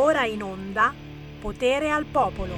ora 0.00 0.24
in 0.24 0.42
onda 0.42 0.94
Potere 1.40 1.90
al 1.90 2.06
Popolo. 2.06 2.54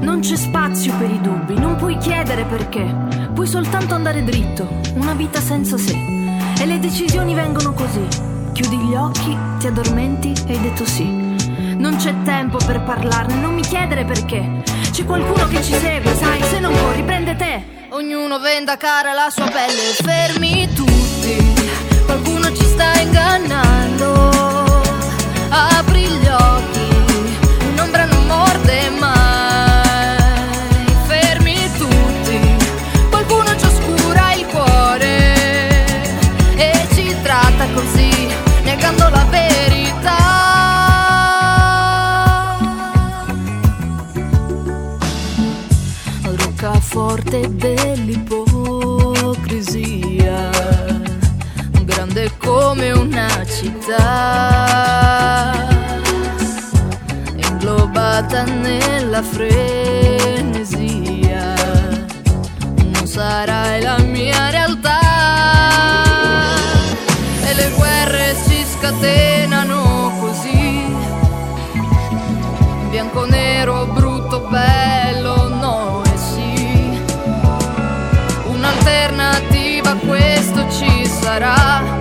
Non 0.00 0.20
c'è 0.20 0.36
spazio 0.36 0.96
per 0.96 1.10
i 1.10 1.20
dubbi, 1.20 1.54
non 1.54 1.74
puoi 1.76 1.96
chiedere 1.98 2.44
perché, 2.44 2.94
puoi 3.34 3.46
soltanto 3.48 3.94
andare 3.94 4.22
dritto, 4.22 4.68
una 4.94 5.14
vita 5.14 5.40
senza 5.40 5.76
sé. 5.76 5.96
E 6.60 6.66
le 6.66 6.78
decisioni 6.78 7.34
vengono 7.34 7.72
così. 7.72 8.06
Chiudi 8.52 8.76
gli 8.76 8.94
occhi, 8.94 9.36
ti 9.58 9.66
addormenti 9.66 10.32
e 10.46 10.52
hai 10.52 10.60
detto 10.60 10.84
sì. 10.84 11.04
Non 11.04 11.96
c'è 11.96 12.14
tempo 12.22 12.58
per 12.58 12.82
parlarne, 12.82 13.34
non 13.34 13.54
mi 13.54 13.62
chiedere 13.62 14.04
perché. 14.04 14.59
C'è 14.90 15.04
qualcuno 15.04 15.46
che 15.46 15.62
ci 15.62 15.72
segue, 15.72 16.14
sai, 16.16 16.42
se 16.42 16.58
non 16.58 16.76
corri 16.76 17.02
prende 17.04 17.36
te. 17.36 17.62
Ognuno 17.90 18.40
venda 18.40 18.76
cara 18.76 19.12
la 19.12 19.30
sua 19.30 19.46
pelle, 19.46 19.94
fermi 20.02 20.68
tutti. 20.74 21.54
Qualcuno 22.04 22.52
ci 22.54 22.64
sta 22.64 23.00
ingannando. 23.00 24.30
Apri 25.48 26.09
inglobata 58.30 58.44
nella 58.44 59.22
frenesia, 59.22 59.54
non 62.92 63.06
sarai 63.06 63.82
la 63.82 63.98
mia 63.98 64.50
realtà. 64.50 64.98
E 67.42 67.54
le 67.54 67.70
guerre 67.76 68.36
si 68.44 68.64
scatenano 68.64 70.12
così, 70.20 70.94
bianco 72.90 73.24
nero, 73.26 73.86
brutto, 73.86 74.46
bello, 74.48 75.48
no 75.48 76.02
e 76.04 76.16
sì. 76.16 76.98
Un'alternativa 78.44 79.90
a 79.90 79.96
questo 79.96 80.70
ci 80.70 81.04
sarà. 81.06 81.98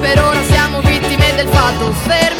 Per 0.00 0.20
ora 0.20 0.42
siamo 0.42 0.80
vittime 0.80 1.34
del 1.36 1.48
fatto, 1.48 1.92
fermi 1.92 2.31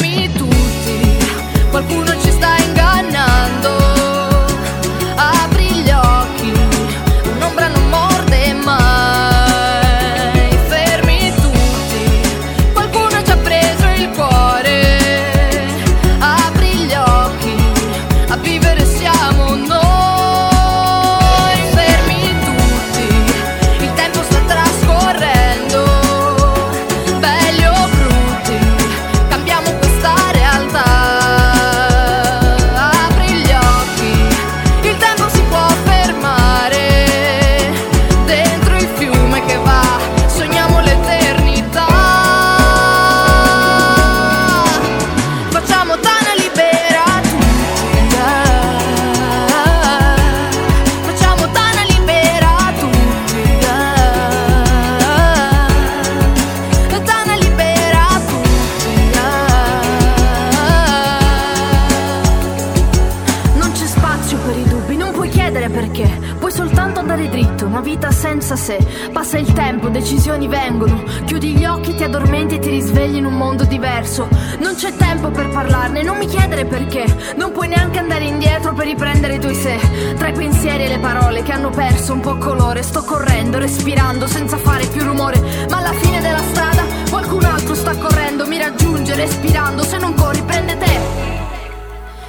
senza 68.33 68.55
sé. 68.55 68.77
Passa 69.11 69.37
il 69.37 69.51
tempo, 69.53 69.89
decisioni 69.89 70.47
vengono, 70.47 71.03
chiudi 71.25 71.53
gli 71.53 71.65
occhi, 71.65 71.93
ti 71.93 72.03
addormenti 72.03 72.55
e 72.55 72.59
ti 72.59 72.69
risvegli 72.69 73.17
in 73.17 73.25
un 73.25 73.37
mondo 73.37 73.63
diverso. 73.63 74.27
Non 74.59 74.73
c'è 74.75 74.95
tempo 74.95 75.29
per 75.29 75.49
parlarne, 75.49 76.01
non 76.01 76.17
mi 76.17 76.25
chiedere 76.25 76.65
perché, 76.65 77.05
non 77.35 77.51
puoi 77.51 77.67
neanche 77.67 77.99
andare 77.99 78.25
indietro 78.25 78.73
per 78.73 78.87
riprendere 78.87 79.35
i 79.35 79.39
tuoi 79.39 79.53
sé. 79.53 79.77
Tra 80.17 80.29
i 80.29 80.33
pensieri 80.33 80.85
e 80.85 80.87
le 80.87 80.97
parole 80.97 81.43
che 81.43 81.51
hanno 81.51 81.69
perso 81.69 82.13
un 82.13 82.21
po' 82.21 82.37
colore, 82.37 82.81
sto 82.81 83.03
correndo, 83.03 83.59
respirando 83.59 84.25
senza 84.25 84.57
fare 84.57 84.87
più 84.87 85.03
rumore, 85.03 85.39
ma 85.69 85.77
alla 85.77 85.93
fine 85.93 86.19
della 86.19 86.41
strada 86.51 86.83
qualcun 87.11 87.43
altro 87.43 87.75
sta 87.75 87.95
correndo, 87.95 88.47
mi 88.47 88.57
raggiunge 88.57 89.13
respirando, 89.13 89.83
se 89.83 89.97
non 89.99 90.15
corri 90.15 90.41
prende 90.41 90.75
te. 90.77 90.99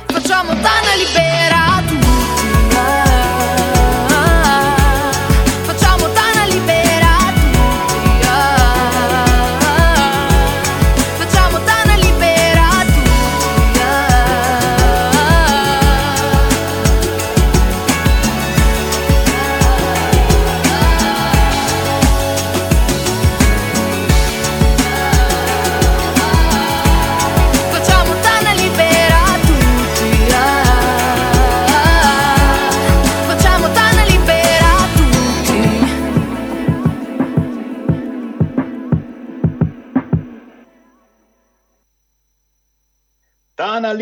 Facciamo 0.06 0.50
tana 0.50 0.94
libera 0.97 1.82
tutti. 1.87 3.13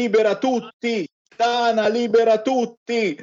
Libera 0.03 0.37
tutti! 0.37 1.09
Tana 1.37 1.87
libera 1.87 2.43
tutti! 2.43 3.17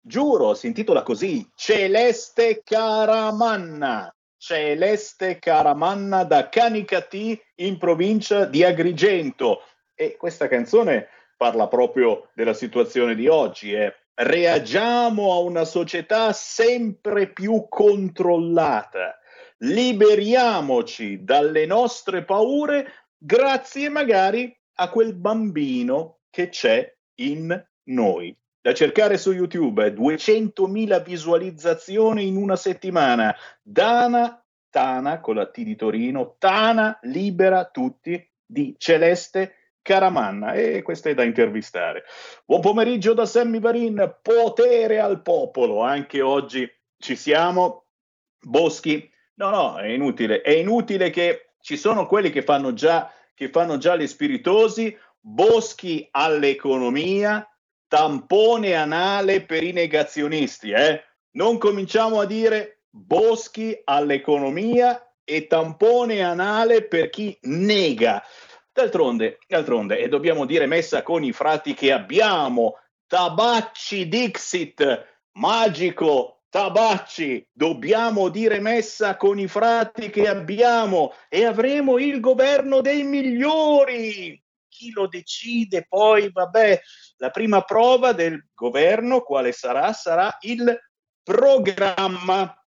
Giuro, 0.00 0.54
si 0.54 0.66
intitola 0.66 1.02
così, 1.02 1.48
Celeste 1.54 2.62
Caramanna. 2.64 4.12
Celeste 4.36 5.38
Caramanna 5.38 6.24
da 6.24 6.48
Canicati 6.48 7.40
in 7.56 7.78
provincia 7.78 8.44
di 8.44 8.64
Agrigento. 8.64 9.62
E 9.94 10.16
questa 10.16 10.48
canzone 10.48 11.08
parla 11.36 11.68
proprio 11.68 12.28
della 12.34 12.54
situazione 12.54 13.14
di 13.14 13.28
oggi. 13.28 13.72
eh. 13.72 13.94
Reagiamo 14.14 15.32
a 15.32 15.38
una 15.38 15.64
società 15.64 16.32
sempre 16.32 17.28
più 17.28 17.66
controllata. 17.68 19.16
Liberiamoci 19.58 21.22
dalle 21.22 21.66
nostre 21.66 22.24
paure 22.24 22.92
grazie 23.16 23.88
magari 23.88 24.54
a 24.78 24.90
quel 24.90 25.14
bambino 25.14 26.15
che 26.36 26.50
c'è 26.50 26.94
in 27.20 27.66
noi. 27.84 28.36
Da 28.60 28.74
cercare 28.74 29.16
su 29.16 29.32
YouTube, 29.32 29.86
eh, 29.86 29.94
200.000 29.94 31.02
visualizzazioni 31.02 32.26
in 32.26 32.36
una 32.36 32.56
settimana. 32.56 33.34
Dana, 33.62 34.44
Tana 34.68 35.20
con 35.20 35.36
la 35.36 35.46
T 35.46 35.62
di 35.62 35.76
Torino, 35.76 36.36
Tana 36.38 36.98
libera 37.04 37.64
tutti 37.64 38.22
di 38.44 38.74
Celeste 38.76 39.78
Caramanna 39.80 40.52
e 40.52 40.82
questa 40.82 41.08
è 41.08 41.14
da 41.14 41.22
intervistare. 41.22 42.04
Buon 42.44 42.60
pomeriggio 42.60 43.14
da 43.14 43.24
Sammy 43.24 43.58
Varin, 43.58 44.18
potere 44.20 45.00
al 45.00 45.22
popolo, 45.22 45.80
anche 45.80 46.20
oggi 46.20 46.70
ci 46.98 47.16
siamo. 47.16 47.86
Boschi, 48.42 49.10
no, 49.36 49.48
no, 49.48 49.78
è 49.78 49.86
inutile, 49.86 50.42
è 50.42 50.50
inutile 50.50 51.08
che 51.08 51.52
ci 51.62 51.78
sono 51.78 52.06
quelli 52.06 52.28
che 52.28 52.42
fanno 52.42 52.74
già, 52.74 53.10
che 53.34 53.48
fanno 53.48 53.78
già 53.78 53.96
gli 53.96 54.06
spiritosi, 54.06 54.94
Boschi 55.28 56.06
all'economia, 56.12 57.44
tampone 57.88 58.74
anale 58.74 59.44
per 59.44 59.64
i 59.64 59.72
negazionisti, 59.72 60.70
eh? 60.70 61.02
Non 61.32 61.58
cominciamo 61.58 62.20
a 62.20 62.26
dire 62.26 62.82
boschi 62.88 63.76
all'economia 63.82 65.14
e 65.24 65.48
tampone 65.48 66.22
anale 66.22 66.86
per 66.86 67.10
chi 67.10 67.36
nega. 67.42 68.22
D'altronde, 68.72 69.38
d'altronde, 69.48 69.98
e 69.98 70.06
dobbiamo 70.06 70.44
dire 70.44 70.66
messa 70.66 71.02
con 71.02 71.24
i 71.24 71.32
frati 71.32 71.74
che 71.74 71.90
abbiamo, 71.90 72.78
Tabacci 73.08 74.08
Dixit, 74.08 75.24
magico 75.32 76.42
Tabacci, 76.48 77.48
dobbiamo 77.52 78.28
dire 78.28 78.60
messa 78.60 79.16
con 79.16 79.40
i 79.40 79.48
frati 79.48 80.08
che 80.08 80.28
abbiamo 80.28 81.14
e 81.28 81.44
avremo 81.44 81.98
il 81.98 82.20
governo 82.20 82.80
dei 82.80 83.02
migliori. 83.02 84.40
Chi 84.76 84.90
lo 84.90 85.06
decide 85.06 85.86
poi, 85.88 86.30
vabbè, 86.30 86.78
la 87.16 87.30
prima 87.30 87.62
prova 87.62 88.12
del 88.12 88.50
governo 88.54 89.22
quale 89.22 89.52
sarà? 89.52 89.94
Sarà 89.94 90.36
il 90.40 90.78
programma. 91.22 92.62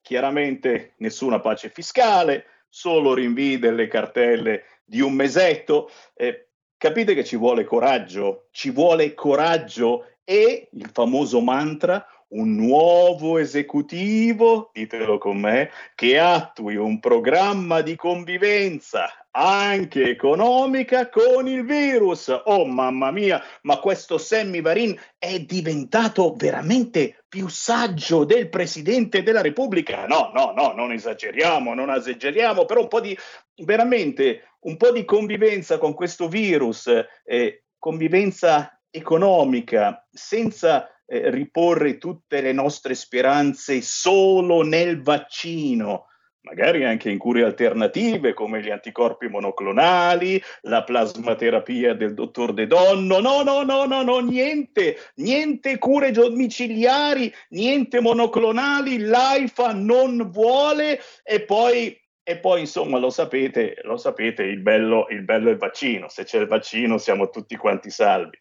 Chiaramente 0.00 0.94
nessuna 0.96 1.38
pace 1.38 1.70
fiscale, 1.70 2.64
solo 2.68 3.14
rinvii 3.14 3.60
delle 3.60 3.86
cartelle 3.86 4.80
di 4.84 5.00
un 5.00 5.12
mesetto. 5.12 5.92
Eh, 6.14 6.48
capite 6.76 7.14
che 7.14 7.24
ci 7.24 7.36
vuole 7.36 7.62
coraggio, 7.62 8.48
ci 8.50 8.70
vuole 8.70 9.14
coraggio 9.14 10.14
e 10.24 10.68
il 10.72 10.90
famoso 10.92 11.40
mantra 11.40 12.04
un 12.28 12.54
nuovo 12.56 13.38
esecutivo, 13.38 14.70
ditelo 14.72 15.18
con 15.18 15.38
me, 15.38 15.70
che 15.94 16.18
attui 16.18 16.76
un 16.76 17.00
programma 17.00 17.80
di 17.80 17.96
convivenza 17.96 19.08
anche 19.30 20.10
economica 20.10 21.08
con 21.08 21.46
il 21.46 21.64
virus. 21.64 22.28
Oh 22.44 22.66
mamma 22.66 23.10
mia, 23.10 23.42
ma 23.62 23.78
questo 23.78 24.18
Sammy 24.18 24.60
Varin 24.60 24.98
è 25.16 25.38
diventato 25.40 26.34
veramente 26.34 27.24
più 27.28 27.48
saggio 27.48 28.24
del 28.24 28.48
Presidente 28.48 29.22
della 29.22 29.42
Repubblica. 29.42 30.06
No, 30.06 30.30
no, 30.34 30.52
no, 30.54 30.72
non 30.74 30.92
esageriamo, 30.92 31.74
non 31.74 31.90
esageriamo, 31.90 32.64
però 32.64 32.80
un 32.80 32.88
po' 32.88 33.00
di 33.00 33.16
veramente 33.62 34.42
un 34.60 34.76
po' 34.76 34.90
di 34.90 35.04
convivenza 35.04 35.78
con 35.78 35.94
questo 35.94 36.28
virus, 36.28 36.90
eh, 37.24 37.64
convivenza 37.78 38.80
economica, 38.90 40.06
senza 40.10 40.90
eh, 41.10 41.30
riporre 41.30 41.96
tutte 41.96 42.42
le 42.42 42.52
nostre 42.52 42.94
speranze 42.94 43.80
solo 43.80 44.62
nel 44.62 45.02
vaccino, 45.02 46.06
magari 46.42 46.84
anche 46.84 47.08
in 47.10 47.16
cure 47.16 47.44
alternative 47.44 48.34
come 48.34 48.60
gli 48.60 48.70
anticorpi 48.70 49.26
monoclonali, 49.26 50.40
la 50.62 50.84
plasmaterapia 50.84 51.94
del 51.94 52.12
dottor 52.12 52.52
De 52.52 52.66
Donno. 52.66 53.20
No, 53.20 53.42
no, 53.42 53.62
no, 53.62 53.84
no, 53.86 54.02
no, 54.02 54.18
niente, 54.20 54.98
niente 55.16 55.78
cure 55.78 56.10
domiciliari, 56.10 57.32
niente 57.50 58.00
monoclonali, 58.00 58.98
l'AIFA 58.98 59.72
non 59.72 60.30
vuole 60.30 61.00
e 61.24 61.40
poi 61.40 61.98
e 62.28 62.36
poi, 62.36 62.60
insomma, 62.60 62.98
lo 62.98 63.08
sapete, 63.08 63.78
lo 63.84 63.96
sapete, 63.96 64.42
il 64.42 64.60
bello, 64.60 65.06
il 65.08 65.22
bello 65.22 65.48
è 65.48 65.52
il 65.52 65.56
vaccino. 65.56 66.10
Se 66.10 66.24
c'è 66.24 66.40
il 66.40 66.46
vaccino 66.46 66.98
siamo 66.98 67.30
tutti 67.30 67.56
quanti 67.56 67.88
salvi. 67.88 68.38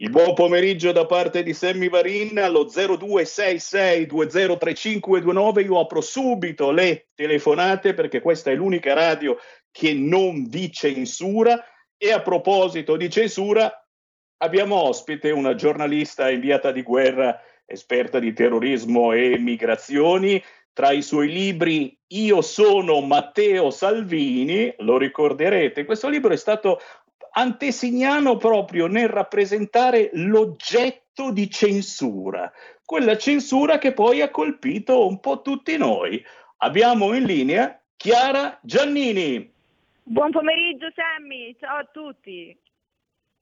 Il 0.00 0.10
buon 0.10 0.32
pomeriggio 0.32 0.92
da 0.92 1.06
parte 1.06 1.42
di 1.42 1.52
Sammy 1.52 1.88
Varin 1.88 2.38
allo 2.38 2.66
0266203529. 2.66 5.64
Io 5.64 5.80
apro 5.80 6.00
subito 6.00 6.70
le 6.70 7.08
telefonate 7.16 7.94
perché 7.94 8.20
questa 8.20 8.52
è 8.52 8.54
l'unica 8.54 8.94
radio 8.94 9.36
che 9.72 9.94
non 9.94 10.48
vi 10.48 10.70
censura. 10.70 11.60
E 11.96 12.12
a 12.12 12.22
proposito 12.22 12.96
di 12.96 13.10
censura, 13.10 13.72
abbiamo 14.36 14.76
ospite 14.76 15.32
una 15.32 15.56
giornalista 15.56 16.30
inviata 16.30 16.70
di 16.70 16.82
guerra, 16.82 17.42
esperta 17.66 18.20
di 18.20 18.32
terrorismo 18.32 19.10
e 19.10 19.36
migrazioni. 19.36 20.40
Tra 20.72 20.92
i 20.92 21.02
suoi 21.02 21.32
libri 21.32 21.98
Io 22.12 22.40
sono 22.40 23.00
Matteo 23.00 23.70
Salvini, 23.70 24.72
lo 24.78 24.96
ricorderete, 24.96 25.84
questo 25.84 26.08
libro 26.08 26.32
è 26.32 26.36
stato 26.36 26.78
antesignano 27.30 28.36
proprio 28.36 28.86
nel 28.86 29.08
rappresentare 29.08 30.10
l'oggetto 30.14 31.30
di 31.30 31.50
censura, 31.50 32.52
quella 32.84 33.16
censura 33.16 33.78
che 33.78 33.92
poi 33.92 34.22
ha 34.22 34.30
colpito 34.30 35.06
un 35.06 35.20
po' 35.20 35.42
tutti 35.42 35.76
noi. 35.76 36.24
Abbiamo 36.58 37.14
in 37.14 37.24
linea 37.24 37.80
Chiara 37.96 38.58
Giannini. 38.62 39.52
Buon 40.02 40.30
pomeriggio 40.30 40.86
Sammy, 40.94 41.54
ciao 41.58 41.78
a 41.78 41.88
tutti. 41.92 42.56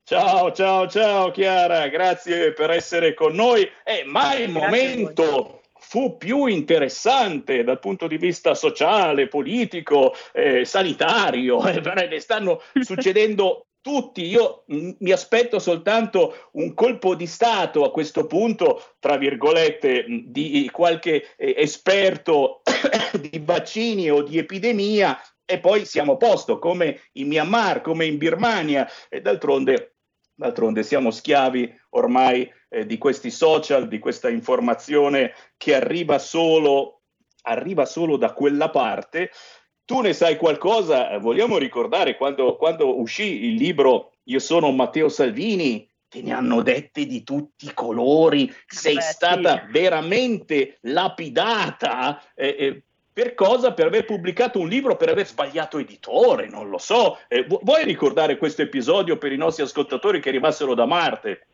Ciao, 0.03 0.53
ciao, 0.53 0.89
ciao 0.89 1.31
Chiara, 1.31 1.89
grazie 1.89 2.53
per 2.53 2.71
essere 2.71 3.15
con 3.15 3.35
noi. 3.35 3.69
E 3.85 4.05
mai 4.05 4.43
il 4.43 4.51
momento 4.51 5.63
fu 5.79 6.17
più 6.17 6.47
interessante 6.47 7.63
dal 7.63 7.79
punto 7.79 8.07
di 8.07 8.17
vista 8.17 8.55
sociale, 8.55 9.29
politico, 9.29 10.15
eh, 10.33 10.65
sanitario. 10.65 11.61
Eh, 11.67 12.21
stanno 12.21 12.61
succedendo 12.81 13.67
tutti, 13.87 14.25
io 14.25 14.65
mi 14.67 15.13
aspetto 15.13 15.61
soltanto 15.61 16.49
un 16.55 16.75
colpo 16.75 17.15
di 17.15 17.29
Stato 17.29 17.85
a 17.85 17.93
questo 17.93 18.27
punto, 18.27 18.83
tra 18.99 19.17
virgolette, 19.17 20.07
di 20.09 20.69
qualche 20.73 21.37
eh, 21.37 21.55
esperto 21.57 22.63
di 23.31 23.41
vaccini 23.45 24.11
o 24.11 24.23
di 24.23 24.39
epidemia 24.39 25.17
e 25.45 25.61
poi 25.61 25.85
siamo 25.85 26.15
a 26.15 26.17
posto, 26.17 26.59
come 26.59 27.03
in 27.13 27.29
Myanmar, 27.29 27.81
come 27.81 28.07
in 28.07 28.19
Birmania 28.19 28.91
e 29.09 29.21
d'altronde, 29.21 29.99
d'altronde 30.35 30.83
siamo 30.83 31.13
schiavi 31.13 31.73
ormai 31.91 32.53
eh, 32.69 32.87
di 32.87 32.99
questi 32.99 33.31
social, 33.31 33.87
di 33.87 34.01
questa 34.01 34.29
informazione 34.29 35.33
che 35.57 35.77
arriva 35.77 36.19
solo, 36.19 37.03
arriva 37.43 37.85
solo 37.85 38.17
da 38.17 38.33
quella 38.33 38.69
parte 38.69 39.31
tu 39.87 40.01
ne 40.01 40.13
sai 40.13 40.37
qualcosa? 40.37 41.17
Vogliamo 41.19 41.57
ricordare 41.57 42.17
quando, 42.17 42.57
quando 42.57 43.01
uscì 43.01 43.47
il 43.47 43.55
libro 43.55 44.13
Io 44.25 44.41
sono 44.41 44.73
Matteo 44.73 45.09
Salvini, 45.09 45.89
te 46.09 46.21
ne 46.23 46.33
hanno 46.33 46.61
dette 46.61 47.07
di 47.07 47.23
tutti 47.23 47.67
i 47.67 47.73
colori, 47.73 48.53
sei 48.67 48.97
Beh, 48.97 49.01
stata 49.01 49.65
sì. 49.65 49.73
veramente 49.73 50.79
lapidata. 50.83 52.21
Eh, 52.35 52.57
eh, 52.59 52.83
per 53.13 53.35
cosa? 53.35 53.73
Per 53.73 53.87
aver 53.87 54.05
pubblicato 54.05 54.59
un 54.59 54.69
libro, 54.69 54.97
per 54.97 55.09
aver 55.09 55.27
sbagliato 55.27 55.79
editore, 55.79 56.49
non 56.49 56.69
lo 56.69 56.79
so. 56.79 57.19
Eh, 57.29 57.47
vuoi 57.47 57.85
ricordare 57.85 58.37
questo 58.37 58.63
episodio 58.63 59.17
per 59.17 59.31
i 59.31 59.37
nostri 59.37 59.63
ascoltatori 59.63 60.21
che 60.21 60.29
arrivassero 60.29 60.75
da 60.75 60.85
Marte? 60.85 61.47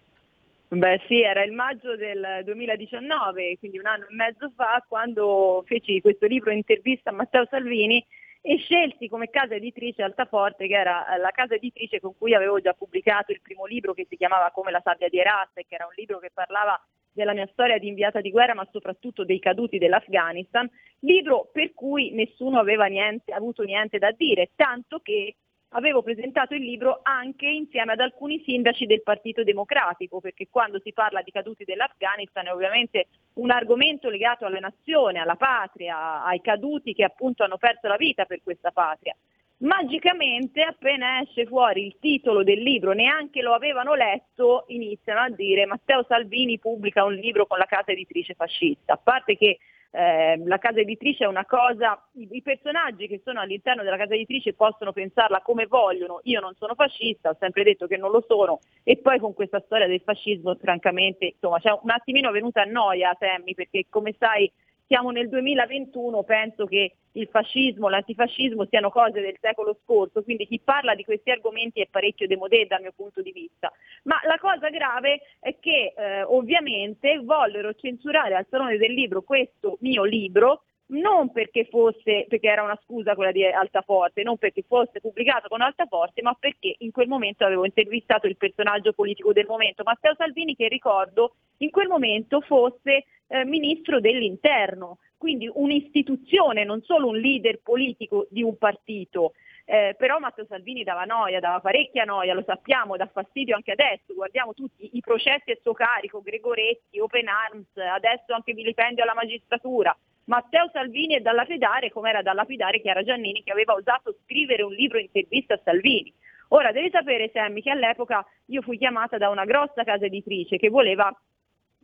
Beh 0.69 1.03
sì, 1.07 1.21
era 1.21 1.45
il 1.45 1.53
maggio 1.53 1.97
del 1.97 2.41
2019, 2.45 3.59
quindi 3.59 3.79
un 3.79 3.87
anno 3.87 4.07
e 4.09 4.15
mezzo 4.15 4.51
fa, 4.57 4.83
quando 4.89 5.63
feci 5.67 6.01
questo 6.01 6.25
libro 6.25 6.51
intervista 6.51 7.11
a 7.11 7.13
Matteo 7.13 7.47
Salvini 7.51 8.03
e 8.45 8.59
scelsi 8.59 9.09
come 9.09 9.31
casa 9.31 9.55
editrice 9.55 10.03
Altaforte, 10.03 10.67
che 10.67 10.75
era 10.75 11.07
la 11.17 11.31
casa 11.31 11.55
editrice 11.55 12.01
con 12.01 12.17
cui 12.19 12.35
avevo 12.35 12.61
già 12.61 12.75
pubblicato 12.75 13.31
il 13.31 13.41
primo 13.41 13.67
libro 13.67 13.95
che 13.95 14.07
si 14.09 14.17
chiamava 14.17 14.51
Come 14.51 14.73
la 14.73 14.81
sabbia 14.83 15.09
di 15.09 15.19
Herat, 15.19 15.55
che 15.55 15.67
era 15.69 15.87
un 15.87 15.93
libro 15.95 16.19
che 16.19 16.31
parlava 16.35 16.79
della 17.13 17.35
mia 17.35 17.49
storia 17.53 17.79
di 17.79 17.87
inviata 17.87 18.21
di 18.21 18.31
guerra, 18.31 18.55
ma 18.55 18.67
soprattutto 18.73 19.25
dei 19.25 19.39
caduti 19.39 19.79
dell'Afghanistan, 19.79 20.69
libro 21.01 21.51
per 21.53 21.73
cui 21.73 22.11
nessuno 22.11 22.59
aveva 22.59 22.87
niente, 22.87 23.33
avuto 23.33 23.63
niente 23.63 23.99
da 23.99 24.11
dire, 24.11 24.51
tanto 24.57 24.99
che 24.99 25.37
avevo 25.73 26.03
presentato 26.03 26.55
il 26.55 26.63
libro 26.63 27.01
anche 27.03 27.47
insieme 27.47 27.93
ad 27.93 28.01
alcuni 28.01 28.43
sindaci 28.45 28.87
del 28.87 29.03
Partito 29.03 29.45
Democratico, 29.45 30.21
perché 30.21 30.49
quando 30.51 30.81
si 30.81 30.93
parla 30.93 31.23
di 31.23 31.31
caduti 31.31 31.65
dell'Afghanistan 31.65 32.47
è 32.47 32.53
ovviamente 32.53 33.07
un 33.35 33.51
argomento 33.51 34.09
legato 34.09 34.45
alla 34.45 34.59
nazione, 34.59 35.21
alla 35.21 35.37
patria, 35.37 36.25
ai 36.25 36.41
caduti 36.41 36.95
che 36.95 37.05
appunto 37.05 37.45
hanno 37.45 37.59
perso 37.59 37.89
la 37.89 37.97
vita 37.97 38.25
per 38.25 38.41
questa 38.43 38.71
patria. 38.71 39.17
Magicamente, 39.63 40.61
appena 40.63 41.21
esce 41.21 41.47
fuori 41.47 41.87
il 41.87 41.97
titolo 42.01 42.43
del 42.43 42.61
libro, 42.61 42.93
neanche 42.93 43.43
lo 43.43 43.55
avevano 43.55 43.95
letto, 43.95 44.65
iniziano 44.69 45.21
a 45.21 45.31
dire 45.31 45.67
Matteo 45.67 46.05
Salvini 46.09 46.59
pubblica 46.59 47.05
un 47.05 47.15
libro 47.15 47.47
con 47.47 47.59
la 47.59 47.67
casa 47.67 47.93
editrice 47.93 48.35
fascista. 48.35 48.95
A 48.95 49.01
parte 49.01 49.37
che 49.37 49.59
eh, 49.95 50.41
la 50.47 50.57
casa 50.57 50.81
editrice 50.81 51.25
è 51.25 51.27
una 51.27 51.45
cosa, 51.45 52.03
i, 52.13 52.27
i, 52.31 52.43
personaggi 52.43 53.07
che 53.07 53.21
sono 53.23 53.41
all'interno 53.41 53.83
della 53.83 53.99
casa 53.99 54.15
editrice 54.15 54.55
possono 54.55 54.91
pensarla 54.93 55.43
come 55.43 55.67
vogliono, 55.67 56.21
io 56.25 56.41
non 56.41 56.55
sono 56.59 56.75
fascista, 56.75 57.29
ho 57.29 57.37
sempre 57.39 57.63
detto 57.63 57.87
che 57.87 57.99
non 57.99 58.11
lo 58.11 58.25
sono. 58.27 58.61
E 58.83 58.97
poi 58.97 59.19
con 59.19 59.35
questa 59.35 59.61
storia 59.61 59.87
del 59.87 60.01
fascismo 60.01 60.55
francamente 60.55 61.27
insomma 61.27 61.59
c'è 61.61 61.71
un 61.71 61.91
attimino 61.91 62.31
venuta 62.31 62.63
a 62.63 62.65
noia 62.65 63.17
Sammy 63.19 63.55
perché 63.55 63.87
come 63.91 64.15
sai 64.19 64.51
siamo 64.93 65.11
nel 65.11 65.31
2021, 65.31 66.23
penso 66.23 66.67
che 66.67 66.97
il 67.13 67.27
fascismo, 67.31 67.89
l'antifascismo 67.89 68.67
siano 68.67 68.91
cose 68.91 69.23
del 69.23 69.39
secolo 69.41 69.79
scorso, 69.83 70.23
quindi 70.23 70.47
chi 70.47 70.61
parla 70.63 70.95
di 70.95 71.03
questi 71.03 71.31
argomenti 71.31 71.81
è 71.81 71.89
parecchio 71.91 72.27
demodé 72.27 72.67
dal 72.67 72.83
mio 72.83 72.93
punto 72.95 73.23
di 73.23 73.33
vista. 73.33 73.73
Ma 74.03 74.21
la 74.27 74.37
cosa 74.39 74.69
grave 74.69 75.23
è 75.41 75.57
che 75.59 75.95
eh, 75.97 76.23
ovviamente 76.25 77.19
vollero 77.25 77.73
censurare 77.73 78.35
al 78.35 78.47
Salone 78.51 78.77
del 78.77 78.93
Libro 78.93 79.23
questo 79.23 79.79
mio 79.81 80.05
libro 80.05 80.65
non 80.93 81.31
perché 81.31 81.67
fosse, 81.67 82.27
perché 82.29 82.49
era 82.49 82.63
una 82.63 82.79
scusa 82.83 83.15
quella 83.15 83.33
di 83.33 83.45
Altaforte, 83.45 84.23
non 84.23 84.37
perché 84.37 84.63
fosse 84.67 85.01
pubblicato 85.01 85.49
con 85.49 85.61
Altaforte, 85.61 86.23
ma 86.23 86.35
perché 86.39 86.75
in 86.79 86.91
quel 86.91 87.09
momento 87.09 87.45
avevo 87.45 87.65
intervistato 87.65 88.27
il 88.27 88.37
personaggio 88.37 88.93
politico 88.93 89.33
del 89.33 89.47
momento, 89.47 89.83
Matteo 89.85 90.15
Salvini, 90.17 90.55
che 90.55 90.69
ricordo 90.69 91.35
in 91.59 91.71
quel 91.71 91.89
momento 91.89 92.41
fosse 92.41 93.05
eh, 93.29 93.45
ministro 93.45 94.01
dell'interno, 94.01 94.99
quindi 95.17 95.51
un'istituzione, 95.53 96.65
non 96.65 96.83
solo 96.83 97.09
un 97.09 97.17
leader 97.17 97.61
politico 97.63 98.27
di 98.29 98.43
un 98.43 98.57
partito. 98.59 99.33
Eh, 99.65 99.95
però 99.97 100.19
Matteo 100.19 100.45
Salvini 100.47 100.83
dava 100.83 101.05
noia, 101.05 101.39
dava 101.39 101.61
parecchia 101.61 102.03
noia, 102.05 102.35
lo 102.35 102.43
sappiamo, 102.45 102.97
dà 102.97 103.07
fastidio 103.07 103.55
anche 103.55 103.71
adesso, 103.71 104.13
guardiamo 104.13 104.53
tutti 104.55 104.91
i 104.97 105.01
processi 105.01 105.53
a 105.53 105.59
suo 105.63 105.73
carico, 105.73 106.21
Gregoretti, 106.21 106.99
Open 106.99 107.29
Arms, 107.29 107.69
adesso 107.77 108.35
anche 108.35 108.55
vilipendio 108.55 109.05
alla 109.05 109.15
magistratura. 109.15 109.97
Matteo 110.25 110.71
Salvini 110.73 111.15
è 111.15 111.21
da 111.21 111.33
lapidare 111.33 111.91
come 111.91 112.11
era 112.11 112.23
da 112.23 112.33
lapidare 112.33 112.81
Chiara 112.81 113.03
Giannini 113.03 113.43
che 113.43 113.53
aveva 113.53 113.75
osato 113.75 114.17
scrivere 114.25 114.63
un 114.63 114.73
libro 114.73 114.99
intervista 114.99 115.55
a 115.55 115.61
Salvini. 115.63 116.13
Ora 116.49 116.71
devi 116.71 116.91
sapere 116.91 117.31
Sammy 117.33 117.63
che 117.63 117.71
all'epoca 117.71 118.25
io 118.47 118.63
fui 118.63 118.77
chiamata 118.77 119.17
da 119.17 119.31
una 119.31 119.45
grossa 119.45 119.85
casa 119.85 120.05
editrice 120.05 120.57
che 120.57 120.69
voleva 120.69 121.15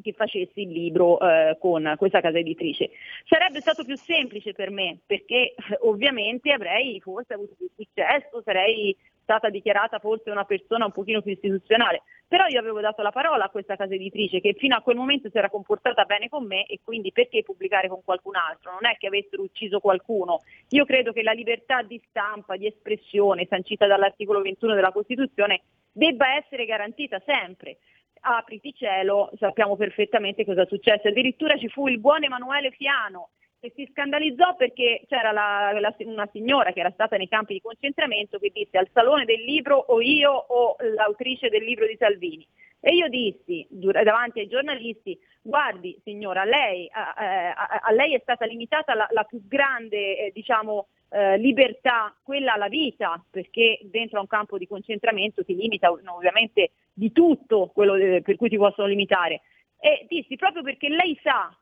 che 0.00 0.12
facessi 0.12 0.62
il 0.62 0.71
libro 0.71 1.18
eh, 1.18 1.57
con 1.59 1.95
questa 1.97 2.21
casa 2.21 2.38
editrice. 2.38 2.90
Sarebbe 3.25 3.61
stato 3.61 3.85
più 3.85 3.97
semplice 3.97 4.52
per 4.52 4.71
me 4.71 4.99
perché 5.04 5.54
ovviamente 5.80 6.52
avrei 6.52 7.00
forse 7.00 7.35
avuto 7.35 7.54
più 7.57 7.68
successo, 7.75 8.42
sarei 8.45 8.97
stata 9.23 9.50
dichiarata 9.50 9.99
forse 9.99 10.30
una 10.30 10.45
persona 10.45 10.87
un 10.87 10.92
pochino 10.92 11.21
più 11.21 11.33
istituzionale, 11.33 12.02
però 12.28 12.47
io 12.47 12.61
avevo 12.61 12.80
dato 12.80 13.00
la 13.00 13.11
parola 13.11 13.44
a 13.44 13.49
questa 13.49 13.75
casa 13.75 13.94
editrice 13.94 14.40
che 14.40 14.52
fino 14.52 14.76
a 14.76 14.82
quel 14.82 14.97
momento 14.97 15.30
si 15.30 15.38
era 15.38 15.49
comportata 15.49 16.04
bene 16.04 16.28
con 16.28 16.47
me 16.47 16.66
e 16.66 16.80
quindi 16.85 17.11
perché 17.11 17.42
pubblicare 17.42 17.88
con 17.88 18.04
qualcun 18.04 18.37
altro? 18.37 18.73
Non 18.73 18.85
è 18.85 18.97
che 18.99 19.06
avessero 19.06 19.42
ucciso 19.42 19.80
qualcuno. 19.80 20.42
Io 20.68 20.85
credo 20.85 21.12
che 21.12 21.23
la 21.23 21.32
libertà 21.32 21.82
di 21.82 22.00
stampa, 22.08 22.56
di 22.56 22.66
espressione 22.66 23.47
sancita 23.49 23.87
dall'articolo 23.87 24.42
21 24.42 24.75
della 24.75 24.92
Costituzione 24.92 25.62
debba 25.90 26.37
essere 26.37 26.66
garantita 26.66 27.20
sempre 27.25 27.78
apriti 28.20 28.75
cielo, 28.75 29.30
sappiamo 29.38 29.76
perfettamente 29.76 30.44
cosa 30.44 30.66
successe. 30.66 31.08
Addirittura 31.08 31.56
ci 31.56 31.68
fu 31.68 31.87
il 31.88 31.99
buon 31.99 32.25
Emanuele 32.25 32.70
Fiano 32.73 33.30
e 33.60 33.72
si 33.74 33.88
scandalizzò 33.90 34.54
perché 34.54 35.02
c'era 35.08 35.32
la, 35.32 35.72
la, 35.78 35.94
una 36.00 36.28
signora 36.32 36.72
che 36.72 36.80
era 36.80 36.92
stata 36.92 37.16
nei 37.16 37.28
campi 37.28 37.54
di 37.54 37.60
concentramento 37.60 38.38
che 38.38 38.50
disse 38.52 38.78
al 38.78 38.88
salone 38.92 39.24
del 39.24 39.42
libro 39.42 39.76
o 39.76 40.00
io 40.00 40.30
o 40.30 40.76
l'autrice 40.94 41.48
del 41.48 41.64
libro 41.64 41.86
di 41.86 41.96
Salvini. 41.98 42.46
E 42.80 42.94
io 42.94 43.08
dissi 43.08 43.66
davanti 43.68 44.38
ai 44.38 44.46
giornalisti, 44.46 45.18
guardi 45.42 45.98
signora, 46.04 46.44
lei, 46.44 46.88
a, 46.92 47.12
a, 47.12 47.80
a 47.82 47.92
lei 47.92 48.14
è 48.14 48.20
stata 48.20 48.46
limitata 48.46 48.94
la, 48.94 49.08
la 49.10 49.24
più 49.24 49.40
grande 49.48 50.26
eh, 50.26 50.30
diciamo, 50.32 50.86
eh, 51.10 51.36
libertà, 51.38 52.14
quella 52.22 52.52
alla 52.52 52.68
vita, 52.68 53.20
perché 53.28 53.80
dentro 53.82 54.18
a 54.18 54.20
un 54.20 54.28
campo 54.28 54.58
di 54.58 54.68
concentramento 54.68 55.44
ti 55.44 55.56
limita 55.56 55.90
ovviamente 55.90 56.70
di 56.92 57.10
tutto 57.10 57.72
quello 57.74 58.20
per 58.22 58.36
cui 58.36 58.48
ti 58.48 58.56
possono 58.56 58.86
limitare. 58.86 59.40
E 59.80 60.06
dissi 60.08 60.36
proprio 60.36 60.62
perché 60.62 60.88
lei 60.88 61.18
sa 61.20 61.52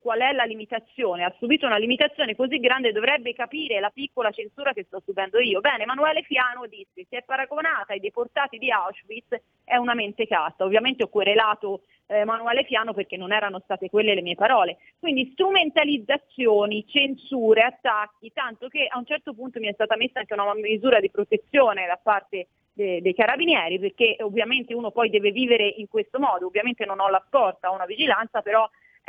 qual 0.00 0.20
è 0.20 0.32
la 0.32 0.44
limitazione, 0.44 1.24
ha 1.24 1.34
subito 1.38 1.66
una 1.66 1.76
limitazione 1.76 2.34
così 2.34 2.58
grande, 2.58 2.90
dovrebbe 2.92 3.34
capire 3.34 3.80
la 3.80 3.90
piccola 3.90 4.30
censura 4.30 4.72
che 4.72 4.84
sto 4.84 5.02
subendo 5.04 5.38
io. 5.38 5.60
Bene, 5.60 5.82
Emanuele 5.82 6.22
Fiano 6.22 6.66
disse, 6.66 7.06
si 7.08 7.16
è 7.16 7.22
paragonata 7.22 7.92
ai 7.92 8.00
deportati 8.00 8.56
di 8.56 8.70
Auschwitz, 8.70 9.38
è 9.62 9.76
una 9.76 9.94
mentecata. 9.94 10.64
Ovviamente 10.64 11.04
ho 11.04 11.08
querelato 11.08 11.82
eh, 12.06 12.20
Emanuele 12.20 12.64
Fiano 12.64 12.94
perché 12.94 13.18
non 13.18 13.30
erano 13.30 13.60
state 13.60 13.90
quelle 13.90 14.14
le 14.14 14.22
mie 14.22 14.36
parole. 14.36 14.78
Quindi 14.98 15.30
strumentalizzazioni, 15.32 16.86
censure, 16.88 17.62
attacchi, 17.62 18.32
tanto 18.32 18.68
che 18.68 18.86
a 18.88 18.96
un 18.96 19.04
certo 19.04 19.34
punto 19.34 19.60
mi 19.60 19.68
è 19.68 19.72
stata 19.74 19.96
messa 19.96 20.20
anche 20.20 20.32
una 20.32 20.54
misura 20.54 20.98
di 20.98 21.10
protezione 21.10 21.86
da 21.86 21.98
parte 22.02 22.48
dei 22.72 23.14
carabinieri 23.14 23.78
perché 23.78 24.16
ovviamente 24.20 24.72
uno 24.72 24.90
poi 24.90 25.10
deve 25.10 25.32
vivere 25.32 25.66
in 25.66 25.86
questo 25.86 26.18
modo, 26.18 26.46
ovviamente 26.46 26.86
non 26.86 26.98
ho 27.00 27.10
la 27.10 27.22
scorta, 27.28 27.70
ho 27.70 27.74
una 27.74 27.84
vigilanza, 27.84 28.40
però 28.40 28.66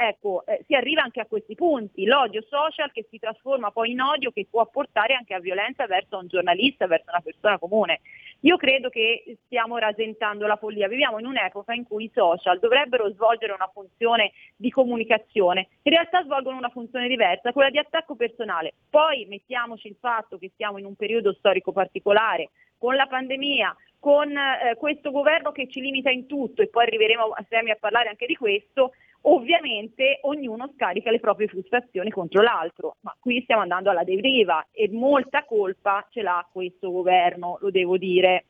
ecco, 0.08 0.46
eh, 0.46 0.64
si 0.68 0.76
arriva 0.76 1.02
anche 1.02 1.20
a 1.22 1.26
questi 1.26 1.56
punti, 1.56 2.06
l'odio 2.06 2.42
social 2.44 2.92
che 2.92 3.06
si 3.10 3.20
trasforma 3.20 3.72
poi 3.72 3.92
in 3.92 4.02
odio 4.02 4.32
che 4.32 4.48
può 4.50 4.66
portare 4.68 5.14
anche 5.14 5.34
a 5.34 5.40
violenza 5.40 5.86
verso 5.86 6.18
un 6.18 6.28
giornalista, 6.28 6.88
verso 6.88 7.10
una 7.10 7.22
persona 7.22 7.60
comune. 7.60 8.02
Io 8.42 8.58
credo 8.58 8.90
che 8.90 9.38
stiamo 9.46 9.78
rasentando 9.78 10.48
la 10.48 10.56
follia, 10.56 10.88
viviamo 10.88 11.20
in 11.20 11.26
un'epoca 11.26 11.74
in 11.74 11.86
cui 11.86 12.06
i 12.06 12.12
social 12.14 12.60
dovrebbero 12.60 13.10
svolgere 13.12 13.54
una 13.54 13.70
funzione 13.72 14.32
di 14.56 14.70
comunicazione, 14.72 15.68
in 15.84 15.92
realtà 15.92 16.24
svolgono 16.24 16.58
una 16.58 16.70
funzione 16.70 17.08
diversa, 17.08 17.52
quella 17.52 17.70
di 17.70 17.78
attacco 17.78 18.16
personale. 18.16 18.74
Poi 18.90 19.26
mettiamoci 19.26 19.88
il 19.88 19.98
fatto 20.00 20.38
che 20.38 20.52
siamo 20.56 20.78
in 20.80 20.86
un 20.86 20.96
periodo 20.96 21.34
storico 21.34 21.72
particolare, 21.72 22.50
con 22.78 22.96
la 22.96 23.06
pandemia, 23.06 23.76
con 24.00 24.36
eh, 24.36 24.76
questo 24.78 25.12
governo 25.12 25.52
che 25.52 25.68
ci 25.68 25.80
limita 25.80 26.10
in 26.10 26.26
tutto 26.26 26.64
e 26.64 26.68
poi 26.70 26.86
arriveremo 26.86 27.34
assieme 27.36 27.70
a 27.70 27.78
parlare 27.80 28.10
anche 28.10 28.26
di 28.26 28.36
questo, 28.36 28.94
ovviamente 29.22 30.20
ognuno 30.22 30.72
scarica 30.76 31.12
le 31.12 31.20
proprie 31.20 31.48
frustrazioni 31.48 32.10
contro 32.10 32.42
l'altro, 32.42 32.98
ma 33.02 33.16
qui 33.20 33.42
stiamo 33.44 33.62
andando 33.62 33.90
alla 33.90 34.04
deriva 34.04 34.68
e 34.72 34.90
molta 34.90 35.46
colpa 35.46 36.06
ce 36.10 36.22
l'ha 36.22 36.48
questo 36.52 36.92
governo, 36.92 37.58
lo 37.62 37.72
devo 37.72 37.98
dire. 37.98 38.46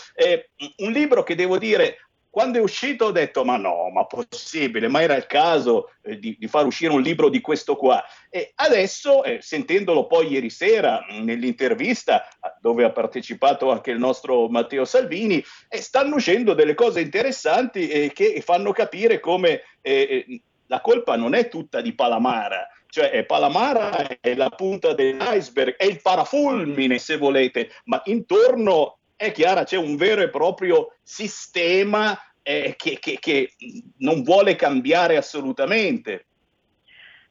un 0.77 0.93
libro 0.93 1.23
che 1.23 1.35
devo 1.35 1.57
dire 1.57 1.97
quando 2.33 2.57
è 2.57 2.63
uscito 2.63 3.05
ho 3.05 3.11
detto 3.11 3.45
ma 3.45 3.59
no, 3.59 3.91
ma 3.91 4.07
possibile, 4.07 4.89
ma 4.89 5.03
era 5.03 5.15
il 5.17 5.27
caso 5.27 5.91
eh, 6.01 6.19
di, 6.19 6.35
di, 6.39 6.49
far 6.49 6.65
uscire 6.65 6.91
un 6.91 7.03
libro 7.03 7.29
di 7.29 7.43
questo 7.43 7.77
qua. 7.77 8.03
E 8.31 8.53
adesso, 8.55 9.23
eh, 9.23 9.41
sentendolo 9.43 10.07
poi 10.07 10.29
ieri 10.29 10.49
sera 10.49 11.05
nell'intervista 11.11 12.27
dove 12.59 12.85
ha 12.85 12.91
partecipato 12.91 13.71
anche 13.71 13.91
il 13.91 13.99
nostro 13.99 14.49
Matteo 14.49 14.87
Salvini, 14.87 15.45
eh, 15.69 15.83
stanno 15.83 16.15
uscendo 16.15 16.55
delle 16.55 16.73
cose 16.73 17.03
interessanti 17.03 17.87
eh, 17.89 18.13
che 18.15 18.41
fanno 18.41 18.73
capire 18.73 19.21
come 19.21 19.61
eh, 19.83 20.25
eh, 20.27 20.41
la 20.69 20.81
colpa 20.81 21.17
non 21.17 21.35
è 21.35 21.49
tutta 21.49 21.83
di 21.83 21.93
Palamara, 21.93 22.67
cioè 22.87 23.27
Palamara 23.27 24.07
è 24.21 24.35
la 24.35 24.49
punta 24.49 24.95
dell'iceberg, 24.95 25.77
è 25.77 25.85
il 25.85 26.01
parafulmine 26.01 26.97
se 26.97 27.19
volete, 27.19 27.69
ma 27.85 28.01
intorno 28.07 29.01
è 29.23 29.31
chiara, 29.31 29.63
c'è 29.63 29.77
un 29.77 29.95
vero 29.95 30.21
e 30.21 30.31
proprio 30.31 30.97
sistema 31.03 32.19
eh, 32.43 32.75
che, 32.77 32.99
che, 32.99 33.19
che 33.21 33.51
non 33.99 34.23
vuole 34.23 34.57
cambiare 34.57 35.17
assolutamente. 35.17 36.27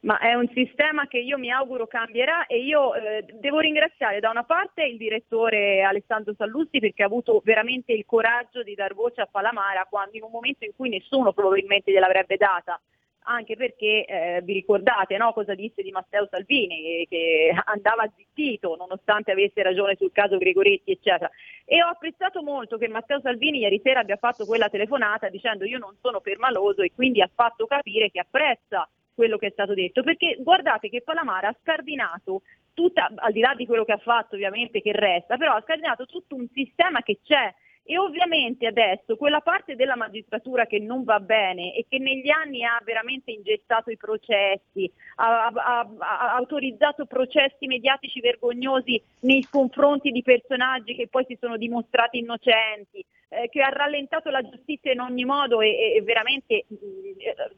ma 0.01 0.17
è 0.19 0.33
un 0.33 0.50
sistema 0.53 1.07
che 1.07 1.17
io 1.17 1.38
mi 1.38 1.51
auguro 1.51 1.88
cambierà 1.88 2.45
e 2.45 2.63
io 2.63 2.95
eh, 2.95 3.25
devo 3.39 3.60
ringraziare 3.60 4.21
da 4.21 4.29
una 4.29 4.45
parte 4.45 4.83
il 4.83 4.95
direttore 4.95 5.81
Alessandro 5.81 6.33
Sallusti 6.38 6.79
perché 6.79 7.03
ha 7.03 7.07
avuto 7.07 7.41
veramente 7.43 7.91
il 7.91 8.05
coraggio 8.05 8.63
di 8.63 8.74
dar 8.74 8.93
voce 8.93 9.19
a 9.19 9.27
Palamara 9.29 9.86
quando 9.89 10.15
in 10.15 10.24
un 10.24 10.31
momento 10.31 10.63
in 10.63 10.71
cui 10.74 10.88
nessuno 10.88 11.33
probabilmente 11.33 11.91
gliel'avrebbe 11.91 12.38
data 12.38 12.79
anche 13.23 13.55
perché 13.55 14.05
eh, 14.05 14.41
vi 14.43 14.53
ricordate 14.53 15.17
no, 15.17 15.33
cosa 15.33 15.53
disse 15.53 15.81
di 15.81 15.91
Matteo 15.91 16.27
Salvini, 16.29 17.05
che 17.07 17.53
andava 17.65 18.09
zittito 18.15 18.75
nonostante 18.75 19.31
avesse 19.31 19.61
ragione 19.61 19.95
sul 19.95 20.11
caso 20.11 20.37
Gregoretti, 20.37 20.91
eccetera. 20.91 21.29
E 21.65 21.83
ho 21.83 21.87
apprezzato 21.87 22.41
molto 22.41 22.77
che 22.77 22.87
Matteo 22.87 23.19
Salvini 23.21 23.59
ieri 23.59 23.79
sera 23.83 23.99
abbia 23.99 24.17
fatto 24.17 24.45
quella 24.45 24.69
telefonata 24.69 25.29
dicendo 25.29 25.65
io 25.65 25.77
non 25.77 25.95
sono 26.01 26.19
permaloso 26.19 26.81
e 26.81 26.91
quindi 26.93 27.21
ha 27.21 27.29
fatto 27.33 27.65
capire 27.65 28.09
che 28.09 28.19
apprezza 28.19 28.89
quello 29.13 29.37
che 29.37 29.47
è 29.47 29.51
stato 29.51 29.73
detto, 29.73 30.03
perché 30.03 30.37
guardate 30.39 30.89
che 30.89 31.01
Palamara 31.01 31.49
ha 31.49 31.57
scardinato 31.61 32.41
tutta, 32.73 33.11
al 33.15 33.31
di 33.31 33.41
là 33.41 33.53
di 33.55 33.65
quello 33.65 33.83
che 33.83 33.91
ha 33.91 33.97
fatto 33.97 34.35
ovviamente 34.35 34.81
che 34.81 34.93
resta, 34.93 35.37
però 35.37 35.53
ha 35.53 35.61
scardinato 35.61 36.05
tutto 36.05 36.35
un 36.35 36.47
sistema 36.53 37.01
che 37.01 37.19
c'è 37.23 37.53
e 37.83 37.97
ovviamente 37.97 38.67
adesso 38.67 39.17
quella 39.17 39.41
parte 39.41 39.75
della 39.75 39.95
magistratura 39.95 40.65
che 40.65 40.79
non 40.79 41.03
va 41.03 41.19
bene 41.19 41.73
e 41.73 41.85
che 41.89 41.97
negli 41.97 42.29
anni 42.29 42.63
ha 42.63 42.79
veramente 42.83 43.31
ingessato 43.31 43.89
i 43.89 43.97
processi, 43.97 44.91
ha, 45.15 45.47
ha, 45.47 45.89
ha, 45.97 46.35
autorizzato 46.35 47.05
processi 47.05 47.67
mediatici 47.67 48.19
vergognosi 48.19 49.01
nei 49.21 49.45
confronti 49.50 50.11
di 50.11 50.21
personaggi 50.21 50.95
che 50.95 51.07
poi 51.07 51.25
si 51.27 51.38
sono 51.39 51.57
dimostrati 51.57 52.19
innocenti, 52.19 53.03
eh, 53.41 53.50
che 53.50 53.62
ha 53.62 53.69
rallentato 53.69 54.29
la 54.29 54.41
giustizia 54.41 54.91
in 54.91 55.00
ogni 55.00 55.25
modo 55.25 55.62
e, 55.62 55.95
e 55.95 56.01
veramente 56.01 56.53
eh, 56.53 56.65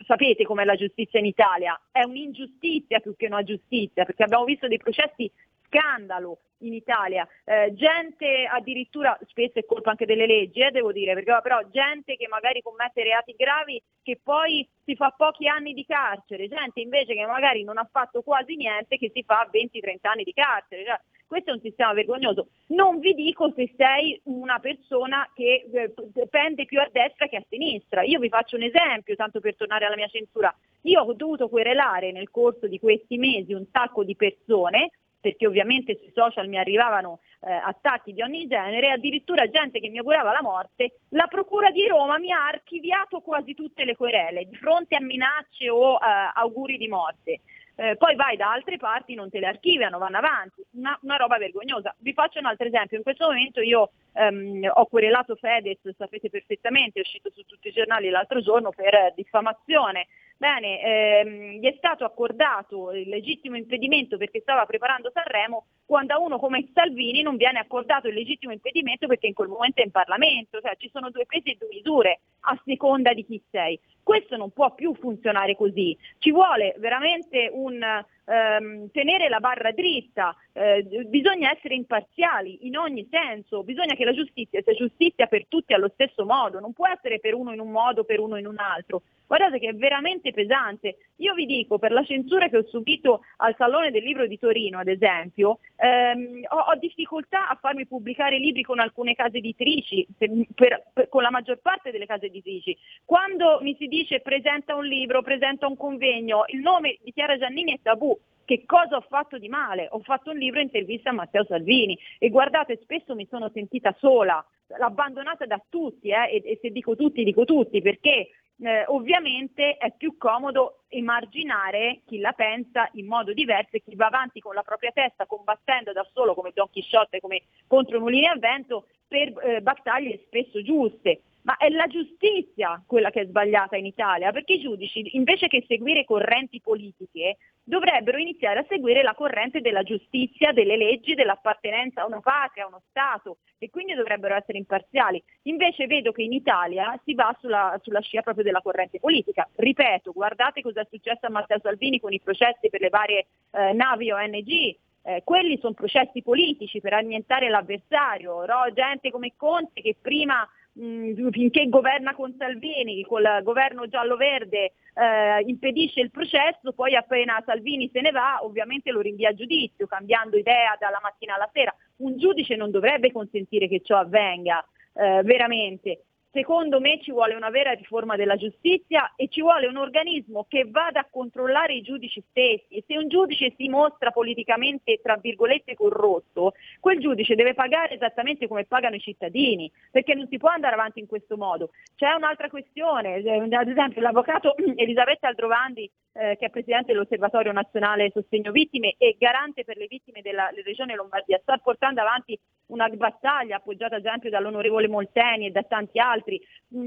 sapete 0.06 0.44
com'è 0.44 0.64
la 0.64 0.76
giustizia 0.76 1.20
in 1.20 1.26
Italia, 1.26 1.80
è 1.92 2.04
un'ingiustizia 2.04 3.00
più 3.00 3.16
che 3.16 3.26
una 3.26 3.44
giustizia, 3.44 4.06
perché 4.06 4.24
abbiamo 4.24 4.46
visto 4.46 4.68
dei 4.68 4.78
processi 4.78 5.30
scandalo 5.66 6.40
in 6.60 6.74
Italia, 6.74 7.28
eh, 7.44 7.74
gente 7.74 8.46
addirittura, 8.46 9.18
spesso 9.28 9.60
è 9.60 9.66
colpa 9.66 9.90
anche 9.90 10.06
delle 10.06 10.26
leggi, 10.26 10.62
eh, 10.62 10.72
devo 10.72 10.92
dire, 10.92 11.14
perché 11.14 11.38
però 11.42 11.60
gente 11.70 12.16
che 12.16 12.28
magari 12.28 12.62
commette 12.62 13.04
reati 13.04 13.34
gravi 13.36 13.82
che 14.02 14.20
poi 14.24 14.68
si 14.86 14.96
fa 14.96 15.14
pochi 15.18 15.48
anni 15.48 15.74
di 15.74 15.86
carcere, 15.86 16.48
gente 16.48 16.80
invece 16.80 17.16
che 17.16 17.26
magari 17.26 17.64
non 17.64 17.78
ha 17.78 17.88
fatto 17.92 18.22
quasi 18.22 18.56
niente 18.56 18.98
che 18.98 19.12
si 19.14 19.24
fa 19.24 19.50
20-30 19.52 19.98
anni 20.04 20.24
di 20.24 20.34
carcere. 20.34 20.86
Cioè, 20.86 21.00
questo 21.34 21.50
è 21.50 21.54
un 21.54 21.62
sistema 21.62 21.94
vergognoso. 21.94 22.50
Non 22.68 23.00
vi 23.00 23.16
dico 23.16 23.52
se 23.56 23.74
sei 23.76 24.20
una 24.26 24.60
persona 24.60 25.28
che 25.34 25.66
eh, 25.74 25.94
pende 26.30 26.66
più 26.66 26.80
a 26.80 26.88
destra 26.92 27.28
che 27.28 27.38
a 27.38 27.46
sinistra. 27.50 28.04
Io 28.04 28.20
vi 28.20 28.30
faccio 28.30 28.56
un 28.56 28.62
esempio, 28.62 29.16
tanto 29.16 29.40
per 29.40 29.56
tornare 29.56 29.86
alla 29.86 29.96
mia 29.96 30.08
censura. 30.08 30.56
Io 30.82 31.02
ho 31.02 31.14
dovuto 31.14 31.50
querelare 31.50 32.12
nel 32.12 32.30
corso 32.30 32.68
di 32.68 32.78
questi 32.78 33.18
mesi 33.18 33.54
un 33.54 33.66
sacco 33.72 34.04
di 34.04 34.16
persone 34.16 34.92
perché 35.20 35.48
ovviamente 35.48 35.96
sui 35.96 36.12
social 36.14 36.50
mi 36.50 36.58
arrivavano 36.58 37.22
eh, 37.40 37.52
attacchi 37.54 38.12
di 38.12 38.22
ogni 38.22 38.46
genere, 38.46 38.92
addirittura 38.92 39.50
gente 39.50 39.80
che 39.80 39.88
mi 39.88 39.98
augurava 39.98 40.34
la 40.34 40.42
morte, 40.42 40.98
la 41.10 41.28
Procura 41.28 41.72
di 41.72 41.88
Roma 41.88 42.20
mi 42.20 42.30
ha 42.32 42.46
archiviato 42.46 43.22
quasi 43.22 43.54
tutte 43.56 43.86
le 43.86 43.96
querele 43.96 44.46
di 44.46 44.56
fronte 44.58 44.98
a 44.98 45.02
minacce 45.02 45.70
o 45.70 45.94
eh, 45.94 46.00
auguri 46.36 46.78
di 46.78 46.90
morte. 46.90 47.40
Eh, 47.76 47.96
poi 47.98 48.16
vai 48.16 48.38
da 48.38 48.52
altre 48.52 48.78
parti, 48.78 49.16
non 49.16 49.30
te 49.32 49.40
le 49.40 49.48
archiviano, 49.48 49.98
vanno 49.98 50.18
avanti, 50.18 50.64
una, 50.74 50.98
una, 51.02 51.16
roba 51.16 51.38
vergognosa. 51.38 51.94
Vi 51.98 52.14
faccio 52.14 52.38
un 52.38 52.46
altro 52.46 52.68
esempio, 52.68 52.98
in 52.98 53.04
questo 53.04 53.26
momento 53.26 53.62
io 53.62 53.92
ehm, 54.14 54.70
ho 54.72 54.86
querelato 54.86 55.36
Fedez, 55.36 55.80
sapete 55.98 56.30
perfettamente, 56.30 57.00
è 57.00 57.02
uscito 57.02 57.32
su 57.32 57.42
tutti 57.46 57.70
i 57.70 57.72
giornali 57.72 58.10
l'altro 58.10 58.42
giorno 58.42 58.70
per 58.70 59.14
diffamazione 59.16 60.08
Bene, 60.38 60.82
ehm, 60.82 61.60
gli 61.60 61.66
è 61.66 61.76
stato 61.78 62.04
accordato 62.04 62.92
il 62.92 63.08
legittimo 63.08 63.56
impedimento 63.56 64.18
perché 64.18 64.42
stava 64.42 64.66
preparando 64.66 65.12
Sanremo, 65.14 65.66
quando 65.86 66.14
a 66.14 66.20
uno 66.20 66.38
come 66.38 66.68
Salvini 66.74 67.22
non 67.22 67.38
viene 67.38 67.60
accordato 67.60 68.08
il 68.08 68.16
legittimo 68.16 68.52
impedimento 68.52 69.08
perché 69.08 69.28
in 69.28 69.34
quel 69.34 69.48
momento 69.48 69.82
è 69.82 69.86
in 69.86 69.92
Parlamento, 69.92 70.60
cioè 70.60 70.76
ci 70.78 70.90
sono 70.92 71.12
due 71.12 71.26
pesi 71.26 71.52
e 71.52 71.58
due 71.58 71.70
misure 71.70 72.22
a 72.42 72.60
seconda 72.66 73.14
di 73.14 73.26
chi 73.26 73.42
sei. 73.50 73.80
Questo 74.02 74.36
non 74.36 74.52
può 74.52 74.74
più 74.74 74.94
funzionare 74.96 75.56
così, 75.56 75.98
ci 76.18 76.32
vuole 76.32 76.76
veramente 76.78 77.50
un 77.54 77.82
ehm, 78.26 78.90
tenere 78.92 79.30
la 79.30 79.40
barra 79.40 79.72
dritta, 79.72 80.36
eh, 80.54 80.84
bisogna 81.08 81.52
essere 81.52 81.76
imparziali 81.76 82.66
in 82.68 82.78
ogni 82.78 83.08
senso, 83.10 83.64
bisogna 83.64 83.96
che 83.96 84.06
la 84.06 84.14
giustizia 84.14 84.62
sia 84.62 84.74
giustizia 84.74 85.28
per 85.28 85.46
tutti 85.48 85.74
allo 85.74 85.90
stesso 85.94 86.26
modo, 86.26 86.60
non 86.60 86.74
può 86.74 86.88
essere 86.88 87.20
per 87.20 87.34
uno 87.34 87.54
in 87.54 87.60
un 87.60 87.72
modo, 87.72 88.04
per 88.04 88.20
uno 88.20 88.38
in 88.38 88.48
un 88.48 88.58
altro. 88.58 89.02
Guardate 89.26 89.58
che 89.58 89.70
è 89.70 89.74
veramente 89.74 90.32
pesante. 90.32 90.98
Io 91.18 91.34
vi 91.34 91.46
dico, 91.46 91.80
per 91.80 91.92
la 91.92 92.04
censura 92.04 92.50
che 92.50 92.58
ho 92.58 92.68
subito 92.68 93.22
al 93.38 93.56
Salone 93.58 93.90
del 93.90 94.04
Libro 94.04 94.28
di 94.28 94.38
Torino, 94.38 94.78
ad 94.78 94.88
esempio, 94.88 95.60
ehm, 95.78 96.42
ho, 96.50 96.58
ho, 96.58 96.76
difficoltà 96.76 97.50
a 97.50 97.58
farmi 97.60 97.88
pubblicare 97.88 98.38
libri 98.38 98.62
con 98.62 98.80
alcune 98.80 99.16
case 99.16 99.38
editrici, 99.38 100.06
per, 100.16 100.30
per, 100.54 100.84
per, 100.94 101.10
con 101.10 101.24
la 101.24 101.32
maggior 101.32 101.58
parte 101.62 101.90
delle 101.90 102.06
case 102.06 102.28
editrici. 102.28 102.78
Quando 103.06 103.60
mi 103.62 103.76
si 103.80 103.88
dice 103.88 104.20
presenta 104.20 104.76
un 104.76 104.86
libro, 104.86 105.24
presenta 105.24 105.66
un 105.66 105.78
convegno, 105.78 106.44
il 106.48 106.60
nome 106.60 107.00
di 107.02 107.12
Chiara 107.12 107.38
Giannini 107.38 107.74
è 107.74 107.80
tabù. 107.82 108.13
Che 108.46 108.66
cosa 108.66 108.98
ho 108.98 109.06
fatto 109.08 109.38
di 109.38 109.48
male? 109.48 109.88
Ho 109.92 110.00
fatto 110.00 110.32
un 110.32 110.38
libro 110.38 110.60
intervista 110.60 111.10
a 111.10 111.14
Matteo 111.14 111.46
Salvini 111.46 111.98
e 112.20 112.30
guardate, 112.30 112.80
spesso 112.82 113.16
mi 113.16 113.26
sono 113.30 113.50
sentita 113.54 113.96
sola, 114.00 114.46
abbandonata 114.80 115.46
da 115.46 115.62
tutti, 115.70 116.10
eh, 116.10 116.30
e, 116.30 116.42
e 116.46 116.60
se 116.62 116.70
dico 116.70 116.96
tutti, 116.96 117.24
dico 117.24 117.46
tutti, 117.46 117.82
perché 117.82 118.30
eh, 118.60 118.86
ovviamente 118.88 119.78
è 119.78 119.94
più 119.96 120.18
comodo 120.18 120.84
emarginare 120.90 122.02
chi 122.06 122.20
la 122.20 122.34
pensa 122.34 122.90
in 122.94 123.08
modo 123.08 123.34
diverso 123.34 123.78
e 123.78 123.82
chi 123.82 123.96
va 123.96 124.08
avanti 124.08 124.40
con 124.40 124.54
la 124.54 124.62
propria 124.62 124.92
testa 124.92 125.26
combattendo 125.26 125.92
da 125.92 126.08
solo 126.14 126.34
come 126.34 126.52
Don 126.54 126.70
Chisciotte, 126.70 127.20
come 127.20 127.44
contro 127.68 128.00
mulini 128.00 128.28
a 128.28 128.38
vento 128.38 128.88
per 129.08 129.34
eh, 129.42 129.62
battaglie 129.62 130.22
spesso 130.26 130.62
giuste 130.62 131.22
ma 131.44 131.58
è 131.58 131.70
la 131.70 131.88
giustizia 131.88 132.82
quella 132.86 133.10
che 133.10 133.22
è 133.22 133.26
sbagliata 133.26 133.76
in 133.76 133.86
Italia, 133.86 134.32
perché 134.32 134.54
i 134.54 134.62
giudici 134.62 135.16
invece 135.16 135.48
che 135.48 135.64
seguire 135.68 136.06
correnti 136.06 136.62
politiche 136.62 137.38
dovrebbero 137.64 138.18
iniziare 138.18 138.60
a 138.60 138.66
seguire 138.68 139.02
la 139.04 139.14
corrente 139.14 139.62
della 139.62 139.84
giustizia, 139.84 140.52
delle 140.52 140.78
leggi, 140.78 141.14
dell'appartenenza 141.14 142.02
a 142.02 142.06
una 142.06 142.20
patria, 142.20 142.66
a 142.66 142.68
uno 142.68 142.82
Stato 142.90 143.38
e 143.58 143.70
quindi 143.70 143.94
dovrebbero 143.94 144.36
essere 144.36 144.58
imparziali. 144.58 145.22
Invece 145.44 145.88
vedo 145.88 146.12
che 146.12 146.24
in 146.24 146.34
Italia 146.34 147.00
si 147.04 147.14
va 147.14 147.36
sulla, 147.40 147.80
sulla 147.82 148.02
scia 148.02 148.22
proprio 148.22 148.44
della 148.44 148.62
corrente 148.62 149.00
politica. 149.00 149.48
Ripeto, 149.56 150.12
guardate 150.12 150.62
cosa 150.62 150.82
è 150.82 150.88
successo 150.90 151.26
a 151.26 151.30
Matteo 151.30 151.60
Salvini 151.62 152.00
con 152.00 152.12
i 152.14 152.20
processi 152.20 152.70
per 152.70 152.82
le 152.82 152.90
varie 152.90 153.28
eh, 153.52 153.74
navi 153.74 154.12
ONG, 154.12 154.76
eh, 155.06 155.22
quelli 155.24 155.58
sono 155.60 155.74
processi 155.74 156.22
politici 156.22 156.80
per 156.80 156.94
annientare 156.94 157.50
l'avversario, 157.50 158.46
no? 158.46 158.72
gente 158.74 159.12
come 159.12 159.34
Conte 159.36 159.82
che 159.82 159.96
prima 160.00 160.48
mh, 160.74 161.30
finché 161.32 161.68
governa 161.70 162.16
con 162.16 162.36
Salvini, 162.38 163.04
col 163.04 163.42
governo 163.44 163.88
giallo-verde 163.88 164.74
eh, 164.94 165.42
impedisce 165.46 166.02
il 166.02 166.12
processo, 166.12 166.74
poi 166.74 166.96
appena 166.96 167.42
Salvini 167.46 167.90
se 167.92 168.02
ne 168.02 168.12
va 168.12 168.40
ovviamente 168.44 168.92
lo 168.92 169.02
rinvia 169.02 169.30
a 169.30 169.34
giudizio, 169.34 169.88
cambiando 169.88 170.38
idea 170.38 170.76
dalla 170.80 171.00
mattina 171.02 171.36
alla 171.36 171.50
sera. 171.54 171.76
Un 171.98 172.18
giudice 172.18 172.56
non 172.56 172.72
dovrebbe 172.72 173.12
consentire 173.12 173.68
che 173.68 173.82
ciò 173.84 173.98
avvenga 173.98 174.66
eh, 174.94 175.22
veramente. 175.24 176.04
Secondo 176.36 176.80
me 176.80 177.00
ci 177.00 177.12
vuole 177.12 177.36
una 177.36 177.52
vera 177.52 177.74
riforma 177.74 178.16
della 178.16 178.38
giustizia 178.38 179.14
e 179.16 179.28
ci 179.28 179.40
vuole 179.40 179.68
un 179.68 179.78
organismo 179.78 180.48
che 180.50 180.66
vada 180.68 181.02
a 181.02 181.08
controllare 181.08 181.76
i 181.76 181.84
giudici 181.84 182.24
stessi. 182.28 182.66
E 182.70 182.84
se 182.88 182.98
un 182.98 183.08
giudice 183.08 183.54
si 183.56 183.70
mostra 183.70 184.10
politicamente, 184.10 185.00
tra 185.00 185.16
virgolette, 185.18 185.76
corrotto, 185.76 186.54
quel 186.80 187.00
giudice 187.00 187.36
deve 187.36 187.54
pagare 187.54 187.94
esattamente 187.94 188.48
come 188.48 188.66
pagano 188.66 188.96
i 188.96 189.00
cittadini, 189.00 189.72
perché 189.92 190.16
non 190.16 190.28
si 190.28 190.40
può 190.40 190.50
andare 190.50 190.74
avanti 190.74 191.00
in 191.00 191.06
questo 191.06 191.38
modo. 191.38 191.70
C'è 191.96 192.12
un'altra 192.14 192.50
questione, 192.50 193.18
eh, 193.18 193.56
ad 193.56 193.68
esempio 193.68 194.02
l'avvocato 194.02 194.56
Elisabetta 194.76 195.28
Aldrovandi, 195.28 195.88
eh, 196.14 196.36
che 196.38 196.48
è 196.48 196.50
presidente 196.50 196.94
dell'Osservatorio 196.94 197.52
Nazionale 197.52 198.10
Sostegno 198.12 198.52
Vittime 198.52 198.96
e 198.98 199.18
garante 199.20 199.64
per 199.64 199.78
le 199.78 199.86
vittime 199.88 200.22
della 200.22 200.50
regione 200.64 200.96
Lombardia, 200.96 201.40
sta 201.44 201.58
portando 201.58 202.02
avanti 202.02 202.40
una 202.74 202.90
battaglia 202.90 203.58
appoggiata 203.58 203.96
ad 203.96 204.06
esempio 204.06 204.30
dall'onorevole 204.30 204.88
Molteni 204.88 205.48
e 205.48 205.52
da 205.52 205.64
tanti 205.64 206.00
altri, 206.00 206.42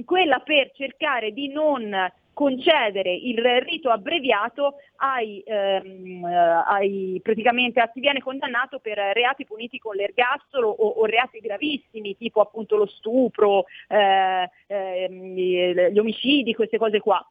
quella 0.05 0.41
per 0.41 0.73
cercare 0.73 1.33
di 1.33 1.49
non 1.49 2.13
concedere 2.37 3.15
il 3.15 3.43
rito 3.63 3.89
abbreviato 3.89 4.75
ai, 4.97 5.43
ehm, 5.43 6.23
ai, 6.23 7.19
praticamente 7.23 7.81
a 7.81 7.91
chi 7.91 8.01
viene 8.01 8.21
condannato 8.21 8.79
per 8.79 8.99
reati 8.99 9.47
puniti 9.47 9.79
con 9.79 9.97
l'ergastolo 9.97 10.69
o, 10.69 10.87
o 10.87 11.07
reati 11.07 11.39
gravissimi, 11.39 12.15
tipo 12.15 12.43
appunto 12.43 12.77
lo 12.77 12.85
stupro, 12.85 13.65
eh, 13.89 14.51
eh, 14.67 15.91
gli 15.91 15.99
omicidi, 15.99 16.55
queste 16.55 16.77
cose 16.77 17.01
qua. 17.01 17.27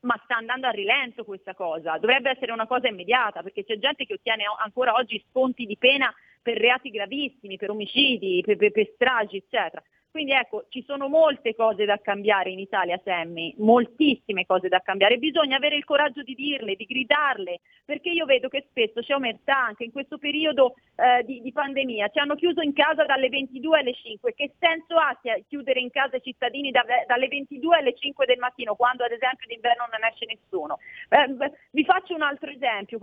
Ma 0.00 0.20
sta 0.24 0.38
andando 0.38 0.66
a 0.66 0.70
rilento 0.70 1.22
questa 1.22 1.54
cosa, 1.54 1.96
dovrebbe 1.98 2.30
essere 2.30 2.50
una 2.50 2.66
cosa 2.66 2.88
immediata 2.88 3.44
perché 3.44 3.64
c'è 3.64 3.78
gente 3.78 4.04
che 4.04 4.14
ottiene 4.14 4.42
ancora 4.58 4.94
oggi 4.94 5.24
sconti 5.30 5.66
di 5.66 5.76
pena 5.76 6.12
per 6.42 6.58
reati 6.58 6.90
gravissimi, 6.90 7.56
per 7.56 7.70
omicidi, 7.70 8.42
per, 8.44 8.56
per, 8.56 8.72
per 8.72 8.90
stragi, 8.94 9.36
eccetera. 9.36 9.82
Quindi 10.12 10.32
ecco, 10.32 10.66
ci 10.68 10.84
sono 10.86 11.08
molte 11.08 11.54
cose 11.54 11.86
da 11.86 11.96
cambiare 11.96 12.50
in 12.50 12.58
Italia, 12.58 13.00
Sammy, 13.02 13.54
moltissime 13.56 14.44
cose 14.44 14.68
da 14.68 14.80
cambiare. 14.80 15.16
Bisogna 15.16 15.56
avere 15.56 15.76
il 15.76 15.86
coraggio 15.86 16.22
di 16.22 16.34
dirle, 16.34 16.76
di 16.76 16.84
gridarle, 16.84 17.60
perché 17.86 18.10
io 18.10 18.26
vedo 18.26 18.48
che 18.48 18.66
spesso 18.68 19.00
c'è 19.00 19.14
omertà 19.14 19.56
anche 19.56 19.84
in 19.84 19.90
questo 19.90 20.18
periodo 20.18 20.74
eh, 20.96 21.24
di, 21.24 21.40
di, 21.40 21.50
pandemia. 21.50 22.08
Ci 22.08 22.18
hanno 22.18 22.34
chiuso 22.34 22.60
in 22.60 22.74
casa 22.74 23.06
dalle 23.06 23.30
22 23.30 23.78
alle 23.78 23.94
5. 23.94 24.34
Che 24.34 24.52
senso 24.58 24.96
ha 24.96 25.18
chiudere 25.48 25.80
in 25.80 25.88
casa 25.88 26.16
i 26.16 26.22
cittadini 26.22 26.70
da, 26.70 26.84
dalle 27.06 27.28
22 27.28 27.78
alle 27.78 27.94
5 27.94 28.26
del 28.26 28.36
mattino, 28.36 28.74
quando 28.74 29.04
ad 29.04 29.12
esempio 29.12 29.46
d'inverno 29.48 29.86
non 29.90 30.04
esce 30.10 30.26
nessuno? 30.26 30.78
Eh, 31.08 31.50
vi 31.70 31.84
faccio 31.84 32.14
un 32.14 32.20
altro 32.20 32.50
esempio. 32.50 32.98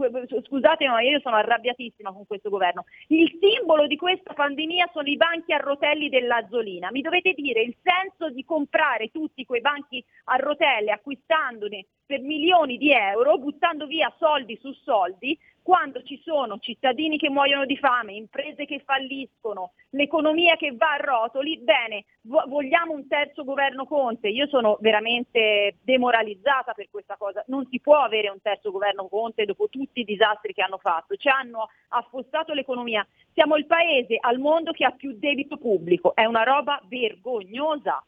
Scusate, 0.46 0.88
ma 0.88 1.02
io 1.02 1.20
sono 1.22 1.38
arrabbiatissima 1.38 2.14
con 2.14 2.28
questo 2.28 2.52
governo. 2.52 2.86
Il 3.08 3.36
simbolo 3.42 3.88
di 3.88 3.96
questa 3.96 4.34
pandemia 4.34 4.92
sono 4.94 5.08
i 5.08 5.18
banchi 5.18 5.54
a 5.54 5.58
rotelli 5.58 6.10
dell'Azzolina 6.10 6.92
mi 7.00 7.02
dovete 7.02 7.32
dire 7.32 7.62
il 7.62 7.76
senso 7.82 8.30
di 8.30 8.44
comprare 8.44 9.10
tutti 9.10 9.46
quei 9.46 9.62
banchi 9.62 10.04
a 10.26 10.36
rotelle 10.36 10.92
acquistandone 10.92 11.86
per 12.06 12.20
milioni 12.20 12.78
di 12.78 12.92
euro, 12.92 13.38
buttando 13.38 13.86
via 13.86 14.14
soldi 14.18 14.58
su 14.60 14.74
soldi, 14.84 15.38
quando 15.70 16.02
ci 16.02 16.20
sono 16.26 16.58
cittadini 16.58 17.20
che 17.20 17.30
muoiono 17.30 17.64
di 17.64 17.78
fame, 17.78 18.14
imprese 18.14 18.66
che 18.66 18.82
falliscono, 18.84 19.74
l'economia 19.92 20.56
che 20.56 20.72
va 20.76 20.94
a 20.94 20.98
rotoli, 20.98 21.60
bene, 21.60 22.06
vogliamo 22.22 22.94
un 22.94 23.08
terzo 23.08 23.44
governo 23.44 23.86
Conte. 23.86 24.30
Io 24.30 24.48
sono 24.48 24.80
veramente 24.82 25.76
demoralizzata 25.84 26.74
per 26.74 26.88
questa 26.90 27.18
cosa. 27.20 27.44
Non 27.50 27.68
si 27.70 27.80
può 27.80 27.98
avere 27.98 28.30
un 28.30 28.42
terzo 28.42 28.72
governo 28.72 29.08
Conte 29.08 29.46
dopo 29.46 29.70
tutti 29.70 30.00
i 30.00 30.06
disastri 30.06 30.54
che 30.54 30.64
hanno 30.64 30.80
fatto. 30.80 31.16
Ci 31.16 31.30
hanno 31.30 31.70
affossato 31.90 32.54
l'economia. 32.54 33.06
Siamo 33.32 33.56
il 33.56 33.68
paese 33.68 34.18
al 34.20 34.40
mondo 34.40 34.72
che 34.72 34.86
ha 34.86 34.92
più 34.92 35.20
debito 35.20 35.58
pubblico. 35.58 36.16
È 36.16 36.26
una 36.26 36.42
roba 36.42 36.82
vergognosa. 36.88 38.04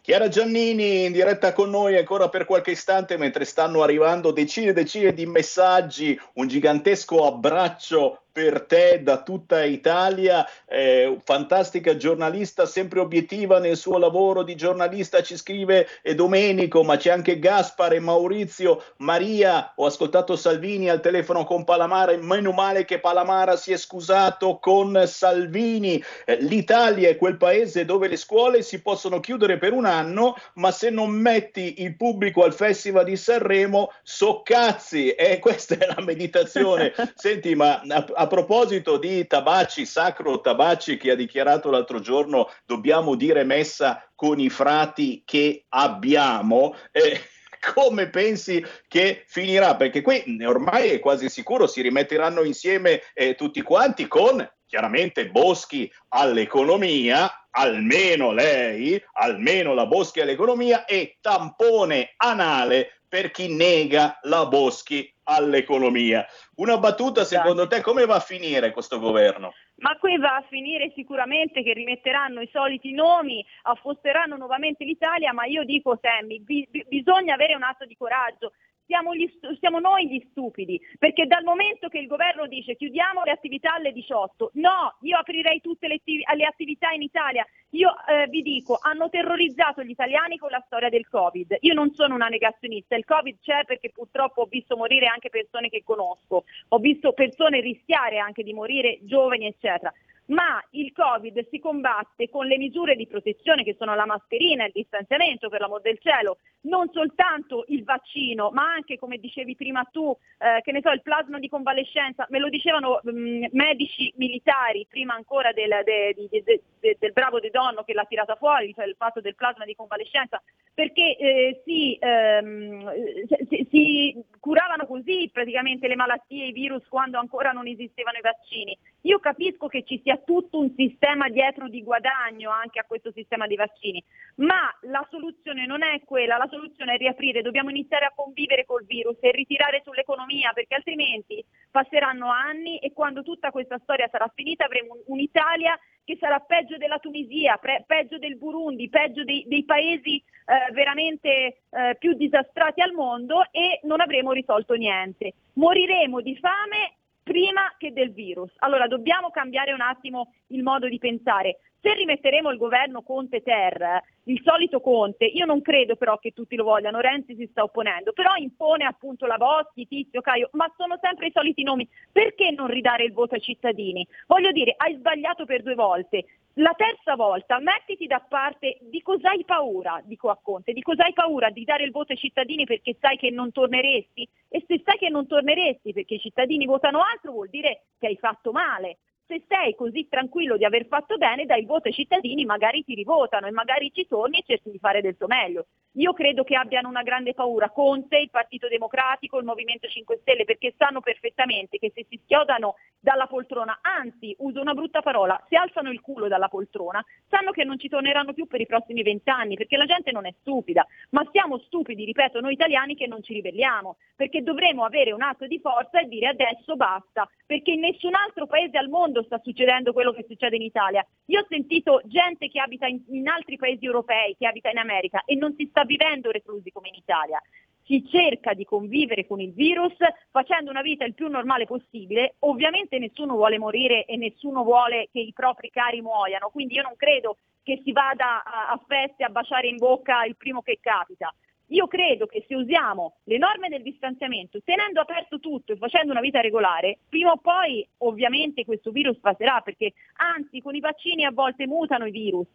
Chiara 0.00 0.28
Giannini 0.28 1.04
in 1.04 1.12
diretta 1.12 1.52
con 1.52 1.70
noi 1.70 1.96
ancora 1.96 2.28
per 2.28 2.44
qualche 2.44 2.72
istante 2.72 3.16
mentre 3.16 3.44
stanno 3.44 3.82
arrivando 3.82 4.32
decine 4.32 4.70
e 4.70 4.72
decine 4.72 5.12
di 5.12 5.26
messaggi, 5.26 6.18
un 6.34 6.48
gigantesco 6.48 7.26
abbraccio 7.26 8.21
per 8.32 8.62
te 8.62 9.02
da 9.02 9.22
tutta 9.22 9.62
Italia, 9.62 10.48
eh, 10.66 11.18
fantastica 11.22 11.96
giornalista, 11.96 12.64
sempre 12.64 13.00
obiettiva 13.00 13.58
nel 13.58 13.76
suo 13.76 13.98
lavoro 13.98 14.42
di 14.42 14.56
giornalista, 14.56 15.22
ci 15.22 15.36
scrive 15.36 15.86
e 16.00 16.14
Domenico, 16.14 16.82
ma 16.82 16.96
c'è 16.96 17.10
anche 17.10 17.38
Gaspare, 17.38 18.00
Maurizio, 18.00 18.82
Maria, 18.98 19.72
ho 19.76 19.84
ascoltato 19.84 20.34
Salvini 20.34 20.88
al 20.88 21.00
telefono 21.00 21.44
con 21.44 21.64
Palamara, 21.64 22.16
meno 22.16 22.52
male 22.52 22.86
che 22.86 23.00
Palamara 23.00 23.56
si 23.56 23.72
è 23.72 23.76
scusato 23.76 24.58
con 24.58 25.04
Salvini, 25.06 26.02
eh, 26.24 26.36
l'Italia 26.40 27.10
è 27.10 27.16
quel 27.16 27.36
paese 27.36 27.84
dove 27.84 28.08
le 28.08 28.16
scuole 28.16 28.62
si 28.62 28.80
possono 28.80 29.20
chiudere 29.20 29.58
per 29.58 29.72
un 29.72 29.84
anno, 29.84 30.36
ma 30.54 30.70
se 30.70 30.88
non 30.88 31.10
metti 31.10 31.82
il 31.82 31.96
pubblico 31.96 32.44
al 32.44 32.54
Festival 32.54 33.04
di 33.04 33.16
Sanremo, 33.16 33.92
so 34.02 34.40
cazzi, 34.42 35.10
e 35.10 35.32
eh, 35.32 35.38
questa 35.38 35.76
è 35.76 35.86
la 35.86 36.02
meditazione. 36.02 36.94
Senti, 37.14 37.54
ma 37.54 37.82
a, 38.14 38.21
a 38.22 38.26
proposito 38.28 38.98
di 38.98 39.26
Tabacci, 39.26 39.84
Sacro 39.84 40.40
Tabacci, 40.40 40.96
che 40.96 41.10
ha 41.10 41.16
dichiarato 41.16 41.70
l'altro 41.70 41.98
giorno 41.98 42.48
dobbiamo 42.64 43.16
dire 43.16 43.42
messa 43.42 44.08
con 44.14 44.38
i 44.38 44.48
frati 44.48 45.22
che 45.24 45.64
abbiamo. 45.70 46.76
Eh, 46.92 47.20
come 47.74 48.10
pensi 48.10 48.64
che 48.86 49.24
finirà? 49.26 49.74
Perché 49.74 50.02
qui 50.02 50.22
ormai 50.44 50.90
è 50.90 51.00
quasi 51.00 51.28
sicuro 51.28 51.66
si 51.66 51.80
rimetteranno 51.80 52.42
insieme 52.42 53.02
eh, 53.12 53.34
tutti 53.34 53.60
quanti 53.62 54.06
con 54.06 54.48
chiaramente 54.66 55.28
Boschi 55.28 55.92
all'economia, 56.10 57.48
almeno 57.50 58.30
lei, 58.30 59.02
almeno 59.14 59.74
la 59.74 59.86
Boschi 59.86 60.20
all'economia 60.20 60.84
e 60.84 61.18
tampone 61.20 62.14
anale 62.18 63.01
per 63.12 63.30
chi 63.30 63.54
nega 63.54 64.20
la 64.22 64.46
Boschi 64.46 65.14
all'economia. 65.24 66.26
Una 66.56 66.78
battuta, 66.78 67.24
secondo 67.24 67.66
te, 67.66 67.82
come 67.82 68.06
va 68.06 68.14
a 68.14 68.20
finire 68.20 68.70
questo 68.70 68.98
governo? 68.98 69.52
Ma 69.82 69.98
qui 69.98 70.16
va 70.16 70.36
a 70.36 70.46
finire 70.48 70.90
sicuramente 70.94 71.62
che 71.62 71.74
rimetteranno 71.74 72.40
i 72.40 72.48
soliti 72.50 72.92
nomi, 72.92 73.44
affosseranno 73.64 74.38
nuovamente 74.38 74.84
l'Italia, 74.84 75.34
ma 75.34 75.44
io 75.44 75.62
dico 75.64 75.98
Sammy, 76.00 76.40
bi- 76.40 76.66
bisogna 76.88 77.34
avere 77.34 77.54
un 77.54 77.64
atto 77.64 77.84
di 77.84 77.96
coraggio, 77.98 78.52
siamo, 78.92 79.14
gli, 79.14 79.26
siamo, 79.58 79.78
noi 79.78 80.06
gli 80.06 80.22
stupidi, 80.30 80.78
perché 80.98 81.26
dal 81.26 81.44
momento 81.44 81.88
che 81.88 81.98
il 81.98 82.06
governo 82.06 82.46
dice 82.46 82.76
chiudiamo 82.76 83.22
le 83.24 83.30
attività 83.30 83.72
alle 83.72 83.90
18, 83.90 84.50
no, 84.54 84.96
io 85.00 85.16
aprirei 85.16 85.62
tutte 85.62 85.88
le, 85.88 85.98
attività 86.44 86.90
in 86.90 87.00
Italia. 87.00 87.46
Io 87.70 87.88
eh, 88.06 88.26
vi 88.28 88.42
dico, 88.42 88.78
hanno 88.82 89.08
terrorizzato 89.08 89.82
gli 89.82 89.90
italiani 89.90 90.36
con 90.36 90.50
la 90.50 90.62
storia 90.66 90.90
del 90.90 91.08
Covid. 91.08 91.56
Io 91.60 91.72
non 91.72 91.94
sono 91.94 92.14
una 92.14 92.26
negazionista, 92.26 92.94
il 92.94 93.06
Covid 93.06 93.38
c'è 93.40 93.64
perché 93.64 93.88
purtroppo 93.88 94.42
ho 94.42 94.46
visto 94.46 94.76
morire 94.76 95.06
anche 95.06 95.30
persone 95.30 95.70
che 95.70 95.82
conosco, 95.82 96.44
ho 96.68 96.78
visto 96.78 97.14
persone 97.14 97.60
rischiare 97.60 98.18
anche 98.18 98.42
di 98.42 98.52
morire 98.52 98.98
giovani, 99.04 99.46
eccetera 99.46 99.90
ma 100.26 100.62
il 100.70 100.92
Covid 100.92 101.48
si 101.50 101.58
combatte 101.58 102.28
con 102.28 102.46
le 102.46 102.56
misure 102.56 102.94
di 102.94 103.06
protezione 103.06 103.64
che 103.64 103.74
sono 103.78 103.94
la 103.94 104.06
mascherina, 104.06 104.64
il 104.64 104.72
distanziamento 104.72 105.48
per 105.48 105.60
l'amor 105.60 105.80
del 105.80 105.98
cielo, 105.98 106.38
non 106.62 106.88
soltanto 106.92 107.64
il 107.68 107.82
vaccino, 107.84 108.50
ma 108.50 108.72
anche, 108.72 108.98
come 108.98 109.18
dicevi 109.18 109.56
prima 109.56 109.82
tu, 109.90 110.16
eh, 110.38 110.60
che 110.62 110.72
ne 110.72 110.80
so, 110.80 110.90
il 110.90 111.02
plasma 111.02 111.38
di 111.38 111.48
convalescenza, 111.48 112.26
me 112.30 112.38
lo 112.38 112.48
dicevano 112.48 113.00
mh, 113.02 113.10
mm, 113.10 113.44
medici 113.52 114.12
militari 114.16 114.86
prima 114.88 115.14
ancora 115.14 115.52
del, 115.52 115.70
de, 115.84 116.14
de, 116.14 116.42
de, 116.80 116.96
del 116.98 117.12
bravo 117.12 117.40
De 117.40 117.50
Donno 117.50 117.82
che 117.82 117.94
l'ha 117.94 118.04
tirata 118.04 118.36
fuori, 118.36 118.72
cioè 118.74 118.86
il 118.86 118.96
fatto 118.96 119.20
del 119.20 119.34
plasma 119.34 119.64
di 119.64 119.74
convalescenza, 119.74 120.40
perché 120.72 121.16
eh, 121.16 121.62
si, 121.64 121.96
ehm, 122.00 123.26
si, 123.48 123.66
si 123.70 124.24
curavano 124.38 124.86
così 124.86 125.28
praticamente 125.32 125.88
le 125.88 125.96
malattie, 125.96 126.46
i 126.46 126.52
virus 126.52 126.86
quando 126.88 127.18
ancora 127.18 127.50
non 127.50 127.66
esistevano 127.66 128.18
i 128.18 128.22
vaccini. 128.22 128.78
Io 129.02 129.18
capisco 129.18 129.66
che 129.66 129.82
ci 129.82 130.00
sia 130.04 130.16
tutto 130.18 130.58
un 130.58 130.72
sistema 130.76 131.28
dietro 131.28 131.68
di 131.68 131.82
guadagno 131.82 132.50
anche 132.50 132.78
a 132.78 132.84
questo 132.84 133.10
sistema 133.10 133.48
di 133.48 133.56
vaccini, 133.56 134.02
ma 134.36 134.72
la 134.82 135.04
soluzione 135.10 135.66
non 135.66 135.82
è 135.82 136.00
quella, 136.04 136.36
la 136.36 136.46
soluzione 136.48 136.94
è 136.94 136.98
riaprire, 136.98 137.42
dobbiamo 137.42 137.70
iniziare 137.70 138.04
a 138.04 138.12
convivere 138.14 138.64
col 138.64 138.84
virus 138.84 139.16
e 139.20 139.32
ritirare 139.32 139.82
sull'economia 139.84 140.52
perché 140.52 140.76
altrimenti 140.76 141.44
passeranno 141.70 142.30
anni 142.30 142.78
e 142.78 142.92
quando 142.92 143.22
tutta 143.22 143.50
questa 143.50 143.78
storia 143.82 144.08
sarà 144.08 144.30
finita 144.32 144.66
avremo 144.66 144.96
un'Italia 145.06 145.76
che 146.04 146.16
sarà 146.20 146.38
peggio 146.38 146.76
della 146.76 146.98
Tunisia, 146.98 147.56
pre- 147.56 147.84
peggio 147.86 148.18
del 148.18 148.36
Burundi, 148.36 148.88
peggio 148.88 149.24
dei, 149.24 149.44
dei 149.48 149.64
paesi 149.64 150.16
eh, 150.16 150.72
veramente 150.72 151.62
eh, 151.70 151.96
più 151.98 152.14
disastrati 152.14 152.80
al 152.80 152.92
mondo 152.92 153.46
e 153.50 153.80
non 153.82 154.00
avremo 154.00 154.32
risolto 154.32 154.74
niente. 154.74 155.34
Moriremo 155.54 156.20
di 156.20 156.36
fame 156.36 156.96
prima 157.22 157.74
che 157.78 157.92
del 157.92 158.12
virus. 158.12 158.52
Allora 158.58 158.86
dobbiamo 158.86 159.30
cambiare 159.30 159.72
un 159.72 159.80
attimo 159.80 160.32
il 160.48 160.62
modo 160.62 160.88
di 160.88 160.98
pensare. 160.98 161.58
Se 161.84 161.92
rimetteremo 161.94 162.48
il 162.50 162.58
governo 162.58 163.02
Conte 163.02 163.42
Ter, 163.42 164.00
il 164.26 164.40
solito 164.44 164.80
Conte, 164.80 165.24
io 165.24 165.44
non 165.46 165.60
credo 165.62 165.96
però 165.96 166.16
che 166.16 166.30
tutti 166.30 166.54
lo 166.54 166.62
vogliano, 166.62 167.00
Renzi 167.00 167.34
si 167.34 167.48
sta 167.50 167.64
opponendo, 167.64 168.12
però 168.12 168.36
impone 168.36 168.84
appunto 168.84 169.26
la 169.26 169.36
Boschi, 169.36 169.88
Tizio, 169.88 170.20
Caio, 170.20 170.48
ma 170.52 170.72
sono 170.76 170.96
sempre 171.02 171.26
i 171.26 171.32
soliti 171.34 171.64
nomi. 171.64 171.88
Perché 172.12 172.52
non 172.52 172.68
ridare 172.68 173.02
il 173.02 173.12
voto 173.12 173.34
ai 173.34 173.40
cittadini? 173.40 174.06
Voglio 174.28 174.52
dire, 174.52 174.74
hai 174.76 174.94
sbagliato 174.94 175.44
per 175.44 175.62
due 175.62 175.74
volte. 175.74 176.24
La 176.56 176.72
terza 176.76 177.16
volta 177.16 177.58
mettiti 177.58 178.06
da 178.06 178.20
parte 178.20 178.78
di 178.82 179.02
cosa 179.02 179.30
hai 179.30 179.44
paura, 179.44 180.00
dico 180.04 180.30
a 180.30 180.38
Conte, 180.40 180.72
di 180.72 180.82
cosa 180.82 181.02
hai 181.02 181.14
paura 181.14 181.50
di 181.50 181.64
dare 181.64 181.82
il 181.82 181.90
voto 181.90 182.12
ai 182.12 182.18
cittadini 182.18 182.64
perché 182.64 182.94
sai 183.00 183.16
che 183.16 183.30
non 183.30 183.50
torneresti? 183.50 184.28
E 184.48 184.62
se 184.68 184.80
sai 184.84 184.98
che 184.98 185.08
non 185.08 185.26
torneresti 185.26 185.92
perché 185.92 186.14
i 186.14 186.20
cittadini 186.20 186.64
votano 186.64 187.00
altro 187.00 187.32
vuol 187.32 187.48
dire 187.48 187.86
che 187.98 188.06
hai 188.06 188.16
fatto 188.16 188.52
male 188.52 188.98
se 189.32 189.44
sei 189.48 189.74
così 189.74 190.08
tranquillo 190.10 190.58
di 190.58 190.66
aver 190.66 190.86
fatto 190.86 191.16
bene, 191.16 191.46
dai 191.46 191.60
il 191.60 191.66
voto 191.66 191.88
ai 191.88 191.94
cittadini, 191.94 192.44
magari 192.44 192.84
ti 192.84 192.94
rivotano 192.94 193.46
e 193.46 193.50
magari 193.50 193.90
ci 193.94 194.06
torni 194.06 194.38
e 194.38 194.44
cerchi 194.46 194.70
di 194.70 194.78
fare 194.78 195.00
del 195.00 195.16
tuo 195.16 195.26
meglio. 195.26 195.66
Io 195.96 196.12
credo 196.12 196.42
che 196.42 196.56
abbiano 196.56 196.88
una 196.88 197.02
grande 197.02 197.34
paura 197.34 197.70
Conte, 197.70 198.18
il 198.18 198.30
Partito 198.30 198.68
Democratico, 198.68 199.38
il 199.38 199.44
Movimento 199.44 199.88
5 199.88 200.18
Stelle, 200.20 200.44
perché 200.44 200.74
sanno 200.76 201.00
perfettamente 201.00 201.78
che 201.78 201.92
se 201.94 202.06
si 202.08 202.18
schiodano 202.22 202.76
dalla 202.98 203.26
poltrona, 203.26 203.80
anzi, 203.82 204.34
uso 204.38 204.60
una 204.60 204.74
brutta 204.74 205.02
parola, 205.02 205.42
si 205.48 205.54
alzano 205.54 205.90
il 205.90 206.00
culo 206.00 206.28
dalla 206.28 206.48
poltrona, 206.48 207.04
sanno 207.28 207.50
che 207.50 207.64
non 207.64 207.78
ci 207.78 207.88
torneranno 207.88 208.32
più 208.32 208.46
per 208.46 208.60
i 208.60 208.66
prossimi 208.66 209.02
vent'anni, 209.02 209.56
perché 209.56 209.76
la 209.76 209.86
gente 209.86 210.12
non 210.12 210.24
è 210.24 210.32
stupida, 210.40 210.86
ma 211.10 211.26
siamo 211.30 211.58
stupidi, 211.58 212.04
ripeto, 212.04 212.40
noi 212.40 212.52
italiani 212.52 212.94
che 212.94 213.06
non 213.06 213.22
ci 213.22 213.34
ribelliamo, 213.34 213.96
perché 214.16 214.42
dovremo 214.42 214.84
avere 214.84 215.12
un 215.12 215.20
atto 215.20 215.46
di 215.46 215.58
forza 215.58 216.00
e 216.00 216.06
dire 216.06 216.28
adesso 216.28 216.76
basta, 216.76 217.28
perché 217.44 217.72
in 217.72 217.80
nessun 217.80 218.14
altro 218.14 218.46
paese 218.46 218.78
al 218.78 218.88
mondo 218.88 219.21
sta 219.24 219.40
succedendo 219.42 219.92
quello 219.92 220.12
che 220.12 220.24
succede 220.28 220.56
in 220.56 220.62
Italia. 220.62 221.06
Io 221.26 221.40
ho 221.40 221.46
sentito 221.48 222.00
gente 222.04 222.48
che 222.48 222.60
abita 222.60 222.86
in, 222.86 223.02
in 223.08 223.28
altri 223.28 223.56
paesi 223.56 223.84
europei, 223.84 224.36
che 224.38 224.46
abita 224.46 224.70
in 224.70 224.78
America 224.78 225.22
e 225.24 225.34
non 225.34 225.54
si 225.56 225.66
sta 225.70 225.84
vivendo 225.84 226.30
reclusi 226.30 226.70
come 226.70 226.88
in 226.88 226.94
Italia 226.94 227.40
si 227.84 228.06
cerca 228.08 228.54
di 228.54 228.64
convivere 228.64 229.26
con 229.26 229.40
il 229.40 229.52
virus 229.52 229.94
facendo 230.30 230.70
una 230.70 230.82
vita 230.82 231.04
il 231.04 231.14
più 231.14 231.28
normale 231.28 231.66
possibile. 231.66 232.36
Ovviamente 232.40 232.98
nessuno 232.98 233.34
vuole 233.34 233.58
morire 233.58 234.04
e 234.04 234.16
nessuno 234.16 234.62
vuole 234.62 235.08
che 235.12 235.20
i 235.20 235.32
propri 235.32 235.70
cari 235.70 236.00
muoiano, 236.00 236.48
quindi 236.50 236.74
io 236.74 236.82
non 236.82 236.94
credo 236.96 237.36
che 237.62 237.80
si 237.84 237.92
vada 237.92 238.42
a, 238.42 238.70
a 238.70 238.80
feste 238.86 239.24
a 239.24 239.28
baciare 239.28 239.68
in 239.68 239.76
bocca 239.76 240.24
il 240.24 240.36
primo 240.36 240.62
che 240.62 240.78
capita. 240.80 241.32
Io 241.72 241.86
credo 241.86 242.26
che 242.26 242.44
se 242.46 242.54
usiamo 242.54 243.16
le 243.24 243.38
norme 243.38 243.68
del 243.68 243.82
distanziamento, 243.82 244.60
tenendo 244.62 245.00
aperto 245.00 245.40
tutto 245.40 245.72
e 245.72 245.76
facendo 245.76 246.12
una 246.12 246.20
vita 246.20 246.40
regolare, 246.40 246.98
prima 247.08 247.32
o 247.32 247.38
poi 247.38 247.86
ovviamente 247.98 248.66
questo 248.66 248.90
virus 248.90 249.18
passerà, 249.18 249.60
perché 249.62 249.94
anzi 250.16 250.60
con 250.60 250.74
i 250.74 250.80
vaccini 250.80 251.24
a 251.24 251.32
volte 251.32 251.66
mutano 251.66 252.04
i 252.04 252.10
virus. 252.10 252.48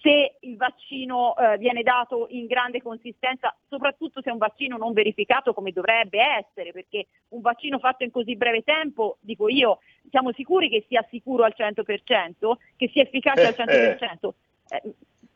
Se 0.00 0.36
il 0.40 0.56
vaccino 0.56 1.34
eh, 1.36 1.56
viene 1.56 1.82
dato 1.82 2.26
in 2.30 2.46
grande 2.46 2.82
consistenza, 2.82 3.56
soprattutto 3.68 4.20
se 4.20 4.28
è 4.28 4.32
un 4.32 4.38
vaccino 4.38 4.76
non 4.76 4.92
verificato 4.92 5.54
come 5.54 5.72
dovrebbe 5.72 6.20
essere, 6.20 6.72
perché 6.72 7.06
un 7.28 7.40
vaccino 7.40 7.78
fatto 7.78 8.04
in 8.04 8.10
così 8.10 8.36
breve 8.36 8.62
tempo, 8.62 9.16
dico 9.20 9.48
io, 9.48 9.78
siamo 10.10 10.30
sicuri 10.32 10.68
che 10.68 10.84
sia 10.88 11.04
sicuro 11.08 11.42
al 11.42 11.54
100%, 11.56 12.52
che 12.76 12.88
sia 12.92 13.02
efficace 13.02 13.46
al 13.46 13.54
100%. 13.56 14.28
Eh, 14.68 14.82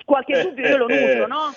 qualche 0.04 0.42
dubbio 0.42 0.68
io 0.68 0.76
lo 0.76 0.86
nutro, 0.86 1.26
no? 1.26 1.52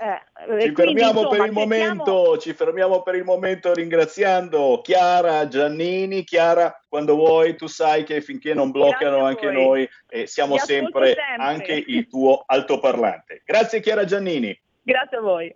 Eh, 0.00 0.20
ci, 0.60 0.72
quindi, 0.72 0.74
fermiamo 0.74 1.20
insomma, 1.22 1.36
per 1.36 1.46
il 1.46 1.52
momento, 1.52 2.38
ci 2.38 2.52
fermiamo 2.52 3.02
per 3.02 3.16
il 3.16 3.24
momento 3.24 3.74
ringraziando 3.74 4.80
Chiara 4.80 5.48
Giannini. 5.48 6.22
Chiara, 6.22 6.84
quando 6.88 7.16
vuoi, 7.16 7.56
tu 7.56 7.66
sai 7.66 8.04
che 8.04 8.20
finché 8.20 8.54
non 8.54 8.70
bloccano 8.70 9.24
anche 9.24 9.50
noi, 9.50 9.88
eh, 10.08 10.28
siamo 10.28 10.56
sempre, 10.56 11.14
sempre 11.14 11.34
anche 11.36 11.84
il 11.84 12.06
tuo 12.06 12.44
altoparlante. 12.46 13.42
Grazie 13.44 13.80
Chiara 13.80 14.04
Giannini. 14.04 14.56
Grazie 14.82 15.16
a 15.16 15.20
voi. 15.20 15.54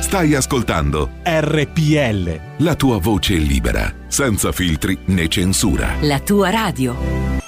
Stai 0.00 0.34
ascoltando 0.34 1.10
RPL. 1.22 2.64
La 2.64 2.74
tua 2.74 2.98
voce 2.98 3.34
libera, 3.34 3.92
senza 4.08 4.50
filtri 4.50 4.98
né 5.06 5.28
censura. 5.28 5.94
La 6.00 6.18
tua 6.18 6.50
radio. 6.50 7.45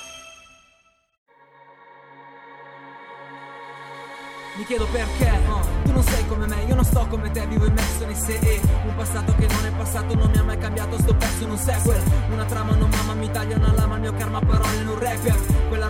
Mi 4.58 4.64
chiedo 4.64 4.88
perché 4.90 5.30
oh, 5.48 5.60
tu 5.84 5.92
non 5.92 6.02
sei 6.02 6.26
come 6.26 6.48
me, 6.48 6.64
io 6.64 6.74
non 6.74 6.84
sto 6.84 7.06
come 7.06 7.30
te, 7.30 7.46
vivo 7.46 7.66
immerso 7.66 8.04
nei 8.04 8.16
sé 8.16 8.40
e 8.40 8.60
un 8.86 8.94
passato 8.96 9.32
che 9.36 9.46
non 9.46 9.64
è 9.64 9.70
passato 9.70 10.16
non 10.16 10.28
mi 10.32 10.36
ha 10.36 10.42
mai 10.42 10.58
cambiato, 10.58 10.98
sto 10.98 11.16
in 11.44 11.50
un 11.50 11.56
sequel. 11.56 12.02
Una 12.32 12.44
trama 12.44 12.74
non 12.74 12.90
mamma 12.90 13.14
mi 13.14 13.30
taglia 13.30 13.54
una 13.54 13.72
lama, 13.72 13.94
il 13.94 14.00
mio 14.00 14.14
karma 14.14 14.40
parole 14.40 14.74
in 14.80 14.88
un 14.88 14.98
rapper. 14.98 15.36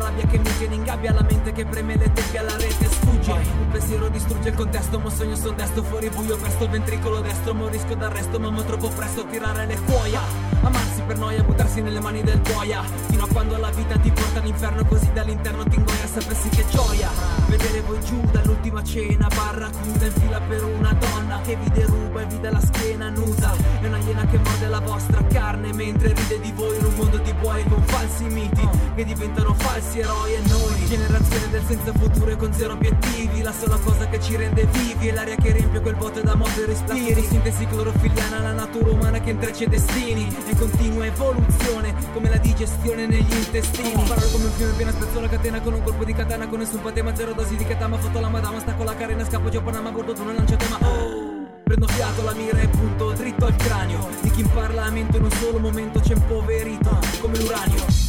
Rabbia 0.09 0.25
che 0.25 0.39
mi 0.39 0.57
tiene 0.57 0.75
in 0.77 0.85
gabbia, 0.85 1.13
la 1.13 1.23
mente 1.23 1.53
che 1.53 1.67
preme 1.67 1.95
le 1.95 2.11
tecche 2.11 2.39
alla 2.39 2.57
rete 2.57 2.89
sfugge. 2.89 3.31
Un 3.31 3.69
pensiero 3.71 4.09
distrugge 4.09 4.49
il 4.49 4.55
contesto, 4.55 4.99
mo 4.99 5.11
sogno 5.11 5.37
sul 5.37 5.55
destro, 5.55 5.83
fuori 5.83 6.09
buio, 6.09 6.39
presto 6.39 6.65
il 6.65 6.71
ventricolo 6.71 7.21
destro, 7.21 7.53
morisco 7.53 7.95
d'arresto, 7.95 8.41
ma 8.41 8.63
troppo 8.63 8.89
presto 8.89 9.27
tirare 9.27 9.67
le 9.67 9.79
cuoia. 9.85 10.21
Amarsi 10.63 11.03
per 11.03 11.19
noia, 11.19 11.43
buttarsi 11.43 11.83
nelle 11.83 12.01
mani 12.01 12.23
del 12.23 12.41
boia, 12.41 12.83
fino 13.11 13.25
a 13.25 13.29
quando 13.29 13.59
la 13.59 13.69
vita 13.69 13.99
ti 13.99 14.11
porta 14.11 14.41
all'inferno, 14.41 14.83
così 14.87 15.13
dall'interno 15.13 15.65
ti 15.65 15.77
ingoia, 15.77 16.07
sapessi 16.07 16.49
che 16.49 16.65
gioia. 16.71 17.11
Vedere 17.47 17.83
voi 17.83 18.01
giù 18.01 18.19
dall'ultima 18.33 18.83
cena, 18.83 19.29
barracuda 19.29 20.07
in 20.07 20.13
fila 20.13 20.41
per 20.41 20.65
una 20.65 20.95
donna 20.95 21.39
che 21.43 21.55
vi 21.55 21.71
deruba 21.71 22.23
e 22.23 22.25
vi 22.25 22.41
dà 22.41 22.51
la 22.51 22.61
schiena 22.61 23.11
nuda. 23.11 23.55
È 23.83 23.87
una 23.87 23.99
iena 23.99 24.25
che 24.25 24.39
morde 24.39 24.69
la 24.69 24.81
vostra 24.81 25.23
carne 25.25 25.71
mentre 25.75 26.15
ride 26.15 26.41
di 26.41 26.53
voi 26.53 26.79
in 26.79 26.85
un 26.87 26.95
mondo 26.95 27.19
di 27.19 27.33
buoi 27.35 27.63
con 27.65 27.83
falsi 27.83 28.25
miti 28.25 28.69
che 28.95 29.05
diventano 29.05 29.55
falsi 29.55 29.98
eroi 30.01 30.35
e 30.35 30.41
noi. 30.49 30.87
Generazione 30.87 31.51
del 31.51 31.63
senza 31.67 31.93
futuro 31.93 32.31
e 32.31 32.37
con 32.37 32.53
zero 32.53 32.73
obiettivi. 32.73 33.43
La 33.43 33.53
sola 33.53 33.79
cosa 33.83 34.09
che 34.09 34.21
ci 34.21 34.37
rende 34.37 34.67
vivi 34.67 35.09
è 35.09 35.13
l'aria 35.13 35.37
che 35.37 35.53
riempie 35.53 35.81
quel 35.81 35.97
vuoto 35.97 36.21
da 36.21 36.35
moto 36.35 36.63
e 36.63 36.67
respiri. 36.67 37.15
La 37.15 37.29
sintesi 37.29 37.67
clorofiliana, 37.67 38.41
la 38.41 38.53
natura 38.53 38.91
umana 38.91 39.21
che 39.21 39.31
intreccia 39.31 39.65
i 39.65 39.69
destini. 39.69 40.29
È 40.47 40.51
in 40.51 40.59
continua 40.59 41.07
evoluzione 41.07 41.95
come 42.13 42.29
la 42.29 42.39
digestione 42.39 43.07
negli 43.07 43.33
intestini. 43.33 43.93
Parole 44.07 44.31
come 44.31 44.45
un 44.45 44.53
fiume 44.53 44.73
pieno 44.73 44.91
spezzo 44.93 45.21
la 45.21 45.29
catena 45.29 45.61
con 45.61 45.75
un 45.75 45.83
colpo 45.83 46.05
di 46.05 46.13
katana 46.13 46.49
con 46.49 46.59
nessun 46.59 46.81
patema, 46.81 47.15
zero 47.15 47.33
dosi 47.33 47.57
di 47.57 47.65
katama. 47.65 47.99
Foto 47.99 48.21
la 48.21 48.29
madama, 48.29 48.61
stacco 48.61 48.85
la 48.85 48.95
carena, 48.95 49.25
scappo 49.25 49.49
giù 49.49 49.63
Panama, 49.63 49.91
bordo 49.91 50.13
tu 50.13 50.25
non 50.25 50.35
lancia 50.35 50.57
tema. 50.57 50.79
Oh! 50.81 51.37
Prendo 51.65 51.87
fiato, 51.87 52.23
la 52.23 52.33
mira 52.33 52.61
e 52.61 52.69
punto 52.69 53.13
dritto 53.13 53.45
al 53.45 53.55
cranio 53.57 54.09
Di 54.23 54.31
chi 54.31 54.41
in 54.41 54.51
Parlamento 54.51 55.19
in 55.19 55.25
un 55.25 55.31
solo 55.33 55.59
momento 55.59 56.01
c'è 56.01 56.15
impoverito 56.15 56.99
Come 57.21 57.37
l'uranio 57.37 58.08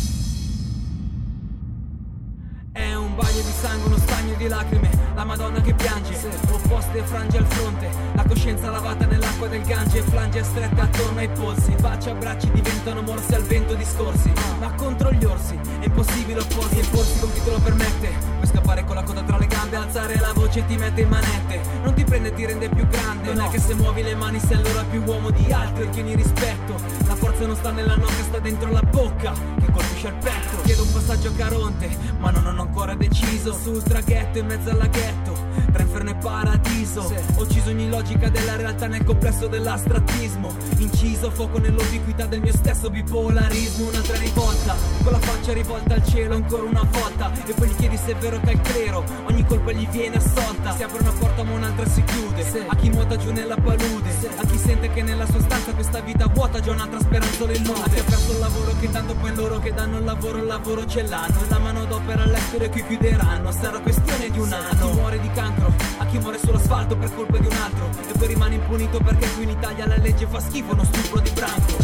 di 4.39 4.47
lacrime 4.47 4.89
La 5.15 5.25
Madonna 5.25 5.59
che 5.59 5.73
piange, 5.73 6.15
opposte 6.49 7.03
frange 7.03 7.37
al 7.37 7.45
fronte 7.45 7.89
La 8.13 8.23
coscienza 8.23 8.71
lavata 8.71 9.05
nell'acqua 9.05 9.47
del 9.47 9.61
Gange 9.63 10.01
Flange 10.01 10.43
strette 10.43 10.79
attorno 10.79 11.19
ai 11.19 11.27
polsi 11.27 11.75
Baci 11.79 12.07
e 12.07 12.11
abbracci 12.11 12.49
diventano 12.51 13.01
morsi 13.01 13.33
al 13.35 13.43
vento 13.43 13.73
discorsi 13.73 14.31
Ma 14.59 14.71
contro 14.75 15.11
gli 15.11 15.25
orsi 15.25 15.59
è 15.79 15.85
impossibile 15.85 16.39
opporsi 16.39 16.79
E 16.79 16.85
porsi 16.89 17.19
con 17.19 17.33
chi 17.33 17.43
te 17.43 17.49
lo 17.51 17.59
permette 17.59 18.09
Puoi 18.37 18.47
scappare 18.47 18.85
con 18.85 18.95
la 18.95 19.03
coda 19.03 19.21
tra 19.23 19.37
le 19.37 19.47
gambe 19.47 19.75
Alzare 19.75 20.17
la 20.19 20.31
voce 20.33 20.65
ti 20.65 20.77
mette 20.77 21.01
in 21.01 21.09
manette 21.09 21.61
Non 21.83 21.93
ti 21.93 22.03
prende 22.05 22.29
e 22.29 22.33
ti 22.33 22.45
rende 22.45 22.69
più 22.69 22.87
grande 22.87 23.33
Non 23.33 23.45
è 23.45 23.49
che 23.49 23.59
se 23.59 23.73
muovi 23.73 24.03
le 24.03 24.15
mani 24.15 24.39
sei 24.39 24.55
allora 24.55 24.83
più 24.83 25.03
uomo 25.03 25.31
di 25.31 25.51
altri 25.51 25.83
E 25.83 25.89
tieni 25.89 26.15
rispetto 26.15 26.75
La 27.07 27.15
forza 27.15 27.45
non 27.45 27.57
sta 27.57 27.71
nella 27.71 27.97
noca, 27.97 28.23
sta 28.23 28.39
dentro 28.39 28.71
la 28.71 28.81
bocca 28.81 29.33
Che 29.59 29.69
colpisce 29.69 30.07
il 30.07 30.13
petto 30.13 30.61
Chiedo 30.63 30.83
un 30.83 30.93
passaggio 30.93 31.27
a 31.27 31.31
Caronte 31.33 31.89
Ma 32.19 32.31
non 32.31 32.45
ho 32.57 32.61
ancora 32.61 32.95
deciso 32.95 33.53
Sul 33.53 33.83
traghetto 33.83 34.28
in 34.37 34.45
mezzo 34.45 34.69
alla 34.69 34.87
ghetto 34.87 35.49
tra 35.71 35.83
inferno 35.83 36.11
e 36.11 36.15
paradiso. 36.15 37.01
Ho 37.35 37.41
ucciso 37.41 37.69
ogni 37.69 37.89
logica 37.89 38.29
della 38.29 38.55
realtà 38.55 38.87
nel 38.87 39.03
complesso 39.03 39.47
dell'astrattismo. 39.47 40.51
Inciso 40.77 41.29
fuoco 41.29 41.59
nell'ubiquità 41.59 42.25
del 42.25 42.41
mio 42.41 42.53
stesso 42.53 42.89
bipolarismo. 42.89 43.87
Un'altra 43.87 44.17
rivolta, 44.17 44.75
con 45.03 45.11
la 45.11 45.19
faccia 45.19 45.53
rivolta 45.53 45.95
al 45.95 46.05
cielo 46.05 46.35
ancora 46.35 46.63
una 46.63 46.85
volta. 46.89 47.31
E 47.45 47.53
poi 47.53 47.69
gli 47.69 47.75
chiedi 47.75 47.97
se 47.97 48.11
è 48.11 48.15
vero 48.15 48.39
che 48.39 48.51
è 48.51 48.53
il 48.53 48.61
clero 48.61 49.03
Ogni 49.25 49.45
colpa 49.45 49.71
gli 49.71 49.87
viene 49.89 50.17
assolta. 50.17 50.75
Si 50.75 50.83
apre 50.83 51.01
una 51.01 51.11
porta 51.11 51.43
ma 51.43 51.53
un'altra 51.53 51.87
si 51.87 52.03
chiude. 52.03 52.27
A 52.67 52.75
chi 52.75 52.89
nuota 52.89 53.15
giù 53.17 53.31
nella 53.31 53.55
palude 53.55 54.09
A 54.37 54.45
chi 54.45 54.57
sente 54.57 54.91
che 54.91 55.01
nella 55.01 55.25
sua 55.25 55.41
stanza 55.41 55.73
questa 55.73 55.99
vita 55.99 56.27
vuota 56.27 56.59
Già 56.59 56.71
un'altra 56.71 56.99
speranza 56.99 57.45
le 57.45 57.53
illude 57.53 57.79
A 57.81 57.89
chi 57.89 57.99
ha 57.99 58.03
perso 58.03 58.31
il 58.31 58.39
lavoro 58.39 58.73
che 58.79 58.89
tanto 58.89 59.13
poi 59.15 59.35
loro 59.35 59.59
che 59.59 59.73
danno 59.73 59.97
il 59.97 60.03
lavoro 60.03 60.37
Il 60.37 60.45
lavoro 60.45 60.85
ce 60.85 61.03
l'hanno. 61.03 61.39
La 61.49 61.59
mano 61.59 61.85
d'opera 61.85 62.23
all'estero 62.23 62.63
e 62.63 62.69
qui 62.69 62.85
chiuderanno. 62.85 63.51
Sarà 63.51 63.79
questione 63.79 64.18
di 64.27 64.39
un 64.39 64.51
anno. 64.51 64.93
Muore 64.93 65.19
di 65.19 65.31
cancro 65.31 65.71
A 65.99 66.05
chi 66.05 66.17
muore 66.19 66.37
sull'asfalto 66.37 66.97
per 66.97 67.13
colpa 67.15 67.37
di 67.37 67.47
un 67.47 67.53
altro. 67.53 67.89
E 68.09 68.17
poi 68.17 68.27
rimane 68.27 68.55
impunito 68.55 68.99
perché 68.99 69.29
qui 69.33 69.43
in 69.43 69.49
Italia 69.49 69.87
la 69.87 69.97
legge 69.97 70.27
fa 70.27 70.39
schifo 70.39 70.73
Uno 70.73 70.83
stupro 70.83 71.19
di 71.21 71.29
branco. 71.29 71.81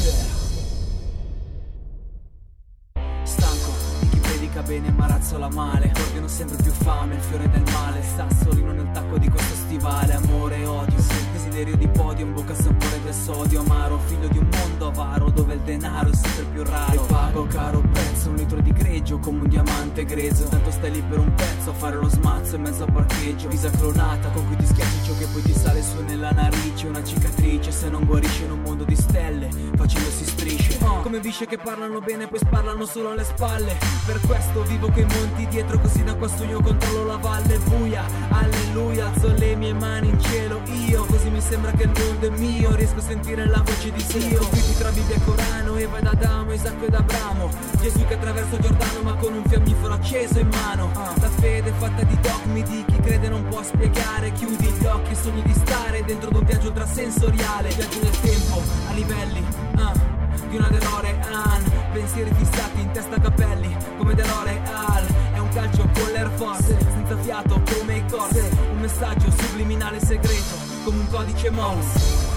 Stanco 3.23 3.71
di 3.99 4.09
chi 4.09 4.17
predica 4.19 4.61
bene 4.63 4.91
ma 4.91 5.07
razzola 5.07 5.49
male. 5.49 5.91
Ordino 5.95 6.27
sempre 6.27 6.57
più 6.61 6.71
fame, 6.71 7.15
il 7.15 7.21
fiore 7.21 7.49
del 7.49 7.63
male. 7.71 8.01
Sassolino 8.03 8.71
nel 8.73 8.91
tacco 8.91 9.17
di 9.17 9.29
questo 9.29 9.55
stivale. 9.55 10.13
Amore 10.13 10.57
e 10.57 10.65
odio, 10.65 10.99
desiderio 11.55 11.77
di 11.77 11.87
podio 11.87 12.25
Un 12.25 12.33
bocca 12.33 12.51
a 12.51 12.55
sapore 12.55 13.01
del 13.01 13.13
sodio 13.13 13.61
amaro 13.61 13.97
Figlio 14.05 14.27
di 14.27 14.37
un 14.37 14.49
mondo 14.51 14.87
avaro 14.87 15.29
dove 15.29 15.53
il 15.53 15.61
denaro 15.61 16.09
è 16.09 16.15
sempre 16.15 16.43
più 16.51 16.63
raro. 16.63 16.93
E 16.93 17.05
pago 17.07 17.47
caro 17.47 17.81
prezzo, 17.91 18.29
un 18.29 18.35
litro 18.35 18.59
di 18.59 18.71
greggio 18.71 19.19
come 19.19 19.41
un 19.41 19.47
diamante 19.47 20.05
grezzo. 20.05 20.43
Tanto 20.45 20.71
stai 20.71 20.91
lì 20.91 21.01
per 21.01 21.19
un 21.19 21.33
pezzo 21.33 21.69
a 21.69 21.73
fare 21.73 21.95
lo 21.95 22.09
smazzo 22.09 22.55
in 22.55 22.61
mezzo 22.61 22.83
a 22.83 22.91
parcheggio. 22.91 23.47
Visa 23.47 23.69
clonata 23.69 24.29
con 24.29 24.45
cui 24.47 24.55
ti 24.57 24.65
schiacci 24.65 25.03
ciò 25.03 25.17
che 25.17 25.27
poi 25.31 25.41
ti 25.43 25.53
sale 25.53 25.81
su 25.81 26.01
nella 26.03 26.31
narice. 26.31 26.87
Una 26.87 27.03
cicatrice 27.03 27.71
se 27.71 27.89
non 27.89 28.05
guarisce 28.05 28.43
in 28.43 28.51
un 28.51 28.61
mondo 28.61 28.83
di 28.83 28.95
stelle 28.95 29.49
Facendosi 29.75 30.25
strisce. 30.25 30.77
Come 31.01 31.19
visce 31.19 31.45
che 31.45 31.57
parlano 31.57 31.99
bene 31.99 32.27
poi 32.27 32.39
sparlano 32.39 32.85
solo 32.85 33.11
alle 33.11 33.23
spalle. 33.23 33.77
Per 34.05 34.19
questo 34.25 34.61
vivo 34.63 34.89
coi 34.91 35.05
monti 35.05 35.47
dietro 35.47 35.79
così 35.79 36.03
da 36.03 36.15
qua 36.15 36.27
su 36.27 36.43
io 36.43 36.61
controllo 36.61 37.05
la 37.05 37.17
valle. 37.17 37.57
Buia 37.59 38.03
Alleluia 38.29 39.07
alzo 39.07 39.33
le 39.37 39.55
mie 39.55 39.73
mani 39.73 40.14
sembra 41.47 41.71
che 41.71 41.83
il 41.83 41.91
mondo 41.95 42.27
è 42.27 42.29
mio 42.39 42.75
Riesco 42.75 42.97
a 42.97 43.01
sentire 43.01 43.45
la 43.45 43.61
voce 43.63 43.91
di 43.91 44.03
Dio. 44.07 44.39
Qui 44.47 44.75
tra 44.77 44.89
Bibbia 44.89 45.15
e 45.15 45.21
Corano 45.23 45.75
Eva 45.77 45.97
ed 45.99 46.07
Adamo, 46.07 46.53
Isacco 46.53 46.85
ed 46.85 46.93
Abramo. 46.93 47.49
Gesù 47.79 48.05
che 48.05 48.15
attraversa 48.15 48.57
Giordano 48.57 49.01
ma 49.03 49.13
con 49.15 49.33
un 49.33 49.43
fiammifero 49.45 49.93
acceso 49.93 50.39
in 50.39 50.49
mano. 50.49 50.91
La 50.93 51.29
fede 51.29 51.69
è 51.69 51.73
fatta 51.73 52.03
di 52.03 52.17
dogmi 52.19 52.63
di 52.63 52.83
chi 52.87 52.99
crede 52.99 53.29
non 53.29 53.47
può 53.47 53.61
spiegare. 53.61 54.31
Chiudi 54.33 54.65
gli 54.65 54.85
occhi 54.85 55.11
e 55.11 55.15
sogni 55.15 55.41
di 55.43 55.53
stare 55.53 56.03
dentro 56.03 56.29
ad 56.29 56.35
un 56.35 56.45
viaggio 56.45 56.67
ultrasensoriale 56.67 57.69
Viaggio 57.69 58.01
nel 58.01 58.19
tempo 58.19 58.61
a 58.89 58.93
livelli 58.93 59.45
ah, 59.75 59.93
di 60.49 60.55
una 60.55 60.67
DeLorean 60.67 61.63
Pensieri 61.93 62.31
fissati 62.33 62.81
in 62.81 62.91
testa 62.91 63.19
capelli 63.19 63.75
come 63.97 64.15
DeLorean 64.15 65.05
È 65.33 65.37
un 65.37 65.49
calcio 65.49 65.87
con 65.93 66.11
l'Air 66.11 66.31
Force 66.35 66.77
senza 66.91 67.17
fiato 67.17 67.61
come 67.77 67.97
i 67.97 68.05
corse 68.09 68.49
Un 68.71 68.79
messaggio 68.79 69.31
subliminale 69.31 69.99
segreto 69.99 70.74
come 70.85 70.99
un 70.99 71.09
codice 71.09 71.49
Morse 71.49 72.23
Porta 72.23 72.34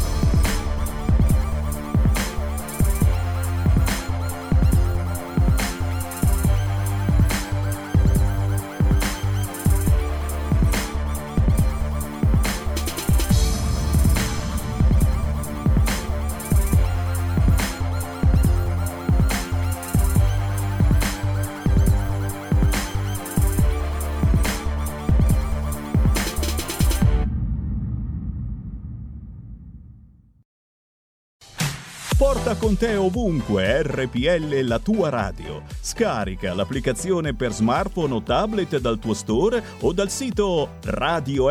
con 32.68 32.76
te 32.76 32.96
ovunque 32.96 33.82
RPL 33.82 34.60
la 34.66 34.78
tua 34.78 35.08
radio. 35.08 35.62
Scarica 35.80 36.52
l'applicazione 36.52 37.32
per 37.32 37.50
smartphone 37.50 38.12
o 38.12 38.22
tablet 38.22 38.78
dal 38.78 38.98
tuo 38.98 39.14
store 39.14 39.62
o 39.80 39.94
dal 39.94 40.10
sito 40.10 40.72
radiorpl.it. 40.82 41.48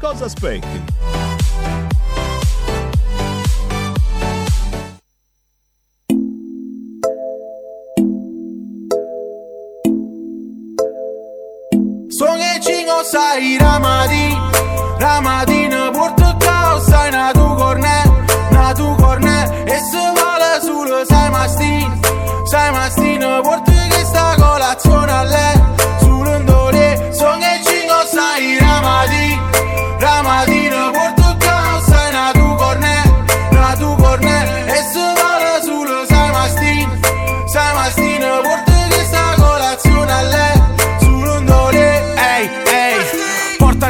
Cosa 0.00 0.24
aspetti? 0.24 0.82
sai 13.04 13.58
Ramadi 13.58 14.34
Ramadina 14.96 15.63
Na 18.74 18.80
tu 18.80 18.96
cornet 18.96 19.50
E 19.66 19.78
se 19.90 20.04
vale 20.18 20.60
solo 20.62 21.04
sai 21.04 21.30
mastin 21.30 22.00
Sai 22.50 22.70
mastin 22.72 23.20
porta 23.42 23.72
che 23.88 24.04
sta 24.04 24.34
colazione 24.36 25.12
a 25.12 25.22
lei 25.22 25.83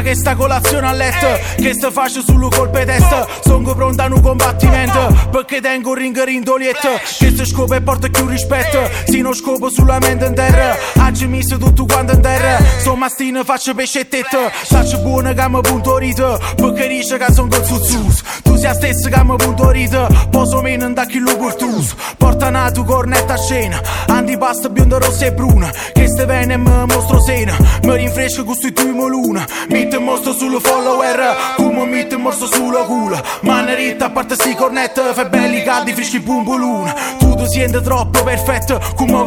che 0.05 0.13
sta 0.13 0.35
colazione 0.35 0.87
a 0.87 0.91
letto 0.91 1.27
Che 1.55 1.73
sta 1.73 1.89
faccio 1.89 2.21
sullo 2.21 2.47
colpe 2.49 2.85
testa. 2.85 3.27
Sono 3.43 3.73
pronto 3.73 4.03
a 4.03 4.05
un 4.05 4.21
combattimento 4.21 5.29
Perché 5.31 5.59
tengo 5.61 5.89
un 5.89 5.95
ring 5.95 6.23
rindolietto 6.23 6.89
Che 7.17 7.31
sto 7.31 7.43
scopo 7.43 7.73
e 7.73 7.81
porta 7.81 8.07
più 8.09 8.27
rispetto. 8.27 8.87
Se 9.05 9.17
non 9.21 9.33
scopo 9.33 9.69
sulla 9.71 9.97
mente 9.97 10.25
in 10.25 10.35
terra 10.35 10.75
Oggi 10.99 11.25
mi 11.25 11.41
sto 11.41 11.57
tutto 11.57 11.85
quanto 11.85 12.13
in 12.13 12.21
terra. 12.21 12.63
Sono 12.77 12.97
mastino 12.97 13.43
faccio 13.43 13.73
pesce 13.73 14.01
e 14.01 14.07
tetto 14.07 14.37
Saccio 14.63 14.99
buono 14.99 15.33
che 15.33 15.49
mi 15.49 15.59
punto 15.61 15.97
rito 15.97 16.39
Perché 16.55 16.87
dice 16.87 17.17
che 17.17 17.33
sono 17.33 17.47
con 17.47 17.63
zuzzus 17.65 18.21
Tu 18.43 18.55
sia 18.57 18.75
stesso 18.75 19.09
che 19.09 19.23
mi 19.23 19.35
punto 19.35 19.71
rito 19.71 20.07
Poso 20.29 20.61
meno 20.61 20.87
da 20.93 21.05
chi 21.05 21.17
lo 21.17 21.35
portus. 21.35 21.95
Porta 22.17 22.51
nato 22.51 22.83
cornetta 22.83 23.33
a 23.33 23.37
scena 23.37 23.81
Antipasta 24.05 24.69
bionda 24.69 24.99
rossa 24.99 25.25
e 25.25 25.33
bruna 25.33 25.71
Che 25.93 26.07
ste 26.07 26.25
bene 26.25 26.53
e 26.53 26.57
mi 26.57 26.85
mostro 26.85 27.19
sena. 27.21 27.57
Mi 27.81 27.95
rinfresco 27.95 28.43
con 28.43 28.53
sti 28.53 28.71
tui 28.71 28.93
luna 28.93 29.45
Mi 29.69 29.87
Mette 29.95 30.07
mostro 30.11 30.33
sullo 30.33 30.59
follower 30.59 31.53
Come 31.55 31.85
mette 31.85 32.17
mostro 32.17 32.47
sullo 32.47 32.83
culo 32.83 33.17
Maneritta 33.43 34.07
a 34.07 34.09
parte 34.09 34.35
sti 34.35 34.53
cornette 34.53 35.13
Fai 35.13 35.29
belli 35.29 35.63
caldi 35.63 35.93
freschi 35.93 36.19
bumbuluna 36.19 36.93
Tu 37.17 37.33
ti 37.35 37.47
senti 37.47 37.81
troppo 37.81 38.21
perfetto 38.23 38.77
Come 38.95 39.23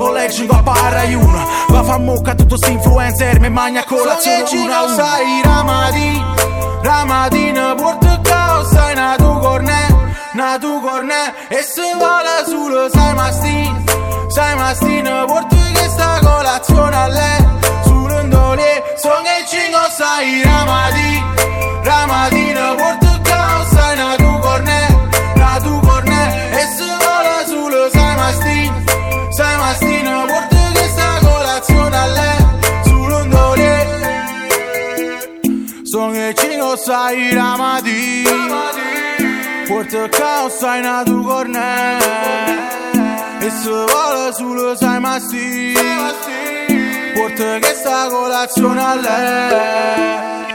coppa 0.46 0.72
a 0.72 0.88
Rai 0.90 1.14
1 1.14 1.48
Va 1.68 1.82
fa 1.82 1.98
mocca 1.98 2.34
tutto 2.34 2.58
sti 2.58 2.72
influencer 2.72 3.40
Mi 3.40 3.48
magna 3.48 3.82
colazione 3.84 4.44
una 4.62 4.82
una. 4.82 4.94
sai 4.94 5.40
Ramadi 5.42 6.24
Ramadina 6.82 7.74
porta 7.74 8.20
causa 8.22 8.90
in 8.90 9.14
tu 9.16 9.38
cornet 9.38 9.94
Na 10.34 10.58
tu 10.58 10.82
cornet 10.82 11.34
E 11.48 11.62
se 11.62 11.94
vuole 11.96 12.44
solo 12.46 12.90
sai 12.90 13.14
mastin? 13.14 13.84
Sai 14.28 14.54
mastin 14.54 15.24
porta 15.26 15.56
che 15.72 15.88
sta 15.88 16.18
colazione 16.22 16.96
a 16.96 17.06
lei 17.08 17.67
Sull'ondole 18.48 18.82
Son 18.96 19.22
che 19.24 19.44
cingo 19.46 19.78
sai 19.90 20.42
Ramadi 20.42 21.22
Ramadina 21.82 22.74
porta 22.76 23.20
causa 23.22 23.94
na 23.94 24.16
tu 24.16 24.38
cornet 24.40 24.90
Na 25.36 25.60
tu 25.60 25.80
cornet 25.80 26.52
E 26.52 26.66
se 26.76 26.88
vola 27.02 27.44
sulle 27.46 27.90
sai 27.92 28.14
mastin. 28.16 28.72
Sai 29.36 29.56
mastin 29.58 30.06
porta 30.26 30.72
che 30.72 30.88
sta 30.88 31.18
colazione 31.20 31.96
a 31.96 32.06
lei. 32.06 32.38
Sull'ondole. 32.84 33.74
Son 35.82 36.12
che 36.12 36.34
cingo 36.36 36.76
sai 36.76 37.34
Ramadi. 37.34 38.24
Porta 39.68 40.08
causa 40.08 40.80
na 40.80 41.02
tu 41.04 41.22
cornet 41.22 42.02
E 43.40 43.50
se 43.50 43.70
vola 43.70 44.32
sulle 44.32 44.76
sai 44.76 45.00
mastin 45.00 46.67
porta 47.14 47.58
che 47.58 47.74
sta 47.74 48.08
colazione 48.08 48.82
a 48.82 48.94
lei. 48.94 50.46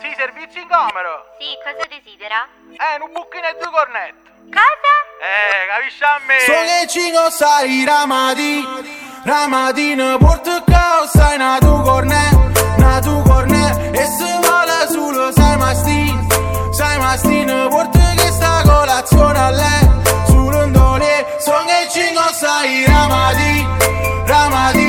Sì, 0.00 0.14
servizi 0.16 0.58
in 0.60 0.68
camera. 0.68 1.24
Sì, 1.38 1.46
cosa 1.64 1.86
desidera? 1.88 2.46
Eh, 2.72 3.02
un 3.02 3.12
bucchino 3.12 3.46
e 3.46 3.56
due 3.60 3.70
cornetti. 3.70 4.28
Cosa? 4.50 4.94
Eh, 5.22 5.66
capisci 5.68 6.02
a 6.02 6.18
me? 6.26 6.38
So 6.40 6.52
che 6.52 6.86
ci 6.88 7.12
sai 7.30 7.84
Ramadi, 7.84 8.66
Ramadina 9.24 10.16
porta 10.18 10.62
causa 10.64 11.34
in 11.34 11.58
tu 11.60 11.82
cornet, 11.82 12.78
na 12.78 13.00
tu 13.00 13.22
cornet, 13.22 13.94
e 13.94 14.04
se 14.06 14.38
vuole 14.40 14.88
solo 14.88 15.30
sai 15.32 15.56
mastin, 15.58 16.26
sai 16.72 16.98
mastin, 16.98 17.66
porta 17.68 18.12
che 18.16 18.30
sta 18.32 18.62
colazione 18.64 19.38
a 19.38 19.50
lei, 19.50 19.88
sull'ondole, 20.26 21.36
so 21.38 21.64
che 21.66 21.88
ci 21.90 22.12
sai 22.32 22.84
Ramadi, 22.86 23.66
Ramadina 24.24 24.79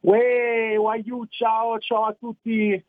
Uè, 0.00 0.78
Waiu, 0.78 1.26
ciao, 1.28 1.78
ciao 1.78 2.04
a 2.04 2.16
tutti. 2.18 2.84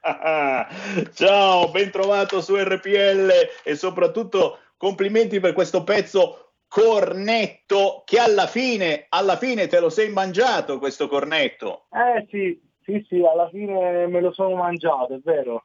ciao, 1.14 1.70
ben 1.70 1.90
trovato 1.90 2.40
su 2.40 2.56
RPL 2.56 3.30
e 3.64 3.74
soprattutto 3.74 4.58
complimenti 4.76 5.40
per 5.40 5.52
questo 5.52 5.84
pezzo 5.84 6.47
cornetto 6.68 8.02
che 8.04 8.18
alla 8.18 8.46
fine, 8.46 9.06
alla 9.08 9.36
fine 9.36 9.66
te 9.66 9.80
lo 9.80 9.88
sei 9.88 10.10
mangiato 10.10 10.78
questo 10.78 11.08
cornetto. 11.08 11.86
Eh 11.90 12.26
sì, 12.30 12.60
sì, 12.84 13.04
sì, 13.08 13.22
alla 13.24 13.48
fine 13.48 14.06
me 14.06 14.20
lo 14.20 14.32
sono 14.32 14.54
mangiato, 14.54 15.14
è 15.14 15.18
vero. 15.24 15.64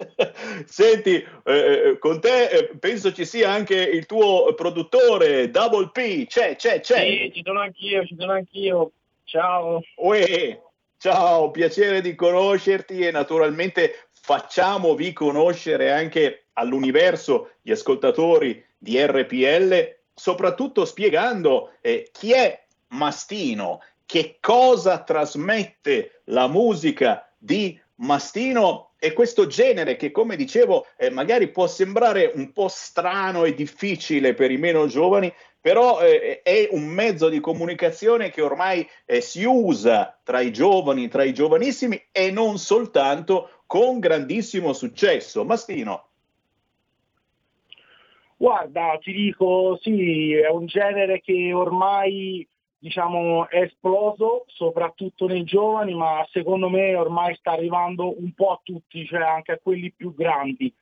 Senti, 0.64 1.14
eh, 1.44 1.52
eh, 1.52 1.98
con 1.98 2.20
te 2.20 2.46
eh, 2.46 2.70
penso 2.78 3.12
ci 3.12 3.26
sia 3.26 3.50
anche 3.50 3.76
il 3.76 4.06
tuo 4.06 4.54
produttore 4.54 5.50
Double 5.50 5.90
P, 5.92 6.26
c'è, 6.26 6.56
c'è, 6.56 6.80
c'è. 6.80 7.00
Sì, 7.00 7.32
ci 7.34 7.42
sono 7.44 7.60
anch'io, 7.60 8.06
ci 8.06 8.16
sono 8.18 8.32
anch'io. 8.32 8.92
Ciao. 9.24 9.82
Uè, 9.96 10.58
ciao, 10.98 11.50
piacere 11.50 12.00
di 12.00 12.14
conoscerti 12.14 13.00
e 13.00 13.10
naturalmente 13.10 14.08
facciamovi 14.12 15.12
conoscere 15.12 15.92
anche 15.92 16.46
all'universo 16.54 17.52
gli 17.60 17.70
ascoltatori 17.70 18.64
di 18.80 18.98
RPL 18.98 19.98
soprattutto 20.14 20.84
spiegando 20.84 21.72
eh, 21.80 22.08
chi 22.12 22.32
è 22.32 22.66
Mastino, 22.88 23.80
che 24.06 24.38
cosa 24.40 25.02
trasmette 25.02 26.22
la 26.24 26.48
musica 26.48 27.30
di 27.38 27.78
Mastino 27.96 28.92
e 28.98 29.12
questo 29.12 29.46
genere 29.46 29.96
che, 29.96 30.10
come 30.10 30.36
dicevo, 30.36 30.86
eh, 30.96 31.10
magari 31.10 31.50
può 31.50 31.66
sembrare 31.66 32.32
un 32.34 32.52
po' 32.52 32.68
strano 32.68 33.44
e 33.44 33.54
difficile 33.54 34.34
per 34.34 34.50
i 34.50 34.56
meno 34.56 34.86
giovani, 34.86 35.32
però 35.60 36.00
eh, 36.00 36.42
è 36.42 36.68
un 36.70 36.86
mezzo 36.86 37.28
di 37.28 37.40
comunicazione 37.40 38.30
che 38.30 38.42
ormai 38.42 38.86
eh, 39.04 39.20
si 39.20 39.44
usa 39.44 40.18
tra 40.22 40.40
i 40.40 40.52
giovani, 40.52 41.08
tra 41.08 41.22
i 41.22 41.32
giovanissimi 41.32 42.08
e 42.10 42.30
non 42.30 42.58
soltanto 42.58 43.62
con 43.66 44.00
grandissimo 44.00 44.72
successo. 44.72 45.44
Mastino. 45.44 46.09
Guarda, 48.40 48.96
ti 49.02 49.12
dico, 49.12 49.76
sì, 49.82 50.32
è 50.32 50.48
un 50.48 50.64
genere 50.64 51.20
che 51.20 51.52
ormai 51.52 52.48
diciamo, 52.78 53.46
è 53.50 53.60
esploso, 53.60 54.44
soprattutto 54.46 55.26
nei 55.26 55.44
giovani, 55.44 55.92
ma 55.92 56.26
secondo 56.30 56.70
me 56.70 56.94
ormai 56.94 57.34
sta 57.34 57.50
arrivando 57.50 58.18
un 58.18 58.32
po' 58.32 58.52
a 58.52 58.60
tutti, 58.62 59.04
cioè 59.04 59.20
anche 59.20 59.52
a 59.52 59.60
quelli 59.62 59.92
più 59.92 60.14
grandi. 60.14 60.72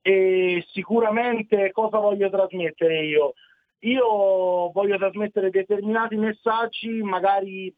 E 0.00 0.64
sicuramente 0.70 1.72
cosa 1.72 1.98
voglio 1.98 2.30
trasmettere 2.30 3.04
io? 3.04 3.32
Io 3.80 4.70
voglio 4.70 4.96
trasmettere 4.96 5.50
determinati 5.50 6.14
messaggi, 6.14 7.02
magari 7.02 7.74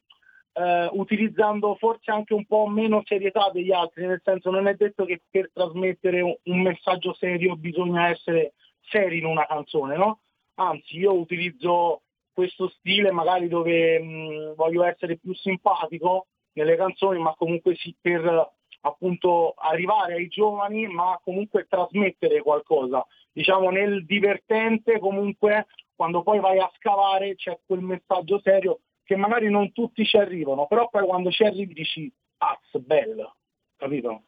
eh, 0.53 0.89
utilizzando 0.91 1.73
forse 1.79 2.11
anche 2.11 2.35
un 2.35 2.45
po' 2.45 2.67
meno 2.67 3.01
serietà 3.03 3.49
degli 3.51 3.71
altri, 3.71 4.05
nel 4.05 4.21
senso 4.23 4.51
non 4.51 4.67
è 4.67 4.75
detto 4.75 5.05
che 5.05 5.21
per 5.27 5.49
trasmettere 5.51 6.21
un, 6.21 6.61
messaggio 6.61 7.15
serio 7.15 7.55
bisogna 7.55 8.09
essere 8.09 8.53
seri 8.83 9.17
in 9.19 9.25
una 9.25 9.45
canzone, 9.45 9.97
no? 9.97 10.19
Anzi, 10.55 10.97
io 10.97 11.13
utilizzo 11.13 12.01
questo 12.33 12.69
stile 12.77 13.11
magari 13.11 13.47
dove 13.47 13.99
mh, 13.99 14.55
voglio 14.55 14.83
essere 14.83 15.17
più 15.17 15.33
simpatico 15.33 16.27
nelle 16.53 16.75
canzoni, 16.75 17.19
ma 17.19 17.33
comunque 17.35 17.75
sì, 17.75 17.95
per 17.99 18.51
appunto 18.81 19.53
arrivare 19.57 20.15
ai 20.15 20.27
giovani, 20.27 20.87
ma 20.87 21.19
comunque 21.23 21.67
trasmettere 21.67 22.41
qualcosa. 22.41 23.05
Diciamo 23.31 23.69
nel 23.69 24.05
divertente 24.05 24.99
comunque 24.99 25.67
quando 25.95 26.21
poi 26.21 26.39
vai 26.39 26.59
a 26.59 26.71
scavare 26.75 27.35
c'è 27.35 27.59
quel 27.65 27.81
messaggio 27.81 28.39
serio 28.43 28.79
che 29.03 29.15
magari 29.15 29.49
non 29.49 29.71
tutti 29.71 30.05
ci 30.05 30.17
arrivano, 30.17 30.67
però 30.67 30.89
poi 30.89 31.05
quando 31.05 31.29
ci 31.31 31.43
arrivi 31.43 31.73
dici, 31.73 32.11
ah, 32.37 32.59
bello, 32.79 33.35
capito? 33.77 34.23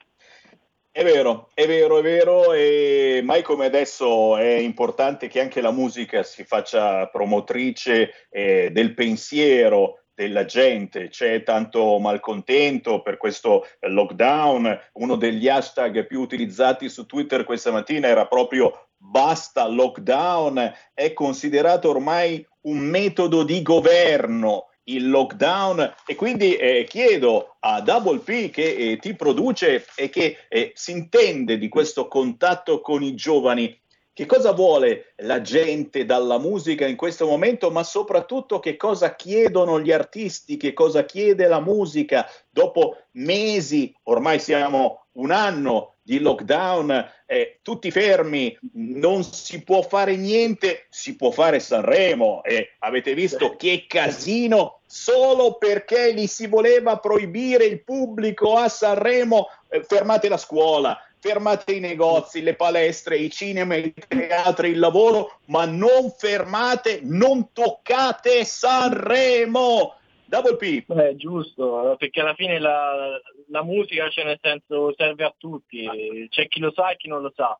È 0.97 1.03
vero, 1.03 1.49
è 1.53 1.67
vero, 1.67 1.99
è 1.99 2.01
vero, 2.01 2.53
e 2.53 3.19
mai 3.21 3.41
come 3.41 3.65
adesso 3.65 4.37
è 4.37 4.53
importante 4.53 5.27
che 5.27 5.41
anche 5.41 5.59
la 5.59 5.71
musica 5.71 6.23
si 6.23 6.45
faccia 6.45 7.07
promotrice 7.07 8.27
eh, 8.29 8.69
del 8.71 8.93
pensiero 8.93 10.03
della 10.13 10.45
gente, 10.45 11.09
c'è 11.09 11.43
tanto 11.43 11.99
malcontento 11.99 13.01
per 13.01 13.17
questo 13.17 13.67
lockdown, 13.81 14.79
uno 14.93 15.17
degli 15.17 15.49
hashtag 15.49 16.07
più 16.07 16.21
utilizzati 16.21 16.87
su 16.87 17.05
Twitter 17.05 17.43
questa 17.43 17.71
mattina 17.71 18.07
era 18.07 18.25
proprio 18.27 18.91
basta 18.95 19.67
lockdown, 19.67 20.73
è 20.93 21.11
considerato 21.11 21.89
ormai 21.89 22.47
un 22.61 22.77
metodo 22.77 23.43
di 23.43 23.61
governo 23.61 24.67
il 24.85 25.09
lockdown 25.09 25.95
e 26.05 26.15
quindi 26.15 26.55
eh, 26.55 26.85
chiedo 26.87 27.55
a 27.59 27.81
Double 27.81 28.19
P 28.19 28.49
che 28.49 28.75
eh, 28.75 28.97
ti 28.97 29.15
produce 29.15 29.85
e 29.95 30.09
che 30.09 30.37
eh, 30.49 30.71
si 30.75 30.91
intende 30.91 31.57
di 31.57 31.69
questo 31.69 32.07
contatto 32.07 32.81
con 32.81 33.03
i 33.03 33.15
giovani. 33.15 33.79
Che 34.13 34.25
cosa 34.25 34.53
vuole 34.53 35.13
la 35.17 35.41
gente 35.41 36.05
dalla 36.05 36.39
musica 36.39 36.87
in 36.87 36.95
questo 36.95 37.25
momento, 37.25 37.69
ma 37.69 37.83
soprattutto 37.83 38.59
che 38.59 38.77
cosa 38.77 39.13
chiedono 39.13 39.81
gli 39.81 39.91
artisti, 39.91 40.55
che 40.55 40.71
cosa 40.71 41.03
chiede 41.03 41.47
la 41.47 41.59
musica 41.59 42.25
dopo 42.49 42.97
mesi, 43.13 43.93
ormai 44.03 44.39
siamo 44.39 45.07
un 45.13 45.31
anno 45.31 45.94
di 46.05 46.19
lockdown, 46.19 47.11
eh, 47.25 47.57
tutti 47.63 47.89
fermi, 47.89 48.55
non 48.73 49.23
si 49.23 49.63
può 49.63 49.81
fare 49.81 50.15
niente, 50.15 50.85
si 50.89 51.15
può 51.15 51.31
fare 51.31 51.59
Sanremo 51.59 52.43
e 52.43 52.73
avete 52.79 53.15
visto 53.15 53.55
che 53.55 53.85
casino 53.87 54.81
solo 54.85 55.55
perché 55.55 56.13
gli 56.13 56.27
si 56.27 56.45
voleva 56.45 56.99
proibire 56.99 57.65
il 57.65 57.83
pubblico 57.83 58.55
a 58.55 58.69
Sanremo, 58.69 59.47
eh, 59.67 59.81
fermate 59.81 60.29
la 60.29 60.37
scuola, 60.37 60.95
fermate 61.17 61.71
i 61.71 61.79
negozi, 61.79 62.43
le 62.43 62.53
palestre, 62.53 63.17
i 63.17 63.31
cinema, 63.31 63.73
i 63.75 63.91
teatri, 64.07 64.69
il 64.69 64.79
lavoro, 64.79 65.39
ma 65.45 65.65
non 65.65 66.13
fermate, 66.15 66.99
non 67.01 67.51
toccate 67.51 68.45
Sanremo. 68.45 69.95
Double 70.25 70.57
P. 70.57 70.83
Beh, 70.85 71.15
giusto, 71.15 71.95
perché 71.97 72.21
alla 72.21 72.35
fine 72.35 72.59
la, 72.59 73.19
la 73.47 73.63
musica, 73.63 74.09
cioè 74.09 74.25
nel 74.25 74.39
senso, 74.41 74.93
serve 74.95 75.23
a 75.23 75.35
tutti, 75.37 75.87
c'è 76.29 76.47
chi 76.47 76.59
lo 76.59 76.71
sa 76.71 76.91
e 76.91 76.97
chi 76.97 77.07
non 77.07 77.21
lo 77.21 77.31
sa. 77.35 77.59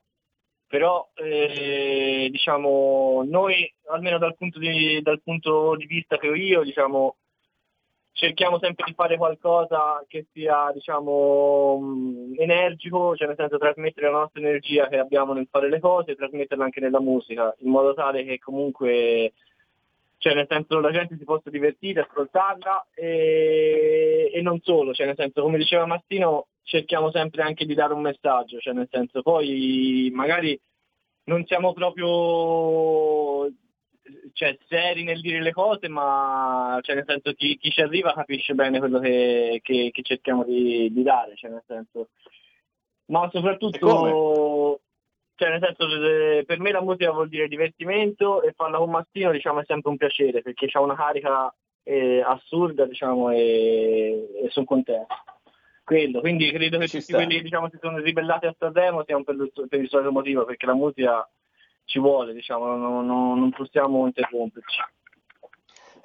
Però 0.68 1.12
eh, 1.16 2.28
diciamo, 2.32 3.24
noi, 3.28 3.72
almeno 3.88 4.18
dal 4.18 4.36
punto, 4.36 4.60
di, 4.60 5.02
dal 5.02 5.22
punto 5.22 5.76
di 5.76 5.86
vista 5.86 6.18
che 6.18 6.28
ho 6.28 6.34
io, 6.36 6.64
diciamo, 6.64 7.18
cerchiamo 8.16 8.60
sempre 8.60 8.86
di 8.88 8.94
fare 8.94 9.18
qualcosa 9.18 10.04
che 10.08 10.28
sia 10.32 10.72
diciamo, 10.74 11.80
energico, 12.38 13.16
cioè 13.16 13.28
nel 13.28 13.36
senso 13.36 13.58
trasmettere 13.58 14.10
la 14.10 14.20
nostra 14.20 14.40
energia 14.40 14.88
che 14.88 14.98
abbiamo 14.98 15.34
nel 15.34 15.48
fare 15.52 15.70
le 15.70 15.80
cose 15.80 16.16
trasmetterla 16.16 16.64
anche 16.64 16.80
nella 16.80 17.02
musica, 17.02 17.54
in 17.60 17.70
modo 17.70 17.94
tale 17.94 18.24
che 18.24 18.40
comunque 18.40 19.34
cioè 20.26 20.34
nel 20.34 20.48
senso 20.50 20.80
la 20.80 20.90
gente 20.90 21.18
si 21.20 21.24
possa 21.24 21.52
divertire, 21.52 22.02
ascoltarla 22.02 22.88
e, 22.96 24.32
e 24.34 24.42
non 24.42 24.60
solo, 24.64 24.92
cioè 24.92 25.06
nel 25.06 25.16
senso 25.16 25.44
come 25.44 25.60
diceva 25.60 25.86
Mastino 25.86 26.48
cerchiamo 26.64 27.12
sempre 27.12 27.44
anche 27.44 27.64
di 27.64 27.76
dare 27.76 27.94
un 27.94 28.02
messaggio, 28.02 28.58
cioè 28.58 28.74
nel 28.74 28.88
senso 28.90 29.22
poi 29.22 30.10
magari 30.12 30.60
non 31.26 31.46
siamo 31.46 31.74
proprio 31.74 33.52
cioè, 34.34 34.58
seri 34.68 35.04
nel 35.04 35.22
dire 35.22 35.44
le 35.44 35.52
cose, 35.52 35.88
ma 35.90 36.80
cioè, 36.82 36.96
nel 36.96 37.06
senso 37.06 37.34
chi, 37.34 37.56
chi 37.58 37.70
ci 37.70 37.82
arriva 37.82 38.12
capisce 38.14 38.56
bene 38.56 38.80
quello 38.80 38.98
che, 38.98 39.60
che, 39.62 39.92
che 39.92 40.02
cerchiamo 40.02 40.44
di, 40.44 40.92
di, 40.92 41.04
dare, 41.04 41.36
cioè, 41.36 41.52
nel 41.52 41.64
senso. 41.68 42.10
Ma 43.08 43.30
soprattutto 43.32 44.80
cioè 45.36 45.50
nel 45.50 45.62
senso 45.62 46.46
per 46.46 46.60
me 46.60 46.72
la 46.72 46.82
musica 46.82 47.12
vuol 47.12 47.30
dire 47.30 47.48
divertimento 47.48 48.42
e 48.42 48.54
farla 48.54 48.78
con 48.78 48.90
Mastino 48.90 49.32
diciamo 49.32 49.60
è 49.60 49.64
sempre 49.66 49.90
un 49.92 49.98
piacere 49.98 50.42
perché 50.42 50.70
ha 50.72 50.82
una 50.82 50.96
carica 50.96 51.54
eh, 51.84 52.22
assurda 52.22 52.86
diciamo 52.86 53.32
e, 53.32 54.28
e 54.44 54.50
sono 54.50 54.66
contento. 54.66 55.14
Quello 55.84 56.20
quindi 56.22 56.52
credo 56.52 56.78
che 56.80 56.88
Ci 56.88 57.00
tutti 57.00 57.12
sta. 57.12 57.18
quelli 57.18 57.36
che 57.36 57.44
diciamo 57.44 57.70
si 57.70 57.78
sono 57.82 57.98
ribellati 57.98 58.46
a 58.48 58.56
Sanremo 58.58 59.04
siano 59.06 59.24
per, 59.24 59.36
per, 59.68 59.80
il 59.80 59.90
solito 59.90 60.12
motivo 60.12 60.46
perché 60.46 60.66
la 60.66 60.74
musica 60.74 61.30
ci 61.84 62.00
vuole 62.00 62.34
diciamo 62.34 62.76
non, 62.76 63.06
non, 63.06 63.40
non 63.40 63.50
possiamo 63.52 64.06
interromperci. 64.06 64.82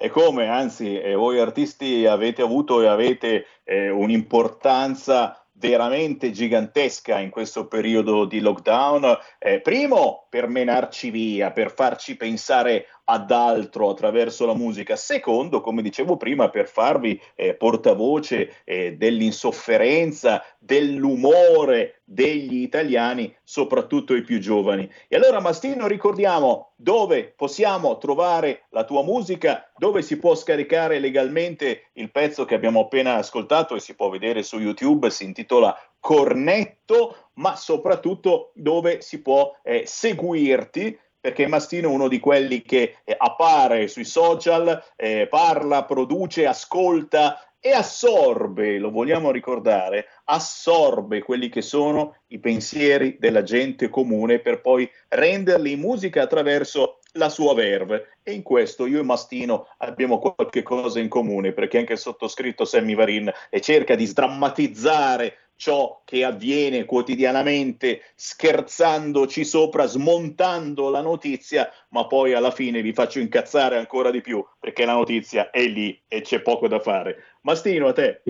E 0.03 0.09
come, 0.09 0.47
anzi, 0.47 0.99
eh, 0.99 1.13
voi 1.13 1.39
artisti 1.39 2.07
avete 2.07 2.41
avuto 2.41 2.81
e 2.81 2.87
avete 2.87 3.45
eh, 3.63 3.91
un'importanza 3.91 5.40
veramente 5.61 6.31
gigantesca 6.31 7.19
in 7.19 7.29
questo 7.29 7.67
periodo 7.67 8.25
di 8.25 8.39
lockdown. 8.39 9.15
Eh, 9.37 9.61
primo, 9.61 10.25
per 10.27 10.47
menarci 10.47 11.11
via, 11.11 11.51
per 11.51 11.71
farci 11.71 12.17
pensare 12.17 12.87
ad 13.11 13.29
altro 13.29 13.89
attraverso 13.89 14.45
la 14.45 14.55
musica. 14.55 14.95
Secondo, 14.95 15.59
come 15.59 15.81
dicevo 15.81 16.15
prima, 16.15 16.49
per 16.49 16.67
farvi 16.67 17.19
eh, 17.35 17.55
portavoce 17.55 18.61
eh, 18.63 18.93
dell'insofferenza, 18.93 20.41
dell'umore 20.57 22.01
degli 22.05 22.61
italiani, 22.61 23.35
soprattutto 23.43 24.15
i 24.15 24.23
più 24.23 24.39
giovani. 24.39 24.89
E 25.09 25.17
allora, 25.17 25.41
Mastino, 25.41 25.87
ricordiamo 25.87 26.71
dove 26.77 27.33
possiamo 27.35 27.97
trovare 27.97 28.63
la 28.69 28.85
tua 28.85 29.03
musica, 29.03 29.69
dove 29.75 30.01
si 30.01 30.17
può 30.17 30.33
scaricare 30.33 30.99
legalmente 30.99 31.89
il 31.93 32.11
pezzo 32.11 32.45
che 32.45 32.55
abbiamo 32.55 32.79
appena 32.79 33.15
ascoltato 33.15 33.75
e 33.75 33.81
si 33.81 33.93
può 33.93 34.09
vedere 34.09 34.41
su 34.41 34.57
YouTube, 34.57 35.09
si 35.09 35.25
intitola 35.25 35.77
Cornetto, 35.99 37.29
ma 37.33 37.55
soprattutto 37.55 38.51
dove 38.55 39.01
si 39.01 39.21
può 39.21 39.55
eh, 39.63 39.83
seguirti 39.85 40.97
perché 41.21 41.45
Mastino 41.45 41.87
è 41.87 41.93
uno 41.93 42.07
di 42.07 42.19
quelli 42.19 42.63
che 42.63 42.97
eh, 43.03 43.15
appare 43.15 43.87
sui 43.87 44.05
social, 44.05 44.83
eh, 44.95 45.27
parla, 45.29 45.85
produce, 45.85 46.47
ascolta 46.47 47.45
e 47.63 47.73
assorbe, 47.73 48.79
lo 48.79 48.89
vogliamo 48.89 49.29
ricordare, 49.29 50.07
assorbe 50.25 51.21
quelli 51.21 51.47
che 51.47 51.61
sono 51.61 52.15
i 52.29 52.39
pensieri 52.39 53.17
della 53.19 53.43
gente 53.43 53.87
comune 53.87 54.39
per 54.39 54.61
poi 54.61 54.89
renderli 55.09 55.73
in 55.73 55.79
musica 55.79 56.23
attraverso 56.23 57.01
la 57.13 57.29
sua 57.29 57.53
verve. 57.53 58.17
E 58.23 58.31
in 58.31 58.41
questo 58.41 58.87
io 58.87 58.99
e 58.99 59.03
Mastino 59.03 59.67
abbiamo 59.77 60.17
qualche 60.17 60.63
cosa 60.63 60.99
in 60.99 61.07
comune 61.07 61.51
perché 61.51 61.77
anche 61.77 61.93
il 61.93 61.99
sottoscritto 61.99 62.65
Sammy 62.65 62.95
Varin 62.95 63.31
cerca 63.59 63.93
di 63.93 64.07
sdrammatizzare 64.07 65.50
ciò 65.61 66.01
che 66.05 66.23
avviene 66.25 66.85
quotidianamente, 66.85 68.01
scherzandoci 68.15 69.45
sopra, 69.45 69.85
smontando 69.85 70.89
la 70.89 71.01
notizia, 71.01 71.69
ma 71.89 72.07
poi 72.07 72.33
alla 72.33 72.49
fine 72.49 72.81
vi 72.81 72.93
faccio 72.93 73.19
incazzare 73.19 73.77
ancora 73.77 74.09
di 74.09 74.21
più 74.21 74.43
perché 74.59 74.85
la 74.85 74.93
notizia 74.93 75.51
è 75.51 75.63
lì 75.67 76.01
e 76.07 76.21
c'è 76.21 76.41
poco 76.41 76.67
da 76.67 76.79
fare. 76.79 77.37
Mastino, 77.41 77.89
a 77.89 77.93
te. 77.93 78.23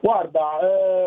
Guarda, 0.00 0.58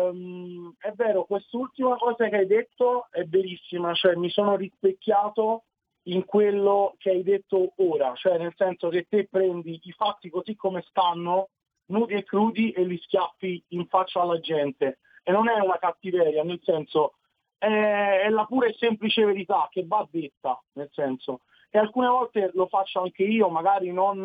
ehm, 0.08 0.76
è 0.78 0.92
vero, 0.92 1.24
quest'ultima 1.24 1.96
cosa 1.96 2.26
che 2.30 2.36
hai 2.36 2.46
detto 2.46 3.08
è 3.10 3.22
verissima, 3.24 3.92
cioè 3.92 4.14
mi 4.14 4.30
sono 4.30 4.56
rispecchiato 4.56 5.64
in 6.04 6.24
quello 6.24 6.94
che 6.96 7.10
hai 7.10 7.22
detto 7.22 7.74
ora, 7.76 8.14
cioè 8.14 8.38
nel 8.38 8.54
senso 8.56 8.88
che 8.88 9.04
te 9.10 9.28
prendi 9.30 9.78
i 9.82 9.92
fatti 9.92 10.30
così 10.30 10.56
come 10.56 10.82
stanno, 10.88 11.50
nudi 11.86 12.14
e 12.14 12.24
crudi, 12.24 12.70
e 12.70 12.84
li 12.84 12.98
schiaffi 12.98 13.62
in 13.68 13.86
faccia 13.86 14.20
alla 14.20 14.40
gente. 14.40 14.98
E 15.22 15.32
non 15.32 15.48
è 15.48 15.58
una 15.60 15.78
cattiveria, 15.78 16.42
nel 16.44 16.60
senso 16.62 17.14
è, 17.58 18.22
è 18.24 18.28
la 18.28 18.44
pura 18.44 18.66
e 18.66 18.74
semplice 18.78 19.24
verità 19.24 19.68
che 19.70 19.84
va 19.86 20.06
detta, 20.10 20.60
nel 20.72 20.90
senso. 20.92 21.40
E 21.70 21.78
alcune 21.78 22.08
volte 22.08 22.50
lo 22.54 22.66
faccio 22.66 23.02
anche 23.02 23.24
io, 23.24 23.48
magari 23.48 23.92
non 23.92 24.24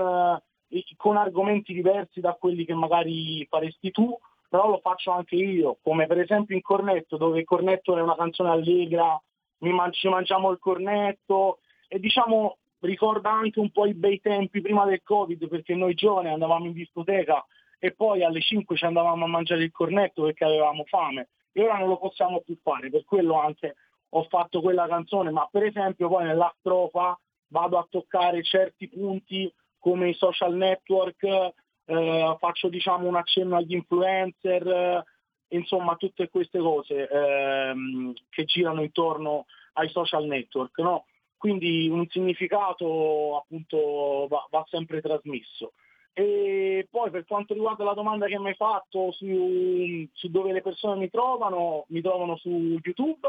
eh, 0.70 0.84
con 0.96 1.18
argomenti 1.18 1.74
diversi 1.74 2.20
da 2.20 2.34
quelli 2.34 2.66
che 2.66 2.74
magari 2.74 3.46
faresti 3.50 3.92
tu, 3.92 4.18
però 4.48 4.70
lo 4.70 4.80
faccio 4.80 5.12
anche 5.12 5.36
io, 5.36 5.78
come 5.82 6.08
per 6.08 6.20
esempio 6.20 6.56
in 6.56 6.62
Cornetto, 6.62 7.18
dove 7.18 7.44
Cornetto 7.44 7.98
è 7.98 8.02
una 8.02 8.16
canzone 8.16 8.50
allegra, 8.50 9.22
man- 9.60 9.94
ci 9.94 10.10
mangiamo 10.10 10.52
il 10.52 10.60
cornetto 10.60 11.60
e 11.88 12.00
diciamo 12.00 12.58
ricorda 12.82 13.32
anche 13.32 13.60
un 13.60 13.72
po' 13.72 13.86
i 13.86 13.94
bei 13.94 14.20
tempi 14.20 14.62
prima 14.62 14.86
del 14.86 15.02
Covid, 15.04 15.48
perché 15.48 15.76
noi 15.76 15.94
giovani 15.94 16.30
andavamo 16.30 16.66
in 16.66 16.74
discoteca 16.74 17.46
e 17.80 17.92
poi 17.94 18.24
alle 18.24 18.42
5 18.42 18.76
ci 18.76 18.86
andavamo 18.86 19.26
a 19.26 19.28
mangiare 19.28 19.64
il 19.64 19.72
cornetto 19.72 20.24
perché 20.24 20.44
avevamo 20.46 20.84
fame 20.86 21.30
e 21.52 21.64
ora 21.64 21.78
non 21.78 21.90
lo 21.90 21.98
possiamo 21.98 22.42
più 22.42 22.58
fare, 22.62 22.90
per 22.90 23.04
quello 23.06 23.40
anche 23.40 23.76
ho 24.14 24.24
fatto 24.24 24.62
quella 24.62 24.88
canzone, 24.88 25.32
ma 25.32 25.48
per 25.50 25.64
esempio 25.64 26.10
poi 26.10 26.26
nella 26.26 26.54
strofa 26.60 27.18
vado 27.48 27.78
a 27.78 27.88
toccare 27.90 28.44
certi 28.44 28.88
punti 28.90 29.52
come 29.80 30.10
i 30.10 30.14
social 30.14 30.54
network, 30.54 31.24
eh, 31.24 32.36
faccio 32.40 32.70
diciamo 32.70 33.08
un 33.08 33.16
accenno 33.16 33.56
agli 33.58 33.74
influencer, 33.74 34.68
eh, 34.68 35.04
insomma 35.50 35.96
tutte 35.96 36.30
queste 36.30 36.60
cose 36.60 37.08
ehm, 37.10 38.14
che 38.30 38.46
girano 38.46 38.82
intorno 38.82 39.46
ai 39.74 39.90
social 39.90 40.26
network. 40.26 40.78
No? 40.80 41.06
Quindi 41.42 41.88
un 41.90 42.06
significato 42.08 43.38
appunto 43.38 44.28
va, 44.30 44.46
va, 44.52 44.64
sempre 44.70 45.02
trasmesso. 45.02 45.74
E 46.14 46.88
poi 46.88 47.10
per 47.10 47.26
quanto 47.26 47.56
riguarda 47.56 47.84
la 47.84 47.96
domanda 47.96 48.28
che 48.28 48.38
mi 48.38 48.50
hai 48.50 48.54
fatto 48.54 49.12
su, 49.12 50.08
su 50.14 50.30
dove 50.30 50.52
le 50.52 50.62
persone 50.62 51.00
mi 51.00 51.10
trovano, 51.10 51.86
mi 51.88 52.00
trovano 52.02 52.38
su 52.38 52.48
YouTube. 52.48 53.28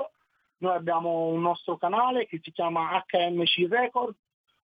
Noi 0.58 0.74
abbiamo 0.74 1.28
un 1.28 1.40
nostro 1.40 1.78
canale 1.78 2.26
che 2.26 2.38
si 2.42 2.52
chiama 2.52 3.02
HMC 3.08 3.66
Record 3.70 4.14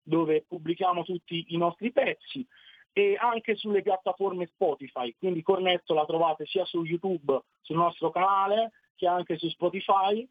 dove 0.03 0.45
pubblichiamo 0.47 1.03
tutti 1.05 1.47
i 1.49 1.57
nostri 1.57 1.91
pezzi 1.91 2.47
e 2.93 3.17
anche 3.19 3.57
sulle 3.57 3.81
piattaforme 3.81 4.45
Spotify, 4.49 5.15
quindi 5.19 5.41
Cornetto 5.41 5.95
la 5.95 6.05
trovate 6.05 6.45
sia 6.45 6.67
su 6.67 6.85
YouTube, 6.85 7.41
sul 7.63 7.77
nostro 7.77 8.11
canale, 8.11 8.73
che 8.95 9.07
anche 9.07 9.39
su 9.39 9.49
Spotify 9.49 10.29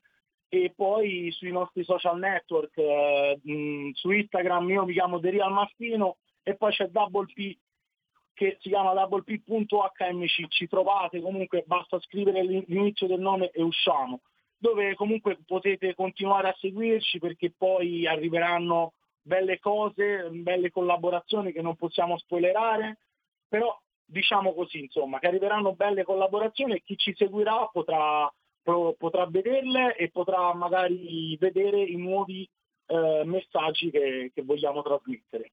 e 0.49 0.73
poi 0.75 1.31
sui 1.31 1.51
nostri 1.51 1.83
social 1.83 2.17
network, 2.17 2.77
eh, 2.77 3.39
mh, 3.41 3.91
su 3.93 4.11
Instagram 4.11 4.69
io 4.69 4.85
mi 4.85 4.93
chiamo 4.93 5.19
The 5.19 5.31
Mastino 5.31 6.17
e 6.43 6.55
poi 6.55 6.71
c'è 6.71 6.87
Double 6.87 7.25
P 7.33 7.57
che 8.37 8.57
si 8.61 8.69
chiama 8.69 8.93
doubleph.hmc, 8.93 10.47
ci 10.49 10.67
trovate 10.67 11.19
comunque, 11.21 11.63
basta 11.65 11.99
scrivere 11.99 12.43
l'inizio 12.43 13.07
del 13.07 13.19
nome 13.19 13.49
e 13.49 13.63
usciamo, 13.63 14.21
dove 14.55 14.93
comunque 14.93 15.39
potete 15.43 15.95
continuare 15.95 16.49
a 16.49 16.55
seguirci 16.59 17.17
perché 17.17 17.51
poi 17.57 18.05
arriveranno 18.05 18.93
belle 19.23 19.57
cose, 19.57 20.29
belle 20.29 20.69
collaborazioni 20.69 21.51
che 21.51 21.63
non 21.63 21.75
possiamo 21.75 22.15
spoilerare, 22.19 22.99
però 23.47 23.75
diciamo 24.05 24.53
così, 24.53 24.81
insomma, 24.81 25.17
che 25.17 25.27
arriveranno 25.27 25.73
belle 25.73 26.03
collaborazioni 26.03 26.75
e 26.75 26.83
chi 26.83 26.95
ci 26.95 27.15
seguirà 27.15 27.67
potrà, 27.71 28.31
potrà 28.97 29.25
vederle 29.25 29.95
e 29.95 30.09
potrà 30.09 30.53
magari 30.53 31.37
vedere 31.39 31.81
i 31.81 31.95
nuovi 31.95 32.47
eh, 32.87 33.23
messaggi 33.25 33.89
che, 33.89 34.31
che 34.33 34.41
vogliamo 34.43 34.81
trasmettere. 34.81 35.51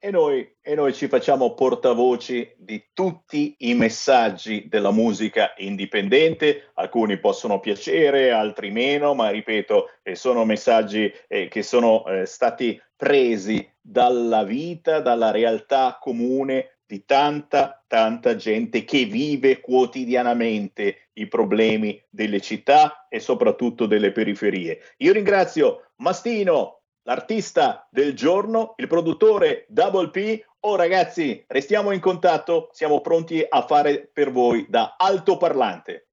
E 0.00 0.12
noi, 0.12 0.48
e 0.62 0.76
noi, 0.76 0.94
ci 0.94 1.08
facciamo 1.08 1.54
portavoci 1.54 2.54
di 2.56 2.90
tutti 2.92 3.56
i 3.58 3.74
messaggi 3.74 4.68
della 4.68 4.92
musica 4.92 5.54
indipendente, 5.56 6.70
alcuni 6.74 7.18
possono 7.18 7.58
piacere, 7.58 8.30
altri 8.30 8.70
meno, 8.70 9.14
ma 9.14 9.30
ripeto, 9.30 9.88
eh, 10.04 10.14
sono 10.14 10.44
messaggi 10.44 11.12
eh, 11.26 11.48
che 11.48 11.64
sono 11.64 12.06
eh, 12.06 12.26
stati 12.26 12.80
presi 12.94 13.68
dalla 13.80 14.44
vita, 14.44 15.00
dalla 15.00 15.32
realtà 15.32 15.98
comune 16.00 16.77
di 16.88 17.04
tanta, 17.04 17.84
tanta 17.86 18.34
gente 18.34 18.82
che 18.84 19.04
vive 19.04 19.60
quotidianamente 19.60 21.10
i 21.12 21.28
problemi 21.28 22.02
delle 22.08 22.40
città 22.40 23.06
e 23.10 23.20
soprattutto 23.20 23.84
delle 23.84 24.10
periferie. 24.10 24.94
Io 24.98 25.12
ringrazio 25.12 25.90
Mastino, 25.96 26.80
l'artista 27.02 27.86
del 27.90 28.14
giorno, 28.14 28.72
il 28.78 28.86
produttore 28.86 29.66
Double 29.68 30.08
P. 30.08 30.42
Oh 30.60 30.76
ragazzi, 30.76 31.44
restiamo 31.46 31.90
in 31.90 32.00
contatto, 32.00 32.70
siamo 32.72 33.02
pronti 33.02 33.44
a 33.46 33.60
fare 33.66 34.08
per 34.10 34.32
voi 34.32 34.64
da 34.66 34.96
altoparlante. 34.96 36.08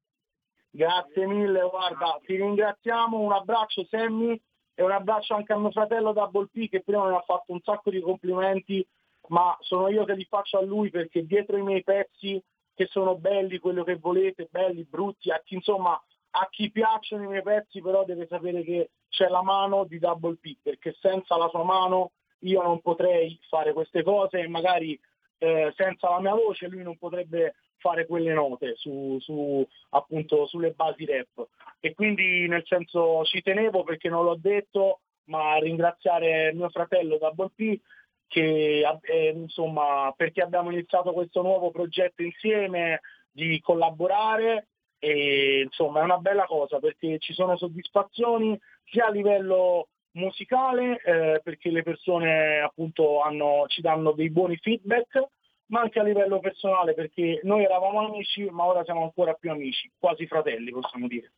Grazie 0.69 1.26
mille, 1.26 1.61
guarda, 1.69 2.19
ti 2.26 2.36
ringraziamo, 2.36 3.17
un 3.17 3.32
abbraccio 3.32 3.86
Sammy 3.89 4.38
e 4.73 4.84
un 4.84 4.91
abbraccio 4.91 5.36
anche 5.36 5.53
a 5.53 5.57
mio 5.57 5.71
fratello 5.71 6.11
Double 6.11 6.49
P 6.51 6.67
che 6.67 6.84
prima 6.84 7.07
mi 7.07 7.15
ha 7.15 7.23
fatto 7.26 7.53
un 7.53 7.61
sacco 7.63 7.89
di 7.89 8.01
complimenti, 8.01 8.86
ma 9.30 9.55
sono 9.61 9.89
io 9.89 10.03
che 10.05 10.13
li 10.13 10.26
faccio 10.26 10.57
a 10.57 10.63
lui 10.63 10.89
perché 10.89 11.26
dietro 11.26 11.57
i 11.57 11.63
miei 11.63 11.84
pezzi 11.84 12.41
che 12.73 12.88
sono 12.88 13.15
belli, 13.15 13.59
quello 13.59 13.84
che 13.84 13.95
volete, 13.95 14.47
belli, 14.49 14.84
brutti, 14.84 15.32
a 15.32 15.41
chi 15.43 15.55
insomma 15.55 15.99
a 16.38 16.47
chi 16.49 16.69
piacciono 16.69 17.23
i 17.23 17.28
miei 17.28 17.41
pezzi 17.41 17.82
però 17.82 18.03
deve 18.03 18.28
sapere 18.28 18.63
che 18.63 18.89
c'è 19.09 19.28
la 19.28 19.41
mano 19.41 19.86
di 19.86 19.97
Double 19.97 20.36
P, 20.36 20.57
perché 20.61 20.95
senza 20.99 21.38
la 21.38 21.47
sua 21.47 21.63
mano 21.63 22.11
io 22.39 22.61
non 22.61 22.82
potrei 22.82 23.39
fare 23.47 23.71
queste 23.71 24.03
cose 24.03 24.39
e 24.39 24.47
magari 24.47 24.99
eh, 25.38 25.73
senza 25.76 26.09
la 26.09 26.19
mia 26.19 26.34
voce 26.34 26.67
lui 26.67 26.84
non 26.84 26.97
potrebbe 26.97 27.55
fare 27.78 28.05
quelle 28.05 28.34
note 28.34 28.73
su, 28.76 29.17
su, 29.19 29.65
appunto 29.91 30.47
sulle 30.47 30.71
basi 30.71 31.05
rap. 31.05 31.47
E 31.80 31.93
quindi 31.93 32.47
nel 32.47 32.65
senso 32.65 33.23
ci 33.26 33.41
tenevo 33.41 33.84
perché 33.84 34.09
non 34.09 34.26
l'ho 34.26 34.36
detto, 34.36 35.01
ma 35.26 35.55
ringraziare 35.57 36.51
mio 36.53 36.69
fratello 36.69 37.17
Double 37.17 37.51
P 37.55 37.80
che 38.28 38.84
eh, 39.01 39.30
insomma 39.30 40.13
perché 40.15 40.41
abbiamo 40.41 40.71
iniziato 40.71 41.13
questo 41.13 41.41
nuovo 41.41 41.71
progetto 41.71 42.21
insieme 42.21 43.01
di 43.32 43.59
collaborare 43.61 44.67
e 44.99 45.61
insomma 45.65 46.01
è 46.01 46.03
una 46.03 46.17
bella 46.17 46.45
cosa 46.45 46.80
perché 46.80 47.19
ci 47.19 47.34
sono 47.34 47.57
soddisfazioni 47.57 48.59
sia 48.86 49.07
a 49.07 49.11
livello 49.11 49.89
musicale 50.11 51.01
eh, 51.01 51.41
perché 51.43 51.69
le 51.69 51.84
persone 51.84 52.59
appunto 52.59 53.21
hanno, 53.21 53.65
ci 53.67 53.82
danno 53.82 54.11
dei 54.13 54.30
buoni 54.30 54.55
feedback 54.57 55.21
ma 55.67 55.82
anche 55.82 55.99
a 55.99 56.03
livello 56.03 56.39
personale 56.39 56.93
perché 56.93 57.39
noi 57.43 57.63
eravamo 57.63 58.05
amici 58.05 58.45
ma 58.49 58.65
ora 58.65 58.84
siamo 58.84 59.03
ancora 59.03 59.34
più 59.34 59.51
amici 59.51 59.91
quasi 59.97 60.26
fratelli 60.28 60.71
possiamo 60.71 61.07
dire. 61.07 61.34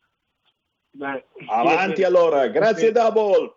Beh, 0.92 1.26
avanti 1.48 2.04
allora 2.04 2.48
grazie 2.48 2.92
Double. 2.92 3.56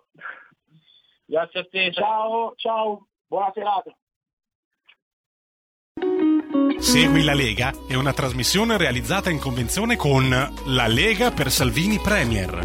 Grazie 1.25 1.61
a 1.61 1.67
te 1.71 1.93
ciao. 1.93 2.55
Ciao 2.57 3.10
buona 3.31 3.53
serata 3.55 3.95
Segui 6.81 7.23
la 7.23 7.35
Lega 7.35 7.73
è 7.87 7.95
una 7.95 8.13
trasmissione 8.13 8.77
realizzata 8.77 9.31
in 9.31 9.39
convenzione 9.39 9.95
con 9.95 10.29
La 10.67 10.87
Lega 10.89 11.31
per 11.31 11.51
Salvini 11.51 11.99
Premier. 11.99 12.61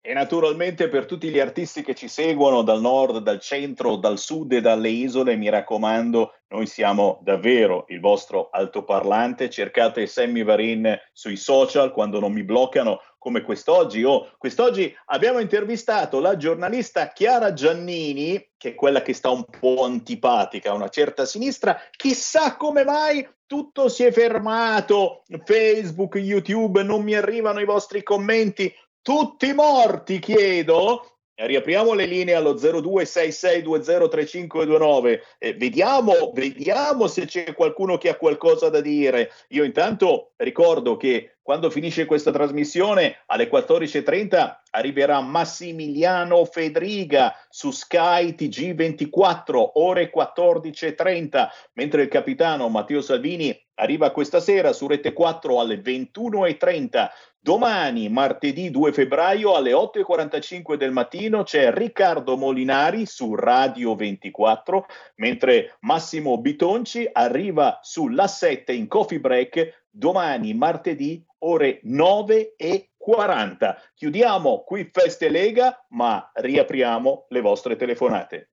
E 0.00 0.12
naturalmente 0.14 0.88
per 0.88 1.06
tutti 1.06 1.28
gli 1.28 1.38
artisti 1.38 1.82
che 1.82 1.94
ci 1.94 2.08
seguono 2.08 2.62
dal 2.62 2.80
nord, 2.80 3.18
dal 3.18 3.40
centro, 3.40 3.96
dal 3.96 4.18
sud 4.18 4.52
e 4.52 4.60
dalle 4.60 4.88
isole, 4.88 5.36
mi 5.36 5.50
raccomando, 5.50 6.34
noi 6.48 6.66
siamo 6.66 7.18
davvero 7.22 7.84
il 7.88 8.00
vostro 8.00 8.48
altoparlante. 8.50 9.50
Cercate 9.50 10.06
Sammy 10.06 10.44
Varin 10.44 10.98
sui 11.12 11.36
social 11.36 11.92
quando 11.92 12.20
non 12.20 12.32
mi 12.32 12.44
bloccano 12.44 13.00
come 13.22 13.42
quest'oggi. 13.42 14.02
Oh, 14.02 14.32
quest'oggi 14.36 14.92
abbiamo 15.06 15.38
intervistato 15.38 16.18
la 16.18 16.36
giornalista 16.36 17.12
Chiara 17.12 17.52
Giannini, 17.52 18.50
che 18.56 18.70
è 18.70 18.74
quella 18.74 19.00
che 19.00 19.14
sta 19.14 19.30
un 19.30 19.44
po' 19.44 19.84
antipatica 19.84 20.70
a 20.70 20.74
una 20.74 20.88
certa 20.88 21.24
sinistra. 21.24 21.80
Chissà 21.92 22.56
come 22.56 22.84
mai 22.84 23.26
tutto 23.46 23.88
si 23.88 24.02
è 24.02 24.10
fermato. 24.10 25.22
Facebook, 25.44 26.16
YouTube, 26.16 26.82
non 26.82 27.02
mi 27.04 27.14
arrivano 27.14 27.60
i 27.60 27.64
vostri 27.64 28.02
commenti. 28.02 28.74
Tutti 29.00 29.52
morti, 29.52 30.18
chiedo. 30.18 31.18
Riapriamo 31.34 31.94
le 31.94 32.04
linee 32.06 32.34
allo 32.34 32.54
0266203529 32.54 35.20
eh, 35.38 35.54
vediamo, 35.54 36.32
vediamo 36.34 37.06
se 37.06 37.26
c'è 37.26 37.54
qualcuno 37.54 37.96
che 37.98 38.08
ha 38.08 38.16
qualcosa 38.16 38.68
da 38.68 38.80
dire. 38.80 39.30
Io 39.48 39.62
intanto 39.64 40.32
ricordo 40.36 40.96
che 40.96 41.36
quando 41.42 41.70
finisce 41.70 42.04
questa 42.04 42.30
trasmissione 42.30 43.22
alle 43.26 43.50
14.30 43.50 44.58
arriverà 44.70 45.20
Massimiliano 45.20 46.44
Fedriga 46.44 47.34
su 47.48 47.72
Sky 47.72 48.36
TG24 48.38 49.70
ore 49.74 50.12
14.30 50.14 51.48
mentre 51.72 52.02
il 52.02 52.08
capitano 52.08 52.68
Matteo 52.68 53.00
Salvini 53.00 53.60
arriva 53.74 54.12
questa 54.12 54.38
sera 54.38 54.72
su 54.72 54.86
Rete 54.86 55.12
4 55.12 55.58
alle 55.58 55.76
21.30 55.76 57.08
Domani, 57.44 58.08
martedì 58.08 58.70
2 58.70 58.92
febbraio 58.92 59.56
alle 59.56 59.72
8.45 59.72 60.76
del 60.76 60.92
mattino, 60.92 61.42
c'è 61.42 61.72
Riccardo 61.72 62.36
Molinari 62.36 63.04
su 63.04 63.34
Radio 63.34 63.96
24, 63.96 64.86
mentre 65.16 65.76
Massimo 65.80 66.38
Bitonci 66.38 67.08
arriva 67.10 67.80
sulla 67.82 68.28
7 68.28 68.72
in 68.72 68.86
coffee 68.86 69.18
break 69.18 69.86
domani, 69.90 70.54
martedì, 70.54 71.20
ore 71.38 71.80
9.40. 71.84 73.74
Chiudiamo 73.92 74.62
qui 74.64 74.88
Feste 74.92 75.28
Lega, 75.28 75.84
ma 75.88 76.30
riapriamo 76.32 77.26
le 77.28 77.40
vostre 77.40 77.74
telefonate. 77.74 78.50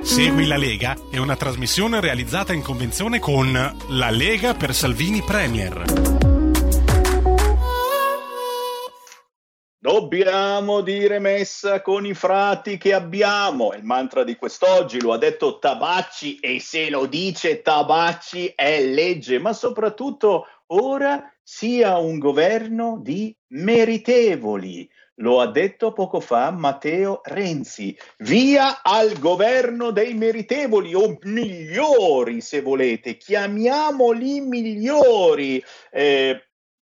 Segui 0.00 0.48
la 0.48 0.56
Lega 0.56 0.96
è 1.12 1.18
una 1.18 1.36
trasmissione 1.36 2.00
realizzata 2.00 2.52
in 2.52 2.62
convenzione 2.62 3.20
con 3.20 3.52
La 3.52 4.10
Lega 4.10 4.54
per 4.54 4.74
Salvini 4.74 5.22
Premier. 5.22 6.05
Dobbiamo 9.78 10.80
dire 10.80 11.18
messa 11.18 11.82
con 11.82 12.06
i 12.06 12.14
frati 12.14 12.78
che 12.78 12.94
abbiamo. 12.94 13.74
Il 13.74 13.84
mantra 13.84 14.24
di 14.24 14.34
quest'oggi 14.34 15.00
lo 15.00 15.12
ha 15.12 15.18
detto 15.18 15.58
Tabacci 15.58 16.36
e 16.36 16.60
se 16.60 16.88
lo 16.88 17.04
dice 17.06 17.60
Tabacci 17.60 18.54
è 18.56 18.82
legge, 18.82 19.38
ma 19.38 19.52
soprattutto 19.52 20.46
ora 20.68 21.30
sia 21.42 21.98
un 21.98 22.18
governo 22.18 22.98
di 23.02 23.36
meritevoli. 23.48 24.90
Lo 25.20 25.40
ha 25.40 25.46
detto 25.46 25.92
poco 25.92 26.20
fa 26.20 26.50
Matteo 26.50 27.20
Renzi. 27.22 27.96
Via 28.18 28.82
al 28.82 29.18
governo 29.18 29.90
dei 29.90 30.12
meritevoli 30.14 30.94
o 30.94 31.16
migliori, 31.22 32.40
se 32.42 32.60
volete. 32.60 33.16
Chiamiamoli 33.16 34.40
migliori. 34.40 35.62
Eh, 35.90 36.45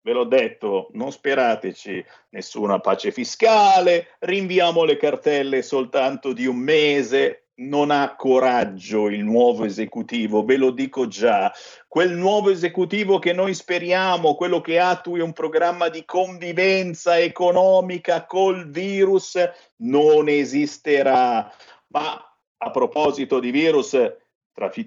ve 0.05 0.13
l'ho 0.13 0.23
detto, 0.23 0.89
non 0.91 1.11
sperateci 1.11 2.05
nessuna 2.29 2.79
pace 2.79 3.11
fiscale, 3.11 4.09
rinviamo 4.19 4.83
le 4.83 4.97
cartelle 4.97 5.63
soltanto 5.63 6.31
di 6.31 6.45
un 6.45 6.57
mese, 6.57 7.47
non 7.55 7.89
ha 7.89 8.15
coraggio 8.15 9.07
il 9.07 9.23
nuovo 9.23 9.65
esecutivo, 9.65 10.45
ve 10.45 10.57
lo 10.57 10.69
dico 10.69 11.07
già. 11.07 11.51
Quel 11.87 12.11
nuovo 12.11 12.51
esecutivo 12.51 13.17
che 13.17 13.33
noi 13.33 13.55
speriamo, 13.55 14.35
quello 14.35 14.61
che 14.61 14.77
attui 14.77 15.21
un 15.21 15.33
programma 15.33 15.89
di 15.89 16.05
convivenza 16.05 17.17
economica 17.17 18.27
col 18.27 18.69
virus, 18.69 19.39
non 19.77 20.29
esisterà. 20.29 21.51
Ma 21.87 22.37
a 22.57 22.69
proposito 22.69 23.39
di 23.39 23.49
virus, 23.49 23.97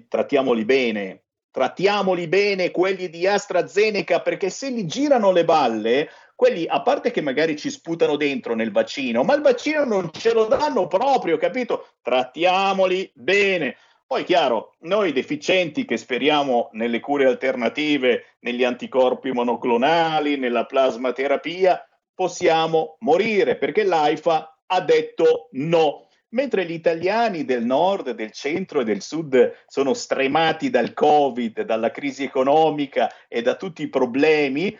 trattiamoli 0.07 0.63
bene, 0.63 1.23
trattiamoli 1.51 2.27
bene 2.27 2.71
quelli 2.71 3.09
di 3.09 3.25
AstraZeneca 3.27 4.21
perché 4.21 4.49
se 4.49 4.69
li 4.69 4.85
girano 4.85 5.31
le 5.31 5.45
balle, 5.45 6.09
quelli 6.35 6.65
a 6.67 6.81
parte 6.81 7.11
che 7.11 7.21
magari 7.21 7.57
ci 7.57 7.69
sputano 7.69 8.15
dentro 8.15 8.55
nel 8.55 8.71
vaccino, 8.71 9.23
ma 9.23 9.33
il 9.35 9.41
vaccino 9.41 9.83
non 9.83 10.09
ce 10.11 10.33
lo 10.33 10.45
danno 10.45 10.87
proprio, 10.87 11.37
capito? 11.37 11.89
Trattiamoli 12.01 13.11
bene. 13.13 13.75
Poi 14.07 14.23
chiaro, 14.23 14.73
noi 14.79 15.11
deficienti 15.11 15.85
che 15.85 15.97
speriamo 15.97 16.69
nelle 16.71 16.99
cure 16.99 17.27
alternative, 17.27 18.37
negli 18.39 18.63
anticorpi 18.63 19.31
monoclonali, 19.31 20.37
nella 20.37 20.65
plasmaterapia, 20.65 21.87
possiamo 22.15 22.97
morire 22.99 23.55
perché 23.55 23.83
l'AIFA 23.83 24.57
ha 24.65 24.81
detto 24.81 25.49
no 25.51 26.08
mentre 26.29 26.65
gli 26.65 26.73
italiani 26.73 27.45
del 27.45 27.65
nord, 27.65 28.11
del 28.11 28.31
centro 28.31 28.81
e 28.81 28.83
del 28.83 29.01
sud 29.01 29.63
sono 29.67 29.93
stremati 29.93 30.69
dal 30.69 30.93
Covid, 30.93 31.61
dalla 31.61 31.91
crisi 31.91 32.23
economica 32.23 33.09
e 33.27 33.41
da 33.41 33.55
tutti 33.55 33.83
i 33.83 33.89
problemi, 33.89 34.77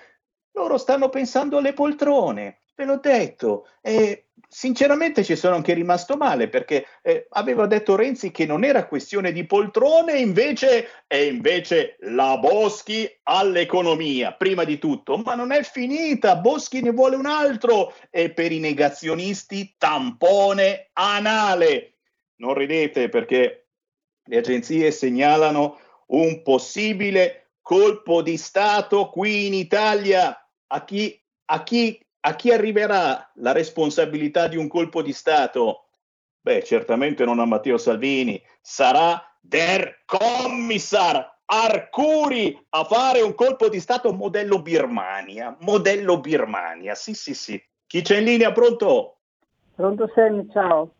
loro 0.51 0.77
stanno 0.77 1.09
pensando 1.09 1.57
alle 1.57 1.73
poltrone, 1.73 2.61
ve 2.79 2.85
l'ho 2.85 2.97
detto. 2.97 3.67
E 3.81 4.29
sinceramente 4.47 5.23
ci 5.25 5.35
sono 5.35 5.55
anche 5.55 5.73
rimasto 5.73 6.15
male 6.15 6.47
perché 6.47 6.85
eh, 7.03 7.27
aveva 7.31 7.67
detto 7.67 7.97
Renzi 7.97 8.31
che 8.31 8.45
non 8.45 8.63
era 8.63 8.87
questione 8.87 9.33
di 9.33 9.45
poltrone, 9.45 10.17
invece, 10.17 10.87
e 11.07 11.25
invece 11.25 11.97
la 11.99 12.37
Boschi 12.37 13.09
all'economia, 13.23 14.31
prima 14.31 14.63
di 14.63 14.79
tutto, 14.79 15.17
ma 15.17 15.35
non 15.35 15.51
è 15.51 15.61
finita, 15.63 16.37
Boschi 16.37 16.81
ne 16.81 16.91
vuole 16.91 17.17
un 17.17 17.25
altro 17.25 17.93
e 18.09 18.31
per 18.31 18.53
i 18.53 18.59
negazionisti 18.59 19.75
tampone 19.77 20.89
anale. 20.93 21.95
Non 22.37 22.53
ridete 22.53 23.09
perché 23.09 23.67
le 24.23 24.37
agenzie 24.37 24.91
segnalano 24.91 25.77
un 26.07 26.41
possibile 26.43 27.51
colpo 27.61 28.21
di 28.21 28.37
Stato 28.37 29.09
qui 29.09 29.47
in 29.47 29.53
Italia. 29.53 30.33
A 30.71 30.85
chi, 30.85 31.19
a 31.45 31.63
chi 31.63 31.99
a 32.21 32.35
chi 32.35 32.51
arriverà 32.51 33.31
la 33.35 33.51
responsabilità 33.51 34.47
di 34.47 34.57
un 34.57 34.67
colpo 34.67 35.01
di 35.01 35.13
Stato? 35.13 35.85
Beh, 36.41 36.63
certamente 36.63 37.25
non 37.25 37.39
a 37.39 37.45
Matteo 37.45 37.77
Salvini, 37.77 38.41
sarà 38.61 39.21
der 39.41 40.03
Kommissar 40.05 41.37
Arcuri 41.45 42.65
a 42.69 42.83
fare 42.83 43.21
un 43.21 43.33
colpo 43.33 43.69
di 43.69 43.79
Stato 43.79 44.13
modello 44.13 44.61
Birmania, 44.61 45.55
modello 45.61 46.19
Birmania, 46.19 46.93
sì 46.95 47.13
sì 47.13 47.33
sì. 47.33 47.61
Chi 47.87 48.01
c'è 48.01 48.17
in 48.17 48.25
linea, 48.25 48.51
pronto? 48.51 49.17
Pronto 49.75 50.11
Sammy, 50.13 50.47
ciao. 50.51 50.93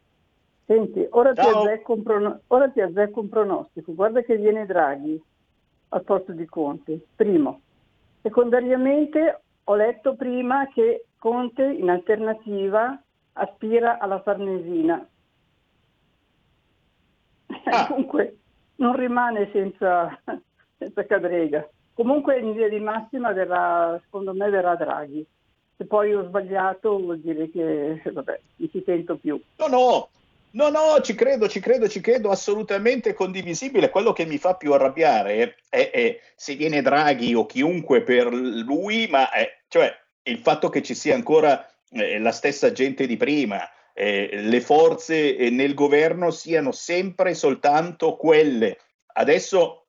Senti, 0.65 1.05
ora, 1.11 1.33
ciao. 1.33 1.61
Ti 1.61 1.67
azzecco 1.67 1.93
un 1.93 2.03
prono- 2.03 2.41
ora 2.47 2.69
ti 2.69 2.81
azzecco 2.81 3.19
un 3.19 3.29
pronostico, 3.29 3.93
guarda 3.93 4.21
che 4.21 4.37
viene 4.37 4.65
Draghi 4.65 5.21
al 5.89 6.03
posto 6.03 6.31
di 6.31 6.45
Conte, 6.45 6.99
primo. 7.15 7.61
Secondariamente 8.21 9.41
ho 9.63 9.75
letto 9.75 10.15
prima 10.15 10.67
che 10.73 11.05
Conte 11.19 11.63
in 11.63 11.89
alternativa 11.89 12.99
aspira 13.33 13.99
alla 13.99 14.21
Farnesina. 14.21 15.07
Ah. 17.65 17.87
Comunque 17.91 18.37
non 18.75 18.95
rimane 18.95 19.49
senza, 19.51 20.17
senza 20.77 21.05
cadrega. 21.05 21.67
Comunque 21.93 22.39
in 22.39 22.53
via 22.53 22.69
di 22.69 22.79
massima 22.79 23.33
verrà, 23.33 23.99
secondo 24.03 24.33
me 24.33 24.49
verrà 24.49 24.75
Draghi. 24.75 25.25
Se 25.75 25.85
poi 25.85 26.13
ho 26.13 26.25
sbagliato 26.25 26.97
vuol 26.97 27.19
dire 27.19 27.49
che 27.49 28.01
vabbè, 28.11 28.39
mi 28.55 28.69
si 28.71 28.81
sento 28.85 29.17
più. 29.17 29.39
No, 29.57 29.67
no, 29.67 30.09
No, 30.51 30.69
no, 30.69 30.99
ci 31.01 31.13
credo, 31.13 31.47
ci 31.47 31.59
credo, 31.59 31.87
ci 31.87 32.01
credo, 32.01 32.31
assolutamente 32.31 33.13
condivisibile. 33.13 33.91
Quello 33.91 34.13
che 34.13 34.25
mi 34.25 34.39
fa 34.39 34.55
più 34.55 34.73
arrabbiare 34.73 35.57
è, 35.69 35.91
è 35.91 36.19
se 36.35 36.55
viene 36.55 36.81
Draghi 36.81 37.35
o 37.35 37.45
chiunque 37.45 38.01
per 38.01 38.33
lui, 38.33 39.07
ma 39.11 39.29
è, 39.29 39.59
cioè, 39.67 39.95
il 40.29 40.39
fatto 40.39 40.69
che 40.69 40.81
ci 40.81 40.95
sia 40.95 41.15
ancora 41.15 41.67
eh, 41.91 42.19
la 42.19 42.31
stessa 42.31 42.71
gente 42.71 43.05
di 43.05 43.17
prima, 43.17 43.67
eh, 43.93 44.29
le 44.33 44.61
forze 44.61 45.35
eh, 45.35 45.49
nel 45.49 45.73
governo 45.73 46.31
siano 46.31 46.71
sempre 46.71 47.33
soltanto 47.33 48.15
quelle. 48.15 48.77
Adesso 49.13 49.87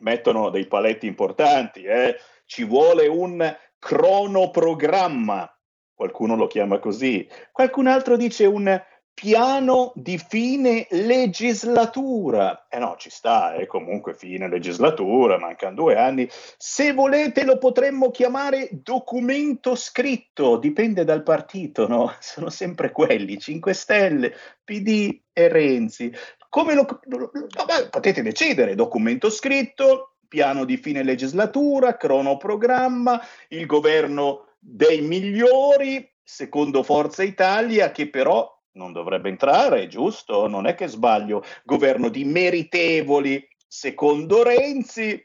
mettono 0.00 0.50
dei 0.50 0.66
paletti 0.66 1.06
importanti, 1.06 1.84
eh. 1.84 2.18
ci 2.44 2.64
vuole 2.64 3.06
un 3.06 3.56
cronoprogramma, 3.78 5.58
qualcuno 5.94 6.36
lo 6.36 6.46
chiama 6.46 6.78
così, 6.78 7.28
qualcun 7.52 7.86
altro 7.86 8.16
dice 8.16 8.44
un 8.44 8.80
piano 9.20 9.90
di 9.96 10.16
fine 10.16 10.86
legislatura. 10.90 12.68
Eh 12.68 12.78
no, 12.78 12.94
ci 12.98 13.10
sta, 13.10 13.52
è 13.52 13.62
eh, 13.62 13.66
comunque 13.66 14.14
fine 14.14 14.48
legislatura, 14.48 15.40
mancano 15.40 15.74
due 15.74 15.96
anni. 15.96 16.28
Se 16.56 16.92
volete 16.92 17.42
lo 17.42 17.58
potremmo 17.58 18.12
chiamare 18.12 18.68
documento 18.70 19.74
scritto, 19.74 20.56
dipende 20.56 21.02
dal 21.02 21.24
partito, 21.24 21.88
no? 21.88 22.14
Sono 22.20 22.48
sempre 22.48 22.92
quelli, 22.92 23.38
5 23.38 23.72
Stelle, 23.72 24.32
PD 24.62 25.20
e 25.32 25.48
Renzi. 25.48 26.12
Come 26.48 26.74
lo, 26.74 26.86
vabbè, 26.86 27.88
potete 27.90 28.22
decidere, 28.22 28.76
documento 28.76 29.30
scritto, 29.30 30.14
piano 30.28 30.64
di 30.64 30.76
fine 30.76 31.02
legislatura, 31.02 31.96
cronoprogramma, 31.96 33.20
il 33.48 33.66
governo 33.66 34.50
dei 34.60 35.00
migliori, 35.00 36.08
secondo 36.22 36.84
Forza 36.84 37.24
Italia, 37.24 37.90
che 37.90 38.08
però 38.08 38.57
non 38.78 38.92
dovrebbe 38.92 39.28
entrare, 39.28 39.88
giusto? 39.88 40.46
Non 40.46 40.66
è 40.66 40.74
che 40.74 40.86
sbaglio. 40.86 41.42
Governo 41.64 42.08
di 42.08 42.24
meritevoli, 42.24 43.46
secondo 43.66 44.42
Renzi. 44.42 45.22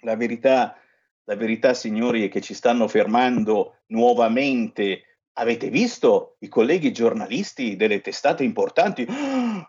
La 0.00 0.16
verità, 0.16 0.76
la 1.24 1.36
verità, 1.36 1.72
signori, 1.72 2.26
è 2.26 2.28
che 2.28 2.42
ci 2.42 2.52
stanno 2.52 2.86
fermando 2.88 3.78
nuovamente 3.86 5.13
Avete 5.36 5.68
visto 5.68 6.36
i 6.40 6.48
colleghi 6.48 6.92
giornalisti 6.92 7.74
delle 7.74 8.00
testate 8.00 8.44
importanti? 8.44 9.04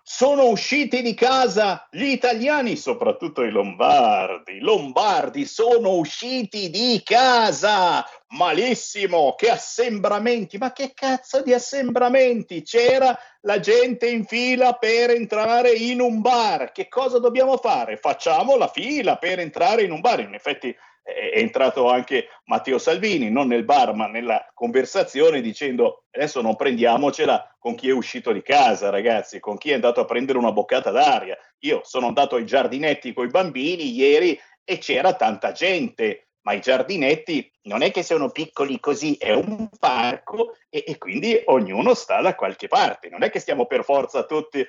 Sono 0.04 0.50
usciti 0.50 1.02
di 1.02 1.16
casa 1.16 1.88
gli 1.90 2.06
italiani, 2.06 2.76
soprattutto 2.76 3.42
i 3.42 3.50
lombardi. 3.50 4.60
Lombardi 4.60 5.46
sono 5.46 5.94
usciti 5.94 6.70
di 6.70 7.02
casa. 7.04 8.06
Malissimo, 8.28 9.34
che 9.36 9.50
assembramenti. 9.50 10.60
Ma 10.60 10.72
che 10.72 10.92
cazzo 10.94 11.42
di 11.42 11.52
assembramenti? 11.52 12.62
C'era 12.62 13.18
la 13.42 13.60
gente 13.60 14.08
in 14.08 14.24
fila 14.26 14.74
per 14.74 15.10
entrare 15.10 15.72
in 15.72 16.00
un 16.00 16.22
bar. 16.22 16.72
Che 16.74 16.88
cosa 16.88 17.18
dobbiamo 17.18 17.58
fare? 17.58 17.98
Facciamo 17.98 18.56
la 18.56 18.68
fila 18.68 19.18
per 19.18 19.40
entrare 19.40 19.82
in 19.82 19.92
un 19.92 20.02
bar. 20.02 20.20
In 20.20 20.36
effetti 20.36 20.76
è 21.06 21.38
entrato 21.38 21.88
anche 21.88 22.30
Matteo 22.46 22.80
Salvini, 22.80 23.30
non 23.30 23.48
nel 23.48 23.64
bar 23.64 23.94
ma 23.94 24.08
nella 24.08 24.50
conversazione 24.56 25.40
dicendo 25.40 26.06
adesso 26.10 26.42
non 26.42 26.56
prendiamocela 26.56 27.56
con 27.60 27.76
chi 27.76 27.90
è 27.90 27.94
uscito 27.94 28.32
di 28.32 28.42
casa 28.42 28.90
ragazzi, 28.90 29.40
con 29.40 29.58
chi 29.58 29.70
è 29.70 29.76
andato 29.76 30.00
a 30.00 30.06
prendere 30.06 30.40
una 30.40 30.52
boccata 30.52 30.90
d'aria. 30.90 31.38
Io 31.60 31.82
sono 31.84 32.08
andato 32.08 32.38
ai 32.38 32.46
giardinetti 32.46 33.14
con 33.14 33.26
i 33.26 33.30
bambini 33.30 33.92
ieri 33.92 34.40
e 34.64 34.80
c'era 34.80 35.14
tanta 35.14 35.52
gente, 35.52 36.30
ma 36.42 36.54
i 36.54 36.60
giardinetti 36.62 37.52
non 37.64 37.84
è 37.84 37.92
che 37.92 38.02
sono 38.02 38.32
piccoli 38.32 38.80
così, 38.80 39.16
è 39.16 39.32
un 39.32 39.70
parco 39.78 40.58
e, 40.70 40.84
e 40.88 40.98
quindi 40.98 41.40
ognuno 41.46 41.94
sta 41.94 42.20
da 42.22 42.34
qualche 42.34 42.68
parte, 42.68 43.10
non 43.10 43.22
è 43.22 43.30
che 43.30 43.40
stiamo 43.40 43.68
per 43.68 43.84
forza 43.84 44.26
tutti... 44.26 44.66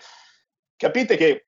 Capite 0.78 1.16
che 1.16 1.45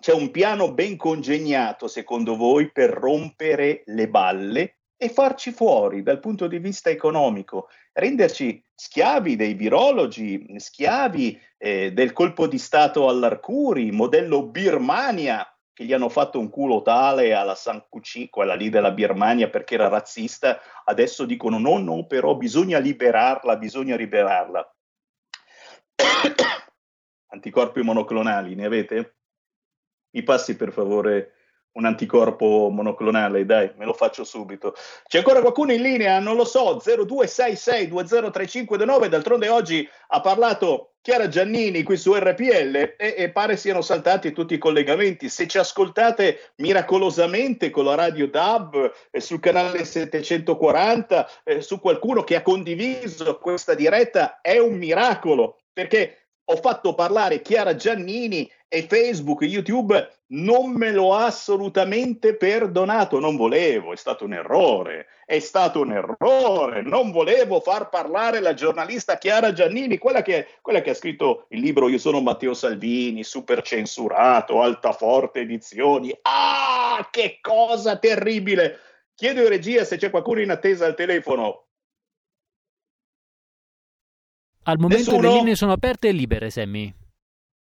c'è 0.00 0.12
un 0.12 0.30
piano 0.30 0.72
ben 0.72 0.96
congegnato, 0.96 1.86
secondo 1.86 2.34
voi, 2.36 2.72
per 2.72 2.90
rompere 2.90 3.82
le 3.86 4.08
balle 4.08 4.78
e 4.96 5.08
farci 5.08 5.52
fuori 5.52 6.02
dal 6.02 6.20
punto 6.20 6.46
di 6.46 6.58
vista 6.58 6.90
economico, 6.90 7.68
renderci 7.92 8.62
schiavi 8.74 9.36
dei 9.36 9.54
virologi, 9.54 10.44
schiavi 10.56 11.40
eh, 11.58 11.92
del 11.92 12.12
colpo 12.12 12.46
di 12.46 12.58
Stato 12.58 13.08
all'Arcuri, 13.08 13.90
modello 13.92 14.46
Birmania, 14.46 15.46
che 15.72 15.84
gli 15.84 15.92
hanno 15.92 16.08
fatto 16.08 16.38
un 16.38 16.50
culo 16.50 16.82
tale 16.82 17.32
alla 17.34 17.54
San 17.54 17.84
Cucì, 17.88 18.28
quella 18.28 18.54
lì 18.54 18.68
della 18.68 18.90
Birmania 18.90 19.48
perché 19.48 19.74
era 19.74 19.88
razzista, 19.88 20.60
adesso 20.84 21.24
dicono 21.24 21.58
no, 21.58 21.78
no, 21.78 22.06
però 22.06 22.36
bisogna 22.36 22.78
liberarla, 22.78 23.56
bisogna 23.56 23.96
liberarla. 23.96 24.74
Anticorpi 27.32 27.82
monoclonali, 27.82 28.54
ne 28.54 28.64
avete? 28.66 29.19
Mi 30.10 30.22
passi 30.22 30.56
per 30.56 30.72
favore 30.72 31.34
un 31.72 31.84
anticorpo 31.84 32.68
monoclonale, 32.70 33.44
dai, 33.44 33.70
me 33.76 33.84
lo 33.84 33.92
faccio 33.92 34.24
subito. 34.24 34.74
C'è 35.06 35.18
ancora 35.18 35.40
qualcuno 35.40 35.72
in 35.72 35.82
linea? 35.82 36.18
Non 36.18 36.34
lo 36.36 36.44
so, 36.44 36.80
0266203529, 36.84 39.06
d'altronde 39.06 39.48
oggi 39.48 39.88
ha 40.08 40.20
parlato 40.20 40.94
Chiara 41.02 41.28
Giannini 41.28 41.82
qui 41.82 41.96
su 41.96 42.14
RPL 42.14 42.96
e, 42.98 43.14
e, 43.16 43.30
pare 43.30 43.56
siano 43.56 43.80
saltati 43.80 44.32
tutti 44.32 44.52
i 44.54 44.58
collegamenti. 44.58 45.30
Se 45.30 45.46
ci 45.46 45.58
ascoltate 45.58 46.52
miracolosamente 46.56 47.70
con 47.70 47.86
la 47.86 47.94
radio 47.94 48.28
DAB 48.28 48.92
eh, 49.10 49.20
sul 49.20 49.40
canale 49.40 49.84
740, 49.84 51.30
eh, 51.44 51.62
su 51.62 51.80
qualcuno 51.80 52.22
che 52.22 52.36
ha 52.36 52.42
condiviso 52.42 53.38
questa 53.38 53.72
diretta, 53.74 54.42
è 54.42 54.58
un 54.58 54.76
miracolo, 54.76 55.60
perché 55.72 56.19
ho 56.50 56.56
fatto 56.56 56.94
parlare 56.94 57.42
Chiara 57.42 57.76
Giannini 57.76 58.50
e 58.66 58.82
Facebook, 58.82 59.42
YouTube 59.42 60.08
non 60.32 60.72
me 60.72 60.90
lo 60.90 61.14
ha 61.14 61.26
assolutamente 61.26 62.34
perdonato, 62.36 63.20
non 63.20 63.36
volevo, 63.36 63.92
è 63.92 63.96
stato 63.96 64.24
un 64.24 64.32
errore, 64.32 65.06
è 65.26 65.38
stato 65.38 65.80
un 65.80 65.92
errore, 65.92 66.82
non 66.82 67.12
volevo 67.12 67.60
far 67.60 67.88
parlare 67.88 68.40
la 68.40 68.54
giornalista 68.54 69.16
Chiara 69.16 69.52
Giannini, 69.52 69.98
quella 69.98 70.22
che, 70.22 70.46
quella 70.60 70.82
che 70.82 70.90
ha 70.90 70.94
scritto 70.94 71.46
il 71.50 71.60
libro 71.60 71.88
Io 71.88 71.98
sono 71.98 72.20
Matteo 72.20 72.54
Salvini, 72.54 73.22
super 73.22 73.62
censurato, 73.62 74.60
Altaforte 74.60 75.40
Edizioni, 75.40 76.12
ah, 76.22 77.08
che 77.10 77.38
cosa 77.40 77.96
terribile! 77.96 78.78
Chiedo 79.14 79.42
in 79.42 79.48
regia 79.48 79.84
se 79.84 79.98
c'è 79.98 80.10
qualcuno 80.10 80.40
in 80.40 80.50
attesa 80.50 80.86
al 80.86 80.94
telefono. 80.94 81.66
Al 84.64 84.78
momento 84.78 85.12
Nessuno? 85.12 85.28
le 85.28 85.38
linee 85.38 85.54
sono 85.54 85.72
aperte 85.72 86.08
e 86.08 86.12
libere, 86.12 86.50
Sammy. 86.50 86.92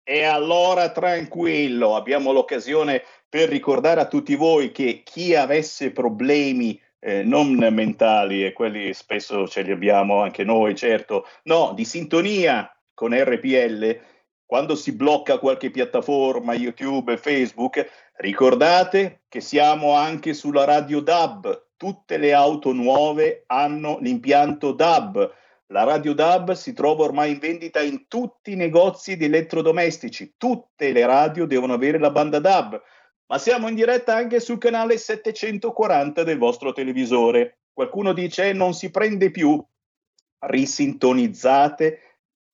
E 0.03 0.25
allora 0.25 0.91
tranquillo, 0.91 1.95
abbiamo 1.95 2.33
l'occasione 2.33 3.03
per 3.29 3.51
ricordare 3.51 4.01
a 4.01 4.07
tutti 4.07 4.37
voi 4.37 4.73
che 4.73 5.03
chi 5.05 5.35
avesse 5.35 5.91
problemi 5.91 6.81
eh, 6.99 7.23
non 7.23 7.57
mentali, 7.71 8.45
e 8.45 8.55
quelli 8.55 8.95
spesso 8.95 9.47
ce 9.47 9.63
li 9.63 9.71
abbiamo 9.71 10.23
anche 10.23 10.45
noi, 10.45 10.75
certo, 10.75 11.27
no, 11.45 11.73
di 11.75 11.85
sintonia 11.85 12.75
con 12.95 13.13
RPL, 13.15 14.01
quando 14.47 14.75
si 14.75 14.93
blocca 14.93 15.39
qualche 15.39 15.71
piattaforma, 15.71 16.55
YouTube, 16.55 17.19
Facebook, 17.19 17.87
ricordate 18.17 19.25
che 19.29 19.43
siamo 19.43 19.93
anche 19.93 20.33
sulla 20.33 20.65
radio 20.65 21.01
DAB, 21.01 21.67
tutte 21.77 22.17
le 22.17 22.33
auto 22.33 22.73
nuove 22.73 23.45
hanno 23.47 23.99
l'impianto 24.01 24.73
DAB 24.73 25.35
la 25.71 25.85
Radio 25.85 26.15
DAB 26.15 26.53
si 26.53 26.73
trova 26.73 27.05
ormai 27.05 27.33
in 27.33 27.39
vendita 27.39 27.81
in 27.81 28.07
tutti 28.09 28.53
i 28.53 28.57
negozi 28.57 29.17
di 29.17 29.27
elettrodomestici. 29.27 30.35
Tutte 30.37 30.93
le 30.93 31.05
radio 31.05 31.47
devono 31.47 31.75
avere 31.75 31.99
la 31.99 32.11
banda 32.11 32.39
DAB, 32.39 32.81
ma 33.27 33.39
siamo 33.39 33.69
in 33.69 33.75
diretta 33.75 34.15
anche 34.15 34.41
sul 34.41 34.59
canale 34.59 34.97
740 34.97 36.23
del 36.23 36.39
vostro 36.39 36.73
televisore. 36.73 37.59
Qualcuno 37.73 38.15
dice 38.15 38.53
non 38.53 38.73
si 38.73 38.91
prende 38.91 39.31
più. 39.31 39.63
Risintonizzate 40.41 42.01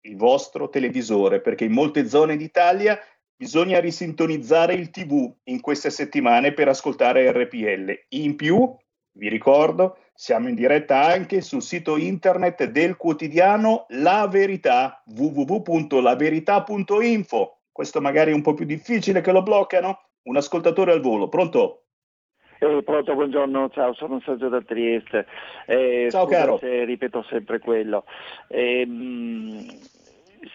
il 0.07 0.17
vostro 0.17 0.69
televisore 0.69 1.41
perché 1.41 1.65
in 1.65 1.73
molte 1.73 2.09
zone 2.09 2.37
d'Italia 2.37 2.99
bisogna 3.37 3.79
risintonizzare 3.79 4.75
il 4.75 4.91
TV 4.91 5.33
in 5.45 5.61
queste 5.61 5.91
settimane 5.91 6.53
per 6.53 6.69
ascoltare 6.69 7.31
RPL. 7.31 8.07
In 8.09 8.35
più, 8.35 8.75
vi 9.17 9.29
ricordo, 9.29 9.99
siamo 10.13 10.49
in 10.49 10.55
diretta 10.55 11.03
anche 11.03 11.41
sul 11.41 11.63
sito 11.63 11.97
internet 11.97 12.67
del 12.67 12.97
quotidiano 12.97 13.87
La 13.91 14.27
Verità, 14.29 15.03
www.laverità.info. 15.07 17.59
Questo 17.71 18.01
magari 18.01 18.33
è 18.33 18.35
un 18.35 18.43
po' 18.43 18.55
più 18.55 18.65
difficile 18.65 19.21
che 19.21 19.31
lo 19.33 19.43
bloccano. 19.43 20.01
Un 20.23 20.37
ascoltatore 20.37 20.93
al 20.93 21.01
volo, 21.01 21.29
pronto? 21.29 21.83
Eh, 22.59 22.83
pronto, 22.83 23.15
buongiorno, 23.15 23.69
ciao, 23.71 23.95
sono 23.95 24.21
Sergio 24.21 24.49
da 24.49 24.63
Trieste. 24.63 25.27
Eh, 25.67 26.09
ciao 26.11 26.27
caro. 26.27 26.59
Se 26.59 26.85
ripeto 26.85 27.25
sempre 27.29 27.59
quello. 27.59 28.05
Eh, 28.49 28.87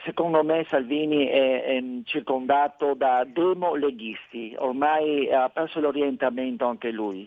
secondo 0.04 0.44
me 0.44 0.66
Salvini 0.68 1.28
è, 1.28 1.64
è, 1.64 1.82
circondato 2.04 2.94
da 2.94 3.26
demo-leghisti, 3.26 4.56
ormai 4.58 5.32
ha 5.32 5.48
perso 5.50 5.80
l'orientamento 5.80 6.66
anche 6.66 6.92
lui. 6.92 7.26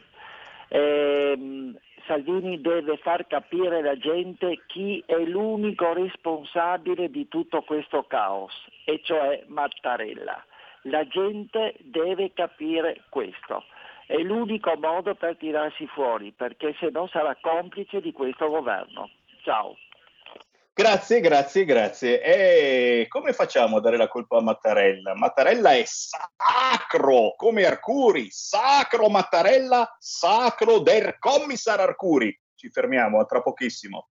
Eh, 0.74 1.74
Salvini 2.06 2.58
deve 2.62 2.96
far 2.96 3.26
capire 3.26 3.78
alla 3.78 3.98
gente 3.98 4.62
chi 4.66 5.02
è 5.04 5.18
l'unico 5.18 5.92
responsabile 5.92 7.10
di 7.10 7.28
tutto 7.28 7.60
questo 7.60 8.04
caos, 8.04 8.54
e 8.84 9.00
cioè 9.02 9.44
Mattarella. 9.48 10.42
La 10.84 11.06
gente 11.06 11.74
deve 11.80 12.32
capire 12.32 13.02
questo. 13.10 13.64
È 14.06 14.16
l'unico 14.16 14.74
modo 14.78 15.14
per 15.14 15.36
tirarsi 15.36 15.86
fuori, 15.88 16.32
perché 16.32 16.74
se 16.80 16.88
no 16.90 17.06
sarà 17.08 17.36
complice 17.38 18.00
di 18.00 18.12
questo 18.12 18.48
governo. 18.48 19.10
Ciao. 19.42 19.76
Grazie, 20.74 21.20
grazie, 21.20 21.66
grazie. 21.66 22.22
E 22.22 23.06
come 23.08 23.34
facciamo 23.34 23.76
a 23.76 23.80
dare 23.80 23.98
la 23.98 24.08
colpa 24.08 24.38
a 24.38 24.42
Mattarella? 24.42 25.14
Mattarella 25.14 25.72
è 25.72 25.84
sacro, 25.84 27.34
come 27.36 27.66
Arcuri, 27.66 28.28
sacro 28.30 29.10
Mattarella, 29.10 29.94
sacro 29.98 30.78
der 30.78 31.18
Commissar 31.18 31.80
Arcuri. 31.80 32.34
Ci 32.54 32.70
fermiamo, 32.70 33.20
a 33.20 33.26
tra 33.26 33.42
pochissimo. 33.42 34.08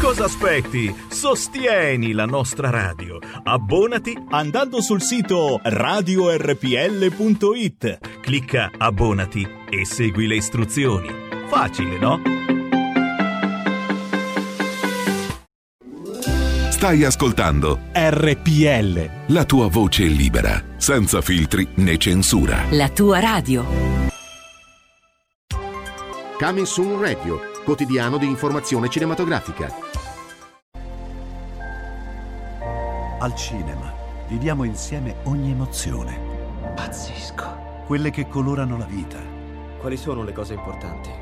Cosa 0.00 0.24
aspetti? 0.24 0.90
Sostieni 1.10 2.12
la 2.12 2.24
nostra 2.24 2.70
radio. 2.70 3.18
Abbonati 3.44 4.16
andando 4.30 4.80
sul 4.80 5.02
sito 5.02 5.60
radiorpl.it. 5.62 6.80
Clicca 8.20 8.70
abbonati 8.78 9.46
e 9.68 9.84
segui 9.84 10.26
le 10.26 10.36
istruzioni. 10.36 11.21
Facile, 11.54 11.98
no? 11.98 12.18
Stai 16.70 17.04
ascoltando 17.04 17.78
RPL. 17.92 19.10
La 19.26 19.44
tua 19.44 19.68
voce 19.68 20.04
libera, 20.04 20.64
senza 20.76 21.20
filtri 21.20 21.68
né 21.74 21.98
censura. 21.98 22.64
La 22.70 22.88
tua 22.88 23.20
radio. 23.20 23.66
Coming 26.38 26.64
Soon 26.64 26.98
Radio, 26.98 27.40
quotidiano 27.64 28.16
di 28.16 28.26
informazione 28.26 28.88
cinematografica. 28.88 29.70
Al 33.18 33.34
cinema 33.36 33.92
viviamo 34.26 34.64
insieme 34.64 35.16
ogni 35.24 35.50
emozione. 35.50 36.18
Pazzesco. 36.74 37.84
Quelle 37.86 38.10
che 38.10 38.26
colorano 38.26 38.78
la 38.78 38.86
vita. 38.86 39.18
Quali 39.78 39.98
sono 39.98 40.24
le 40.24 40.32
cose 40.32 40.54
importanti? 40.54 41.21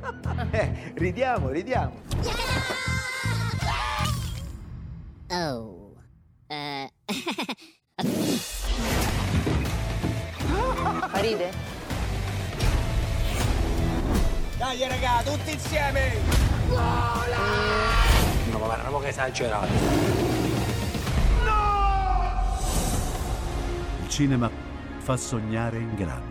Eh, 0.53 0.91
ridiamo, 0.95 1.49
ridiamo. 1.49 2.01
Oh. 5.29 5.95
Eh. 6.47 6.91
Ride? 11.13 11.51
Dai 14.57 14.87
raga, 14.87 15.21
tutti 15.23 15.53
insieme! 15.53 16.15
No, 16.67 18.57
ma 18.59 18.65
guarda, 18.65 18.99
che 18.99 19.07
esagerato. 19.07 19.67
Il 24.01 24.09
cinema 24.09 24.49
fa 24.97 25.15
sognare 25.15 25.77
in 25.77 25.95
grande. 25.95 26.30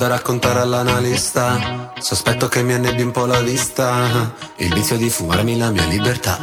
Vado 0.00 0.14
a 0.14 0.16
raccontare 0.16 0.60
all'analista. 0.60 1.92
Sospetto 1.98 2.48
che 2.48 2.62
mi 2.62 2.72
annebbi 2.72 3.02
un 3.02 3.10
po' 3.10 3.26
la 3.26 3.40
vista. 3.40 4.32
Il 4.56 4.72
vizio 4.72 4.96
di 4.96 5.10
fumarmi 5.10 5.58
la 5.58 5.70
mia 5.70 5.84
libertà. 5.84 6.38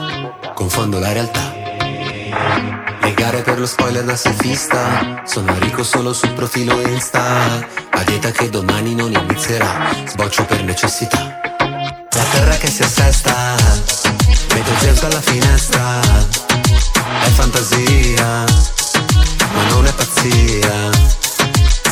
Confondo 0.54 1.00
la 1.00 1.12
realtà. 1.12 1.54
Legare 3.02 3.42
per 3.42 3.58
lo 3.58 3.66
spoiler 3.66 4.04
da 4.04 4.16
surfista. 4.16 5.24
Sono 5.26 5.58
ricco 5.58 5.84
solo 5.84 6.14
sul 6.14 6.34
profilo 6.34 6.80
Insta. 6.88 7.66
La 7.94 8.04
dieta 8.04 8.30
che 8.30 8.50
domani 8.50 8.94
non 8.94 9.12
inizierà. 9.12 9.90
Sboccio 10.06 10.46
per 10.46 10.64
necessità. 10.64 11.40
La 12.12 12.24
terra 12.32 12.56
che 12.58 12.68
si 12.68 12.84
assesta. 12.84 13.56
Vedo 14.50 14.72
Zeus 14.78 15.02
dalla 15.02 15.22
finestra. 15.22 16.00
È 17.24 17.30
fantasia. 17.30 18.44
Ma 19.54 19.64
non 19.70 19.88
è 19.88 19.94
pazzia. 19.94 21.17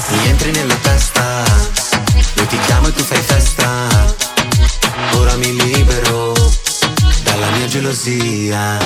Mi 0.07 0.27
entri 0.27 0.51
nella 0.51 0.75
testa, 0.75 1.43
io 2.35 2.45
ti 2.45 2.59
chiamo 2.65 2.87
e 2.87 2.93
tu 2.93 3.03
fai 3.03 3.21
festa. 3.21 4.15
Ora 5.13 5.35
mi 5.35 5.55
libero 5.55 6.33
dalla 7.23 7.49
mia 7.51 7.65
gelosia. 7.67 8.77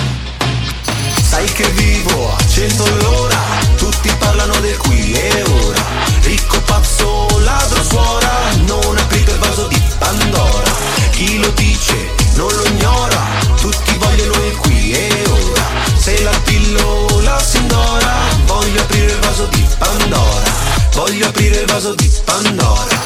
Sai 1.22 1.46
che 1.52 1.68
vivo 1.70 2.36
a 2.36 2.48
cento 2.48 2.84
all'ora, 2.84 3.38
tutti 3.76 4.10
parlano 4.18 4.60
del 4.62 4.78
qui 4.78 5.14
e 5.14 5.44
ora. 5.44 5.84
Ricco 6.22 6.62
pazzo, 6.62 7.28
ladro 7.40 7.84
suora, 7.84 8.32
non 8.66 8.98
aprite 8.98 9.32
il 9.32 9.38
vaso 9.40 9.68
di 9.68 9.82
Pandora. 9.98 10.72
Chi 11.12 11.38
lo 11.40 11.50
dice 11.50 12.12
non 12.36 12.52
lo 12.52 12.66
ignora, 12.66 13.22
tutti 13.60 13.94
vogliono 13.98 14.46
il 14.46 14.56
qui 14.58 14.94
e 14.94 15.24
ora. 15.28 15.68
Se 15.98 16.24
la 16.24 16.38
pillola 16.44 17.44
si 17.44 17.58
indora, 17.58 18.16
voglio 18.46 18.82
aprire 18.82 19.12
il 19.12 19.20
vaso 19.20 19.46
di 19.48 19.68
Pandora. 19.78 20.69
Voglio 21.00 21.28
aprire 21.28 21.62
il 21.62 21.66
vaso 21.66 21.96
di 21.96 22.12
Pandora. 22.26 23.00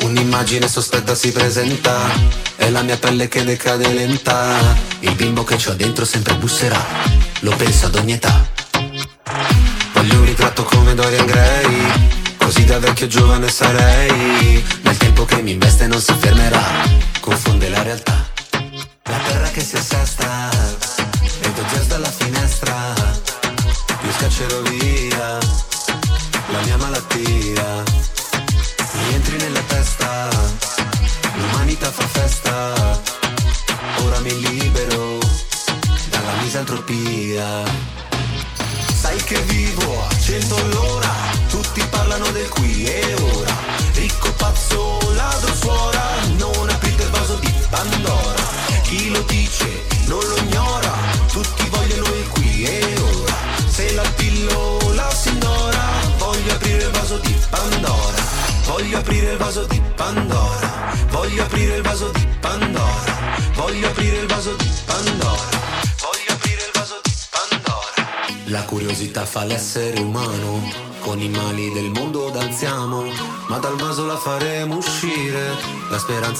Un'immagine 0.00 0.68
sospetta 0.68 1.14
si 1.14 1.32
presenta. 1.32 1.96
È 2.56 2.68
la 2.68 2.82
mia 2.82 2.98
pelle 2.98 3.26
che 3.26 3.42
decade 3.42 3.90
lenta. 3.90 4.76
Il 5.00 5.14
bimbo 5.14 5.44
che 5.44 5.56
c'ho 5.56 5.72
dentro 5.72 6.04
sempre 6.04 6.34
busserà. 6.34 6.84
Lo 7.40 7.56
penso 7.56 7.86
ad 7.86 7.94
ogni 7.94 8.12
età. 8.12 8.46
Voglio 9.94 10.18
un 10.18 10.26
ritratto 10.26 10.62
come 10.64 10.92
Dorian 10.92 11.24
Gray. 11.24 12.36
Così 12.36 12.66
da 12.66 12.78
vecchio 12.80 13.06
giovane 13.06 13.48
sarei. 13.48 14.62
Nel 14.82 14.96
tempo 14.98 15.24
che 15.24 15.40
mi 15.40 15.52
investe 15.52 15.67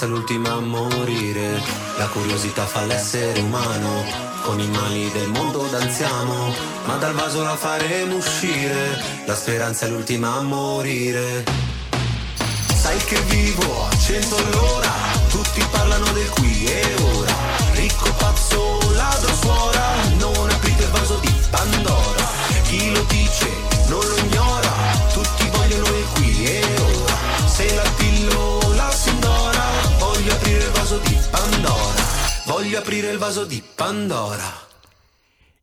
l'ultima 0.09 0.55
a 0.55 0.61
morire. 0.61 1.63
La 1.97 2.07
curiosità 2.07 2.67
fa 2.67 2.83
l'essere 2.85 3.39
umano. 3.41 4.27
Con 4.43 4.59
i 4.59 4.67
mali 4.69 5.11
del 5.13 5.29
mondo 5.29 5.67
danziamo, 5.67 6.55
ma 6.87 6.97
dal 6.97 7.13
vaso 7.13 7.43
la 7.43 7.57
faremo 7.57 8.17
uscire. 8.17 9.01
La 9.27 9.35
speranza 9.35 9.87
è 9.87 9.91
l'ultima 9.91 10.37
a 10.37 10.41
morire. 10.41 11.45
Sai 12.75 12.99
che 13.05 13.21
vivo 13.23 13.87
a 13.87 13.97
cento 13.97 14.37
all'ora, 14.37 14.91
tutti 15.29 15.63
parlano 15.71 16.11
del 16.13 16.29
qui 16.31 16.65
e 16.65 16.95
ora. 17.17 17.35
Ricco 17.73 18.11
pazzo, 18.15 18.79
ladro 18.95 19.35
suora, 19.35 19.87
non 20.19 20.49
aprite 20.49 20.85
il 20.85 20.91
vaso 20.91 21.19
di 21.21 21.33
Pandora. 21.51 22.27
Chi 22.63 22.93
lo 22.93 23.05
dice 23.09 23.38
aprire 32.89 33.11
il 33.11 33.19
vaso 33.19 33.45
di 33.45 33.63
Pandora. 33.75 34.51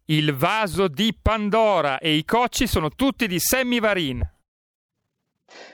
Il 0.05 0.35
vaso 0.35 0.87
di 0.87 1.11
Pandora 1.19 1.97
e 1.97 2.11
i 2.11 2.23
cocci 2.23 2.67
sono 2.67 2.91
tutti 2.91 3.25
di 3.25 3.39
Sammy 3.39 3.79
Varin. 3.79 4.21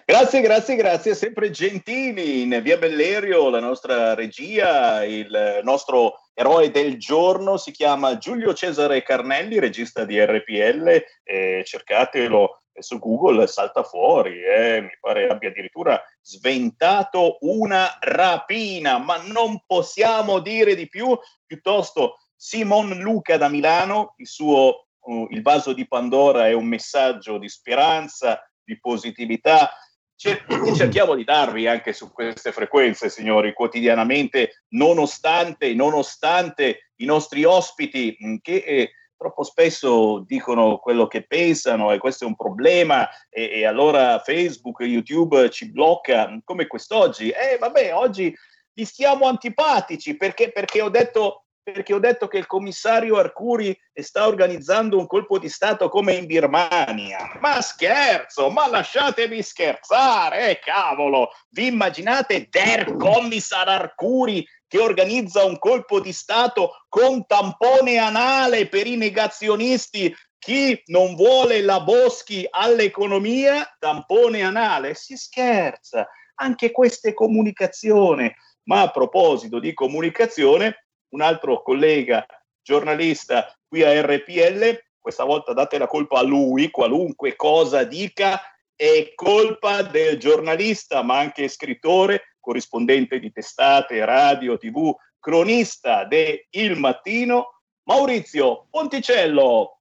Grazie, 0.05 0.39
grazie, 0.39 0.77
grazie, 0.77 1.13
sempre 1.13 1.49
gentili 1.49 2.43
in 2.43 2.57
via 2.63 2.77
Bellerio, 2.77 3.49
la 3.49 3.59
nostra 3.59 4.13
regia, 4.13 5.03
il 5.03 5.59
nostro 5.63 6.21
eroe 6.33 6.71
del 6.71 6.97
giorno 6.97 7.57
si 7.57 7.71
chiama 7.71 8.17
Giulio 8.17 8.53
Cesare 8.53 9.03
Carnelli, 9.03 9.59
regista 9.59 10.05
di 10.05 10.23
RPL, 10.23 11.03
eh, 11.21 11.63
cercatelo 11.65 12.60
su 12.79 12.99
Google, 12.99 13.47
salta 13.47 13.83
fuori, 13.83 14.41
eh, 14.43 14.81
mi 14.81 14.97
pare 14.99 15.27
abbia 15.27 15.49
addirittura 15.49 16.01
sventato 16.21 17.37
una 17.41 17.97
rapina, 17.99 18.97
ma 18.97 19.17
non 19.17 19.63
possiamo 19.65 20.39
dire 20.39 20.75
di 20.75 20.87
più, 20.87 21.17
piuttosto 21.45 22.17
Simon 22.35 22.99
Luca 22.99 23.37
da 23.37 23.49
Milano, 23.49 24.15
il 24.17 24.27
suo 24.27 24.87
uh, 24.99 25.27
Il 25.29 25.41
vaso 25.41 25.73
di 25.73 25.87
Pandora 25.87 26.47
è 26.47 26.53
un 26.53 26.65
messaggio 26.65 27.37
di 27.37 27.49
speranza, 27.49 28.41
di 28.63 28.79
positività, 28.79 29.71
che 30.15 30.75
cerchiamo 30.75 31.15
di 31.15 31.23
darvi 31.23 31.65
anche 31.65 31.93
su 31.93 32.11
queste 32.11 32.51
frequenze, 32.51 33.09
signori, 33.09 33.53
quotidianamente, 33.53 34.63
nonostante, 34.69 35.73
nonostante 35.73 36.91
i 36.97 37.05
nostri 37.05 37.43
ospiti 37.43 38.15
che 38.41 38.55
eh, 38.57 38.91
troppo 39.21 39.43
spesso 39.43 40.23
dicono 40.25 40.79
quello 40.79 41.05
che 41.05 41.27
pensano 41.27 41.91
e 41.91 41.99
questo 41.99 42.23
è 42.23 42.27
un 42.27 42.35
problema 42.35 43.07
e, 43.29 43.51
e 43.59 43.65
allora 43.67 44.17
Facebook, 44.17 44.79
YouTube 44.79 45.47
ci 45.51 45.71
blocca, 45.71 46.41
come 46.43 46.65
quest'oggi. 46.65 47.29
Eh 47.29 47.59
vabbè, 47.59 47.93
oggi 47.93 48.35
gli 48.73 48.83
stiamo 48.83 49.27
antipatici 49.27 50.17
perché, 50.17 50.51
perché 50.51 50.81
ho 50.81 50.89
detto 50.89 51.45
perché 51.63 51.93
ho 51.93 51.99
detto 51.99 52.27
che 52.27 52.37
il 52.37 52.47
commissario 52.47 53.17
Arcuri 53.17 53.77
sta 53.93 54.27
organizzando 54.27 54.97
un 54.97 55.05
colpo 55.05 55.37
di 55.37 55.49
Stato 55.49 55.89
come 55.89 56.13
in 56.13 56.25
Birmania. 56.25 57.37
Ma 57.39 57.61
scherzo, 57.61 58.49
ma 58.49 58.67
lasciatemi 58.67 59.41
scherzare, 59.41 60.49
eh, 60.49 60.59
cavolo! 60.59 61.29
Vi 61.49 61.67
immaginate 61.67 62.47
Der 62.49 62.95
Commissar 62.95 63.67
Arcuri 63.67 64.45
che 64.67 64.79
organizza 64.79 65.43
un 65.43 65.59
colpo 65.59 65.99
di 65.99 66.13
Stato 66.13 66.85
con 66.89 67.25
tampone 67.27 67.97
anale 67.97 68.67
per 68.67 68.87
i 68.87 68.95
negazionisti? 68.95 70.15
Chi 70.39 70.81
non 70.85 71.15
vuole 71.15 71.61
la 71.61 71.81
Boschi 71.81 72.47
all'economia, 72.49 73.75
tampone 73.77 74.41
anale? 74.41 74.95
Si 74.95 75.15
scherza. 75.15 76.07
Anche 76.35 76.71
questa 76.71 77.09
è 77.09 77.13
comunicazione. 77.13 78.37
Ma 78.63 78.81
a 78.81 78.89
proposito 78.89 79.59
di 79.59 79.73
comunicazione, 79.73 80.87
un 81.11 81.21
altro 81.21 81.61
collega 81.61 82.25
giornalista 82.61 83.55
qui 83.67 83.83
a 83.83 84.01
RPL, 84.01 84.83
questa 84.99 85.23
volta 85.23 85.53
date 85.53 85.77
la 85.77 85.87
colpa 85.87 86.19
a 86.19 86.23
lui, 86.23 86.69
qualunque 86.69 87.35
cosa 87.35 87.83
dica, 87.83 88.41
è 88.75 89.13
colpa 89.15 89.81
del 89.83 90.17
giornalista, 90.19 91.01
ma 91.01 91.19
anche 91.19 91.47
scrittore, 91.47 92.35
corrispondente 92.39 93.19
di 93.19 93.31
testate, 93.31 94.03
radio, 94.05 94.57
tv, 94.57 94.93
cronista 95.19 96.05
de 96.05 96.47
Il 96.51 96.77
Mattino, 96.77 97.61
Maurizio 97.83 98.67
Ponticello. 98.69 99.77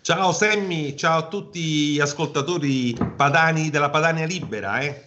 Ciao 0.00 0.32
Semmi, 0.32 0.96
ciao 0.96 1.18
a 1.18 1.28
tutti 1.28 1.60
gli 1.60 2.00
ascoltatori 2.00 2.96
padani 3.16 3.68
della 3.68 3.90
Padania 3.90 4.24
Libera. 4.24 4.80
Eh. 4.80 5.04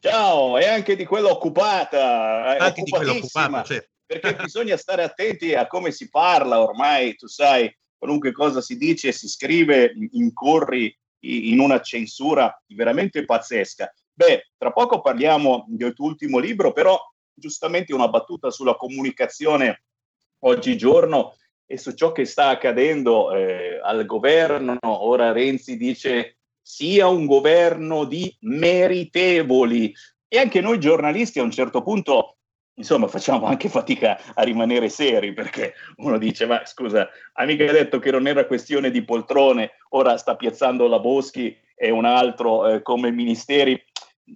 Ciao, 0.00 0.56
e 0.56 0.66
anche 0.66 0.96
di 0.96 1.04
quella 1.04 1.28
occupata. 1.28 2.56
Anche 2.58 2.82
di 2.82 2.90
quella 2.90 3.12
occupata, 3.12 3.62
certo 3.64 3.96
perché 4.08 4.34
bisogna 4.36 4.78
stare 4.78 5.02
attenti 5.02 5.54
a 5.54 5.66
come 5.66 5.92
si 5.92 6.08
parla 6.08 6.62
ormai, 6.62 7.14
tu 7.14 7.26
sai, 7.26 7.70
qualunque 7.98 8.32
cosa 8.32 8.62
si 8.62 8.78
dice, 8.78 9.12
si 9.12 9.28
scrive, 9.28 9.92
incorri 10.12 10.96
in 11.20 11.60
una 11.60 11.80
censura 11.82 12.58
veramente 12.68 13.26
pazzesca. 13.26 13.92
Beh, 14.14 14.52
tra 14.56 14.72
poco 14.72 15.02
parliamo 15.02 15.66
del 15.68 15.92
tuo 15.92 16.06
ultimo 16.06 16.38
libro, 16.38 16.72
però 16.72 16.98
giustamente 17.34 17.92
una 17.92 18.08
battuta 18.08 18.50
sulla 18.50 18.76
comunicazione 18.76 19.84
oggigiorno 20.40 21.36
e 21.66 21.76
su 21.76 21.92
ciò 21.92 22.10
che 22.12 22.24
sta 22.24 22.48
accadendo 22.48 23.34
eh, 23.34 23.78
al 23.82 24.06
governo. 24.06 24.78
Ora 24.80 25.32
Renzi 25.32 25.76
dice 25.76 26.38
sia 26.62 27.08
un 27.08 27.26
governo 27.26 28.04
di 28.04 28.34
meritevoli 28.40 29.94
e 30.26 30.38
anche 30.38 30.62
noi 30.62 30.80
giornalisti 30.80 31.40
a 31.40 31.42
un 31.42 31.50
certo 31.50 31.82
punto 31.82 32.37
insomma 32.78 33.08
facciamo 33.08 33.46
anche 33.46 33.68
fatica 33.68 34.18
a 34.34 34.42
rimanere 34.42 34.88
seri 34.88 35.32
perché 35.32 35.74
uno 35.96 36.16
dice 36.16 36.46
ma 36.46 36.64
scusa, 36.64 37.08
ha 37.32 37.44
mica 37.44 37.70
detto 37.70 37.98
che 37.98 38.10
non 38.10 38.26
era 38.26 38.46
questione 38.46 38.90
di 38.90 39.04
poltrone, 39.04 39.72
ora 39.90 40.16
sta 40.16 40.36
piazzando 40.36 40.86
la 40.88 40.98
Boschi 40.98 41.56
e 41.74 41.90
un 41.90 42.04
altro 42.04 42.66
eh, 42.66 42.82
come 42.82 43.10
ministeri, 43.10 43.80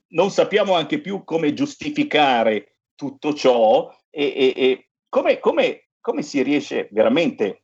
non 0.09 0.31
sappiamo 0.31 0.75
anche 0.75 1.01
più 1.01 1.25
come 1.25 1.55
giustificare 1.55 2.75
tutto 2.95 3.33
ciò 3.35 3.93
e, 4.11 4.25
e, 4.25 4.53
e 4.57 4.89
come, 5.09 5.39
come, 5.39 5.89
come 6.01 6.23
si 6.23 6.43
riesce 6.43 6.89
veramente 6.93 7.63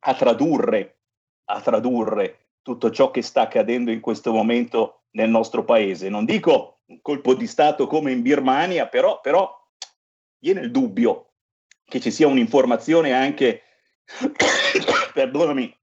a 0.00 0.14
tradurre, 0.14 0.98
a 1.46 1.60
tradurre 1.60 2.38
tutto 2.62 2.90
ciò 2.90 3.10
che 3.10 3.22
sta 3.22 3.42
accadendo 3.42 3.90
in 3.90 4.00
questo 4.00 4.32
momento 4.32 5.02
nel 5.12 5.28
nostro 5.28 5.64
paese. 5.64 6.08
Non 6.08 6.24
dico 6.24 6.78
un 6.86 7.00
colpo 7.02 7.34
di 7.34 7.46
Stato 7.46 7.86
come 7.86 8.12
in 8.12 8.22
Birmania, 8.22 8.86
però, 8.86 9.20
però 9.20 9.61
viene 10.42 10.60
il 10.60 10.72
dubbio 10.72 11.34
che 11.84 12.00
ci 12.00 12.10
sia 12.10 12.26
un'informazione 12.26 13.12
anche, 13.12 13.62
perdonami, 15.14 15.74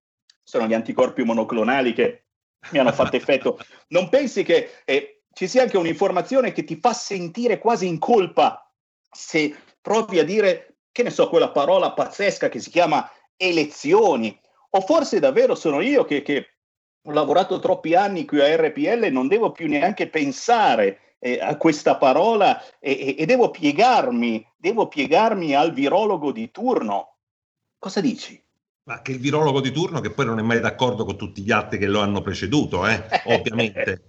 sono 0.43 0.67
gli 0.67 0.73
anticorpi 0.73 1.23
monoclonali 1.23 1.93
che 1.93 2.25
mi 2.71 2.79
hanno 2.79 2.91
fatto 2.91 3.15
effetto. 3.15 3.57
Non 3.87 4.09
pensi 4.09 4.43
che 4.43 4.81
eh, 4.83 5.21
ci 5.33 5.47
sia 5.47 5.61
anche 5.61 5.77
un'informazione 5.77 6.51
che 6.51 6.65
ti 6.65 6.75
fa 6.75 6.93
sentire 6.93 7.57
quasi 7.57 7.87
in 7.87 7.99
colpa 7.99 8.69
se 9.09 9.55
provi 9.81 10.19
a 10.19 10.25
dire, 10.25 10.79
che 10.91 11.03
ne 11.03 11.09
so, 11.09 11.29
quella 11.29 11.51
parola 11.51 11.93
pazzesca 11.93 12.49
che 12.49 12.59
si 12.59 12.69
chiama 12.69 13.09
elezioni? 13.37 14.37
O 14.71 14.81
forse 14.81 15.19
davvero 15.19 15.55
sono 15.55 15.79
io 15.79 16.03
che, 16.03 16.21
che 16.21 16.47
ho 17.01 17.11
lavorato 17.11 17.59
troppi 17.59 17.95
anni 17.95 18.25
qui 18.25 18.41
a 18.41 18.55
RPL 18.55 19.05
e 19.05 19.09
non 19.09 19.27
devo 19.27 19.51
più 19.51 19.67
neanche 19.67 20.09
pensare 20.09 21.08
eh, 21.19 21.39
a 21.39 21.57
questa 21.57 21.97
parola 21.97 22.61
e, 22.79 23.15
e, 23.17 23.25
devo 23.25 23.51
piegarmi, 23.51 24.45
devo 24.57 24.87
piegarmi 24.87 25.53
al 25.53 25.73
virologo 25.73 26.31
di 26.31 26.49
turno. 26.49 27.17
Cosa 27.77 28.01
dici? 28.01 28.41
Ma 28.83 29.01
che 29.01 29.11
il 29.11 29.19
virologo 29.19 29.61
di 29.61 29.71
turno, 29.71 29.99
che 29.99 30.11
poi 30.11 30.25
non 30.25 30.39
è 30.39 30.41
mai 30.41 30.59
d'accordo 30.59 31.05
con 31.05 31.17
tutti 31.17 31.43
gli 31.43 31.51
altri 31.51 31.77
che 31.77 31.85
lo 31.85 31.99
hanno 31.99 32.21
preceduto, 32.21 32.87
eh? 32.87 33.03
ovviamente. 33.25 34.03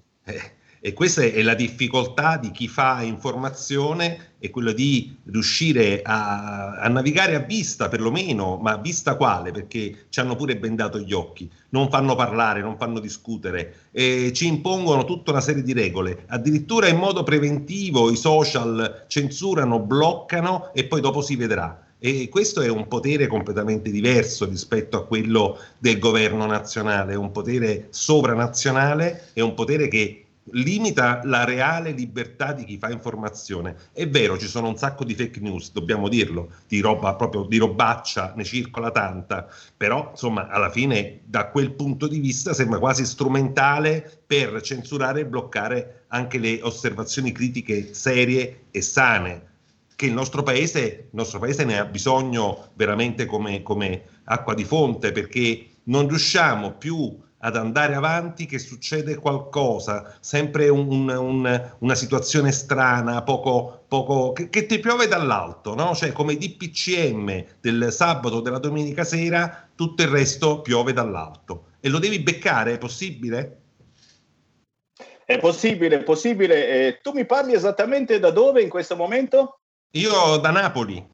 E 0.83 0.95
questa 0.95 1.21
è 1.21 1.43
la 1.43 1.53
difficoltà 1.53 2.39
di 2.39 2.51
chi 2.53 2.67
fa 2.67 3.03
informazione, 3.03 4.33
è 4.39 4.49
quello 4.49 4.73
di 4.73 5.15
riuscire 5.25 6.01
a, 6.01 6.79
a, 6.79 6.89
navigare 6.89 7.35
a 7.35 7.41
vista 7.41 7.89
perlomeno, 7.89 8.57
ma 8.57 8.79
vista 8.79 9.17
quale? 9.17 9.51
Perché 9.51 10.07
ci 10.09 10.21
hanno 10.21 10.37
pure 10.37 10.57
bendato 10.57 10.99
gli 10.99 11.13
occhi, 11.13 11.51
non 11.71 11.91
fanno 11.91 12.15
parlare, 12.15 12.63
non 12.63 12.79
fanno 12.79 12.99
discutere, 12.99 13.89
e 13.91 14.33
ci 14.33 14.47
impongono 14.47 15.05
tutta 15.05 15.33
una 15.33 15.43
serie 15.43 15.63
di 15.63 15.75
regole, 15.75 16.25
addirittura 16.29 16.89
in 16.89 16.97
modo 16.97 17.25
preventivo 17.25 18.11
i 18.11 18.17
social 18.17 19.05
censurano, 19.07 19.81
bloccano 19.81 20.73
e 20.73 20.85
poi 20.85 21.03
dopo 21.03 21.21
si 21.21 21.37
vedrà. 21.37 21.89
E 21.99 22.31
questo 22.31 22.63
è 22.63 22.71
un 22.71 22.89
potere 22.89 23.27
completamente 23.27 23.91
diverso 23.91 24.47
rispetto 24.47 24.97
a 24.97 25.05
quello 25.05 25.59
del 25.77 25.99
governo 25.99 26.47
nazionale, 26.47 27.13
è 27.13 27.17
un 27.17 27.33
potere 27.33 27.89
sovranazionale, 27.91 29.29
è 29.35 29.43
un 29.43 29.53
potere 29.53 29.87
che 29.87 30.25
limita 30.53 31.21
la 31.25 31.45
reale 31.45 31.93
libertà 31.93 32.53
di 32.53 32.65
chi 32.65 32.79
fa 32.79 32.91
informazione. 32.91 33.77
È 33.93 34.09
vero, 34.09 34.39
ci 34.39 34.47
sono 34.47 34.69
un 34.69 34.77
sacco 34.77 35.05
di 35.05 35.15
fake 35.15 35.41
news, 35.41 35.73
dobbiamo 35.73 36.09
dirlo, 36.09 36.51
di 36.67 36.81
roba 36.81 37.15
proprio 37.15 37.45
di 37.45 37.59
robaccia, 37.59 38.33
ne 38.37 38.45
circola 38.45 38.91
tanta, 38.91 39.49
però 39.77 40.09
insomma 40.11 40.49
alla 40.49 40.71
fine 40.71 41.21
da 41.25 41.49
quel 41.49 41.73
punto 41.73 42.07
di 42.07 42.19
vista 42.19 42.53
sembra 42.53 42.79
quasi 42.79 43.05
strumentale 43.05 44.23
per 44.27 44.61
censurare 44.61 45.21
e 45.21 45.27
bloccare 45.27 46.05
anche 46.09 46.39
le 46.39 46.61
osservazioni 46.63 47.33
critiche 47.33 47.95
serie 47.95 48.65
e 48.71 48.83
sane 48.83 49.49
che 50.01 50.07
il 50.07 50.15
nostro 50.15 50.43
paese, 50.43 50.81
il 50.81 51.09
nostro 51.11 51.39
paese 51.39 51.63
ne 51.67 51.79
ha 51.79 51.85
bisogno 51.85 52.71
veramente 52.73 53.27
come, 53.27 53.63
come 53.63 54.03
acqua 54.25 54.55
di 54.55 54.65
fonte 54.65 55.13
perché 55.13 55.67
non 55.85 56.09
riusciamo 56.09 56.73
più 56.73 57.19
ad 57.43 57.57
andare 57.57 57.95
avanti 57.95 58.47
che 58.47 58.59
succede 58.59 59.17
qualcosa, 59.17 60.17
sempre 60.21 60.69
un, 60.69 61.09
un, 61.09 61.73
una 61.79 61.95
situazione 61.95 62.53
strana, 62.53 63.23
poco, 63.23 63.85
poco 63.89 64.33
che, 64.33 64.51
che, 64.51 64.67
ti 64.67 64.79
piove 64.79 65.07
dall'alto, 65.09 65.75
no? 65.75 65.95
cioè 65.95 66.13
come 66.13 66.35
i 66.35 66.39
DPCM 66.39 67.45
del 67.61 67.93
sabato 67.93 68.37
o 68.37 68.41
della 68.41 68.59
domenica 68.59 69.05
sera, 69.05 69.69
tutto 69.75 70.03
il 70.03 70.09
resto 70.09 70.61
piove 70.61 70.93
dall'alto. 70.93 71.69
E 71.81 71.89
lo 71.89 71.99
devi 71.99 72.21
beccare, 72.21 72.75
è 72.75 72.79
possibile? 72.79 73.59
È 75.25 75.39
possibile, 75.39 76.01
è 76.01 76.03
possibile. 76.03 76.69
Eh, 76.69 77.01
tu 77.01 77.13
mi 77.13 77.25
parli 77.25 77.55
esattamente 77.55 78.19
da 78.19 78.31
dove 78.31 78.61
in 78.61 78.69
questo 78.69 78.97
momento? 78.97 79.61
Io 79.93 80.37
da 80.37 80.51
Napoli. 80.51 81.09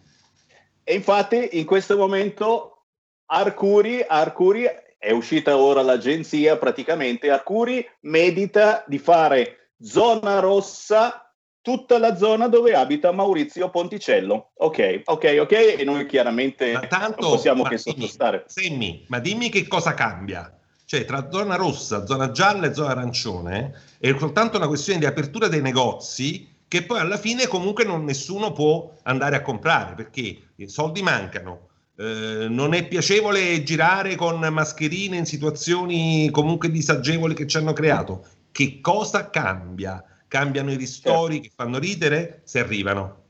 E 0.83 0.95
infatti 0.95 1.51
in 1.53 1.67
questo 1.67 1.97
momento 1.97 2.85
Arcuri, 3.27 4.05
Arcuri 4.07 4.65
è 4.99 5.11
uscita 5.11 5.57
ora 5.57 5.83
l'agenzia, 5.83 6.57
praticamente 6.57 7.31
Arcuri 7.31 7.87
medita 8.03 8.85
di 8.87 8.99
fare 8.99 9.71
zona 9.81 10.39
rossa 10.39 11.33
tutta 11.61 11.99
la 11.99 12.17
zona 12.17 12.47
dove 12.47 12.75
abita 12.75 13.11
Maurizio 13.11 13.71
Ponticello. 13.71 14.53
Ok, 14.55 15.03
ok, 15.05 15.37
ok, 15.41 15.53
e 15.79 15.85
noi 15.85 16.07
chiaramente 16.07 16.73
ma 16.73 16.87
tanto, 16.87 17.23
non 17.23 17.31
possiamo 17.31 17.65
che 17.65 17.77
sottostare. 17.77 18.45
Semmi, 18.47 19.05
ma 19.09 19.19
dimmi 19.19 19.49
che 19.49 19.67
cosa 19.67 19.93
cambia. 19.95 20.57
Cioè, 20.85 21.05
tra 21.05 21.29
zona 21.29 21.57
rossa, 21.57 22.07
zona 22.07 22.31
gialla 22.31 22.69
e 22.69 22.75
zona 22.75 22.91
arancione 22.91 23.83
è 23.99 24.15
soltanto 24.17 24.57
una 24.57 24.69
questione 24.69 25.01
di 25.01 25.07
apertura 25.07 25.49
dei 25.49 25.61
negozi 25.61 26.55
che 26.69 26.85
poi 26.85 27.01
alla 27.01 27.17
fine 27.17 27.49
comunque 27.49 27.85
non, 27.85 28.05
nessuno 28.05 28.53
può 28.53 28.93
andare 29.03 29.35
a 29.35 29.43
comprare 29.43 29.95
perché 29.95 30.51
i 30.55 30.69
soldi 30.69 31.03
mancano. 31.03 31.71
Eh, 31.99 32.47
non 32.51 32.75
è 32.75 32.87
piacevole 32.87 33.63
girare 33.63 34.17
con 34.17 34.39
mascherine 34.39 35.17
in 35.17 35.25
situazioni 35.25 36.29
comunque 36.31 36.71
disagevoli 36.71 37.35
che 37.35 37.47
ci 37.47 37.57
hanno 37.57 37.73
creato. 37.73 38.27
Che 38.53 38.81
cosa 38.81 39.31
cambia? 39.31 40.03
Cambiano 40.29 40.73
i 40.73 40.77
ristori 40.77 41.35
certo. 41.35 41.49
che 41.49 41.55
fanno 41.57 41.79
ridere 41.79 42.43
se 42.45 42.59
arrivano. 42.61 43.25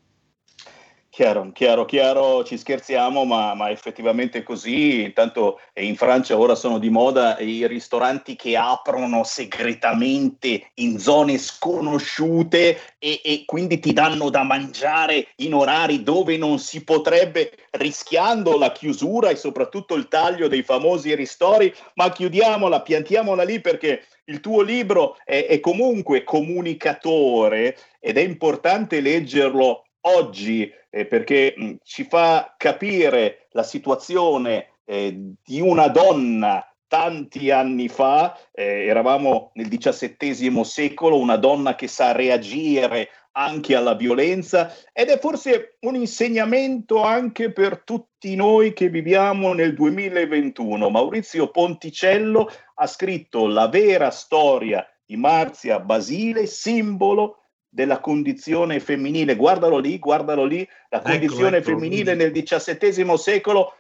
Chiaro, 1.16 1.50
chiaro, 1.54 1.86
chiaro, 1.86 2.44
ci 2.44 2.58
scherziamo, 2.58 3.24
ma, 3.24 3.54
ma 3.54 3.70
effettivamente 3.70 4.40
è 4.40 4.42
così. 4.42 5.04
Intanto 5.04 5.60
in 5.76 5.96
Francia 5.96 6.36
ora 6.36 6.54
sono 6.54 6.78
di 6.78 6.90
moda 6.90 7.38
i 7.38 7.66
ristoranti 7.66 8.36
che 8.36 8.54
aprono 8.54 9.24
segretamente 9.24 10.72
in 10.74 10.98
zone 10.98 11.38
sconosciute 11.38 12.78
e, 12.98 13.22
e 13.24 13.44
quindi 13.46 13.78
ti 13.78 13.94
danno 13.94 14.28
da 14.28 14.42
mangiare 14.42 15.28
in 15.36 15.54
orari 15.54 16.02
dove 16.02 16.36
non 16.36 16.58
si 16.58 16.84
potrebbe, 16.84 17.50
rischiando 17.70 18.58
la 18.58 18.72
chiusura 18.72 19.30
e 19.30 19.36
soprattutto 19.36 19.94
il 19.94 20.08
taglio 20.08 20.48
dei 20.48 20.62
famosi 20.62 21.14
ristori. 21.14 21.74
Ma 21.94 22.12
chiudiamola, 22.12 22.82
piantiamola 22.82 23.42
lì 23.42 23.62
perché 23.62 24.02
il 24.26 24.40
tuo 24.40 24.60
libro 24.60 25.16
è, 25.24 25.46
è 25.46 25.60
comunque 25.60 26.24
comunicatore 26.24 27.74
ed 28.00 28.18
è 28.18 28.22
importante 28.22 29.00
leggerlo 29.00 29.80
oggi 30.06 30.72
eh, 30.96 31.04
perché 31.04 31.52
mh, 31.54 31.72
ci 31.82 32.04
fa 32.04 32.54
capire 32.56 33.48
la 33.50 33.62
situazione 33.62 34.70
eh, 34.86 35.34
di 35.44 35.60
una 35.60 35.88
donna 35.88 36.66
tanti 36.88 37.50
anni 37.50 37.88
fa, 37.88 38.38
eh, 38.52 38.86
eravamo 38.86 39.50
nel 39.54 39.68
XVII 39.68 40.64
secolo, 40.64 41.18
una 41.18 41.36
donna 41.36 41.74
che 41.74 41.86
sa 41.86 42.12
reagire 42.12 43.08
anche 43.32 43.74
alla 43.74 43.94
violenza 43.94 44.72
ed 44.94 45.08
è 45.08 45.18
forse 45.18 45.76
un 45.80 45.96
insegnamento 45.96 47.02
anche 47.02 47.52
per 47.52 47.82
tutti 47.82 48.34
noi 48.34 48.72
che 48.72 48.88
viviamo 48.88 49.52
nel 49.52 49.74
2021. 49.74 50.88
Maurizio 50.88 51.50
Ponticello 51.50 52.48
ha 52.76 52.86
scritto 52.86 53.46
la 53.46 53.68
vera 53.68 54.10
storia 54.10 54.86
di 55.04 55.16
Marzia 55.16 55.78
Basile, 55.80 56.46
simbolo 56.46 57.42
della 57.76 58.00
condizione 58.00 58.80
femminile. 58.80 59.36
Guardalo 59.36 59.76
lì, 59.76 59.98
guardalo 59.98 60.46
lì, 60.46 60.66
la 60.88 60.98
ecco, 60.98 61.10
condizione 61.10 61.58
ecco, 61.58 61.66
femminile 61.66 62.12
ecco. 62.12 62.22
nel 62.22 62.32
XVII 62.32 63.18
secolo 63.18 63.74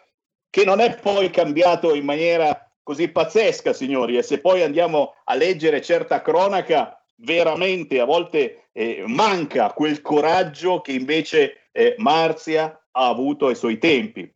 che 0.50 0.66
non 0.66 0.80
è 0.80 0.98
poi 0.98 1.30
cambiato 1.30 1.94
in 1.94 2.04
maniera 2.04 2.70
così 2.82 3.08
pazzesca, 3.08 3.72
signori. 3.72 4.18
E 4.18 4.22
se 4.22 4.40
poi 4.40 4.62
andiamo 4.62 5.14
a 5.24 5.34
leggere 5.34 5.80
certa 5.80 6.20
cronaca, 6.20 7.02
veramente 7.16 7.98
a 7.98 8.04
volte 8.04 8.68
eh, 8.72 9.02
manca 9.06 9.72
quel 9.72 10.02
coraggio 10.02 10.82
che 10.82 10.92
invece 10.92 11.68
eh, 11.72 11.94
Marzia 11.96 12.78
ha 12.90 13.08
avuto 13.08 13.46
ai 13.46 13.54
suoi 13.54 13.78
tempi. 13.78 14.30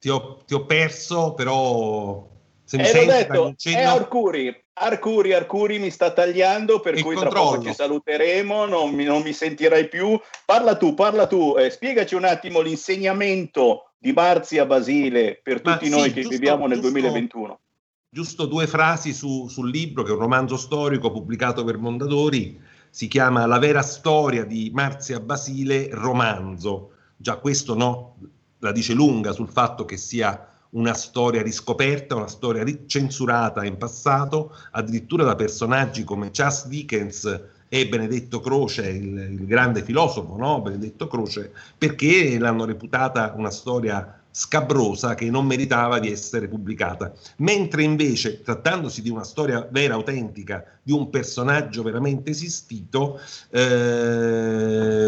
Ti 0.00 0.08
ho, 0.08 0.42
ti 0.44 0.54
ho 0.54 0.66
perso, 0.66 1.34
però 1.34 2.28
se 2.64 2.78
mi 2.78 2.82
eh, 2.82 2.86
senti, 2.86 3.06
detto, 3.06 3.54
è 3.62 3.82
Arcuri, 3.82 4.63
Arcuri, 4.76 5.32
Arcuri 5.32 5.78
mi 5.78 5.90
sta 5.90 6.12
tagliando, 6.12 6.80
per 6.80 6.94
Il 6.94 7.02
cui 7.02 7.14
controllo. 7.14 7.48
tra 7.48 7.56
poco 7.56 7.68
ci 7.68 7.74
saluteremo, 7.74 8.66
non 8.66 8.90
mi, 8.90 9.04
non 9.04 9.22
mi 9.22 9.32
sentirai 9.32 9.88
più. 9.88 10.18
Parla 10.44 10.76
tu, 10.76 10.94
parla 10.94 11.26
tu, 11.26 11.54
eh, 11.56 11.70
spiegaci 11.70 12.14
un 12.16 12.24
attimo 12.24 12.60
l'insegnamento 12.60 13.90
di 13.96 14.12
Marzia 14.12 14.66
Basile 14.66 15.40
per 15.42 15.60
tutti 15.60 15.88
Ma 15.88 15.96
noi 15.96 16.08
sì, 16.08 16.14
che 16.14 16.20
giusto, 16.22 16.36
viviamo 16.36 16.66
nel 16.66 16.80
giusto, 16.80 16.92
2021. 16.92 17.60
Giusto 18.08 18.46
due 18.46 18.66
frasi 18.66 19.12
su, 19.12 19.46
sul 19.48 19.70
libro, 19.70 20.02
che 20.02 20.10
è 20.10 20.14
un 20.14 20.20
romanzo 20.20 20.56
storico 20.56 21.10
pubblicato 21.10 21.62
per 21.62 21.78
Mondadori, 21.78 22.60
si 22.90 23.06
chiama 23.06 23.46
La 23.46 23.58
vera 23.58 23.82
storia 23.82 24.44
di 24.44 24.70
Marzia 24.74 25.20
Basile, 25.20 25.88
romanzo. 25.92 26.90
Già 27.16 27.36
questo 27.36 27.74
no, 27.74 28.16
la 28.58 28.72
dice 28.72 28.92
lunga 28.92 29.32
sul 29.32 29.48
fatto 29.48 29.84
che 29.84 29.96
sia 29.96 30.48
una 30.74 30.94
storia 30.94 31.42
riscoperta, 31.42 32.14
una 32.14 32.28
storia 32.28 32.64
censurata 32.86 33.64
in 33.64 33.76
passato, 33.76 34.54
addirittura 34.72 35.24
da 35.24 35.34
personaggi 35.34 36.04
come 36.04 36.30
Charles 36.32 36.66
Dickens 36.66 37.42
e 37.68 37.88
Benedetto 37.88 38.40
Croce, 38.40 38.88
il, 38.88 39.16
il 39.16 39.46
grande 39.46 39.82
filosofo, 39.82 40.36
no? 40.36 40.60
Benedetto 40.60 41.08
Croce, 41.08 41.52
perché 41.76 42.38
l'hanno 42.38 42.64
reputata 42.64 43.34
una 43.36 43.50
storia 43.50 44.18
scabrosa 44.36 45.14
che 45.14 45.30
non 45.30 45.46
meritava 45.46 46.00
di 46.00 46.10
essere 46.10 46.48
pubblicata. 46.48 47.12
Mentre 47.36 47.84
invece, 47.84 48.42
trattandosi 48.42 49.00
di 49.00 49.08
una 49.08 49.22
storia 49.22 49.66
vera, 49.70 49.94
autentica, 49.94 50.64
di 50.82 50.90
un 50.90 51.08
personaggio 51.08 51.84
veramente 51.84 52.30
esistito, 52.30 53.20
eh, 53.50 55.06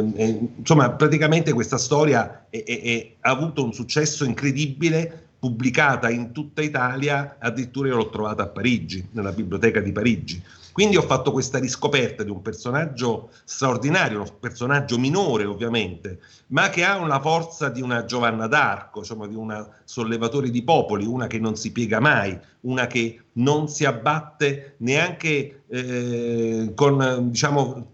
insomma, 0.59 0.91
praticamente 0.93 1.53
questa 1.53 1.77
storia 1.77 2.47
ha 2.49 3.31
avuto 3.31 3.65
un 3.65 3.73
successo 3.73 4.25
incredibile 4.25 5.26
pubblicata 5.47 6.11
in 6.11 6.33
tutta 6.33 6.61
Italia, 6.61 7.37
addirittura 7.39 7.89
io 7.89 7.97
l'ho 7.97 8.11
trovata 8.11 8.43
a 8.43 8.49
Parigi, 8.49 9.07
nella 9.13 9.31
biblioteca 9.31 9.79
di 9.81 9.93
Parigi. 9.93 10.43
Quindi 10.73 10.97
ho 10.97 11.03
fatto 11.03 11.31
questa 11.31 11.59
riscoperta 11.59 12.25
di 12.25 12.31
un 12.31 12.43
personaggio 12.43 13.31
straordinario, 13.45 14.23
un 14.23 14.31
personaggio 14.41 14.99
minore 14.99 15.45
ovviamente, 15.45 16.19
ma 16.49 16.69
che 16.69 16.85
ha 16.85 16.99
la 17.07 17.21
forza 17.21 17.69
di 17.69 17.81
una 17.81 18.05
Giovanna 18.05 18.49
d'Arco, 18.49 18.99
insomma 18.99 19.27
di 19.29 19.37
una 19.37 19.67
sollevatore 19.85 20.51
di 20.51 20.63
popoli, 20.63 21.07
una 21.07 21.29
che 21.29 21.39
non 21.39 21.57
si 21.57 21.71
piega 21.71 22.01
mai, 22.01 22.37
una 22.63 22.89
che 22.89 23.21
non 23.35 23.69
si 23.69 23.85
abbatte 23.85 24.75
neanche 24.79 25.63
eh, 25.69 26.73
con, 26.75 27.31
diciamo, 27.31 27.93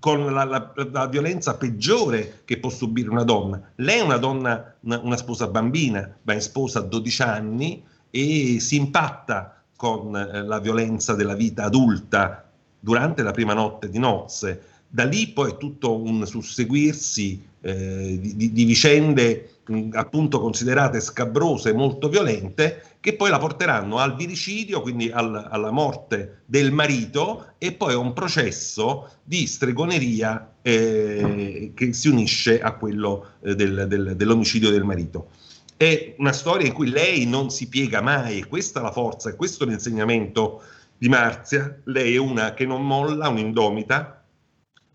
con 0.00 0.32
la, 0.32 0.44
la, 0.44 0.72
la, 0.92 1.06
violenza 1.06 1.56
peggiore 1.56 2.42
che 2.44 2.58
può 2.58 2.70
subire 2.70 3.08
una 3.08 3.24
donna. 3.24 3.60
Lei 3.76 3.98
è 3.98 4.02
una 4.02 4.16
donna, 4.16 4.74
una, 4.80 4.98
una 4.98 5.16
sposa 5.16 5.46
bambina, 5.46 6.16
va 6.22 6.32
in 6.32 6.40
sposa 6.40 6.80
a 6.80 6.82
12 6.82 7.22
anni 7.22 7.84
e 8.10 8.58
si 8.60 8.76
impatta 8.76 9.62
con 9.76 10.16
eh, 10.16 10.42
la 10.42 10.58
violenza 10.58 11.14
della 11.14 11.34
vita 11.34 11.64
adulta 11.64 12.50
durante 12.80 13.22
la 13.22 13.30
prima 13.30 13.54
notte 13.54 13.88
di 13.88 13.98
nozze. 13.98 14.62
Da 14.88 15.04
lì 15.04 15.28
poi 15.28 15.52
è 15.52 15.56
tutto 15.56 16.00
un 16.00 16.26
susseguirsi 16.26 17.47
eh, 17.60 18.18
di, 18.20 18.52
di, 18.52 18.64
vicende 18.64 19.58
mh, 19.66 19.90
appunto 19.92 20.40
considerate 20.40 21.00
scabrose, 21.00 21.72
molto 21.72 22.08
violente, 22.08 22.82
che 23.00 23.14
poi 23.14 23.30
la 23.30 23.38
porteranno 23.38 23.98
al 23.98 24.16
viricidio, 24.16 24.80
quindi 24.80 25.10
al, 25.10 25.48
alla 25.50 25.70
morte 25.70 26.42
del 26.46 26.72
marito 26.72 27.54
e 27.58 27.72
poi 27.72 27.94
a 27.94 27.98
un 27.98 28.12
processo 28.12 29.10
di 29.22 29.46
stregoneria 29.46 30.54
eh, 30.62 31.72
che 31.74 31.92
si 31.92 32.08
unisce 32.08 32.60
a 32.60 32.72
quello 32.72 33.34
eh, 33.42 33.54
del, 33.54 33.86
del, 33.88 34.14
dell'omicidio 34.16 34.70
del 34.70 34.84
marito. 34.84 35.30
È 35.76 36.14
una 36.18 36.32
storia 36.32 36.66
in 36.66 36.72
cui 36.72 36.90
lei 36.90 37.24
non 37.24 37.50
si 37.50 37.68
piega 37.68 38.00
mai, 38.00 38.42
questa 38.44 38.80
è 38.80 38.82
la 38.82 38.90
forza, 38.90 39.30
e 39.30 39.36
questo 39.36 39.62
è 39.62 39.68
l'insegnamento 39.68 40.60
di 40.98 41.08
Marzia. 41.08 41.80
Lei 41.84 42.14
è 42.14 42.18
una 42.18 42.52
che 42.52 42.66
non 42.66 42.84
molla, 42.84 43.28
un'indomita, 43.28 44.24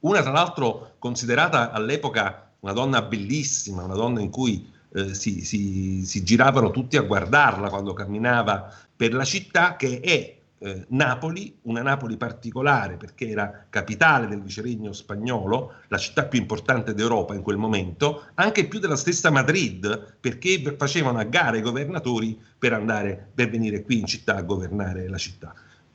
una 0.01 0.22
tra 0.22 0.32
l'altro 0.32 0.96
considerata 1.00 1.71
all'epoca 1.71 2.42
una 2.63 2.73
donna 2.73 3.01
bellissima, 3.01 3.83
una 3.83 3.95
donna 3.95 4.21
in 4.21 4.29
cui 4.29 4.71
eh, 4.93 5.13
si, 5.13 5.43
si, 5.43 6.03
si, 6.05 6.23
giravano 6.23 6.71
tutti 6.71 6.97
a 6.97 7.01
guardarla 7.01 7.69
quando 7.69 7.93
camminava 7.93 8.73
per 8.95 9.13
la 9.13 9.25
città, 9.25 9.75
che 9.75 9.99
è 9.99 10.37
eh, 10.59 10.85
Napoli, 10.89 11.57
una 11.63 11.81
Napoli 11.81 12.15
particolare 12.15 12.95
perché 12.95 13.27
era 13.27 13.65
capitale 13.69 14.27
del 14.27 14.41
viceregno 14.41 14.93
spagnolo, 14.93 15.73
la 15.89 15.97
città 15.97 16.25
più 16.25 16.39
importante 16.39 16.93
d'Europa 16.93 17.33
in 17.33 17.41
quel 17.41 17.57
momento, 17.57 18.27
anche 18.35 18.65
più 18.65 18.79
della 18.79 18.95
stessa 18.95 19.29
Madrid, 19.29 20.15
perché 20.21 20.75
facevano 20.77 21.19
a 21.19 21.23
gara 21.23 21.57
i 21.57 21.61
governatori 21.61 22.39
per 22.57 22.71
andare, 22.71 23.31
per 23.33 23.49
venire 23.49 23.83
qui 23.83 23.99
in 23.99 24.05
città 24.05 24.37
a 24.37 24.41
governare 24.41 25.09
la 25.09 25.17
città 25.17 25.53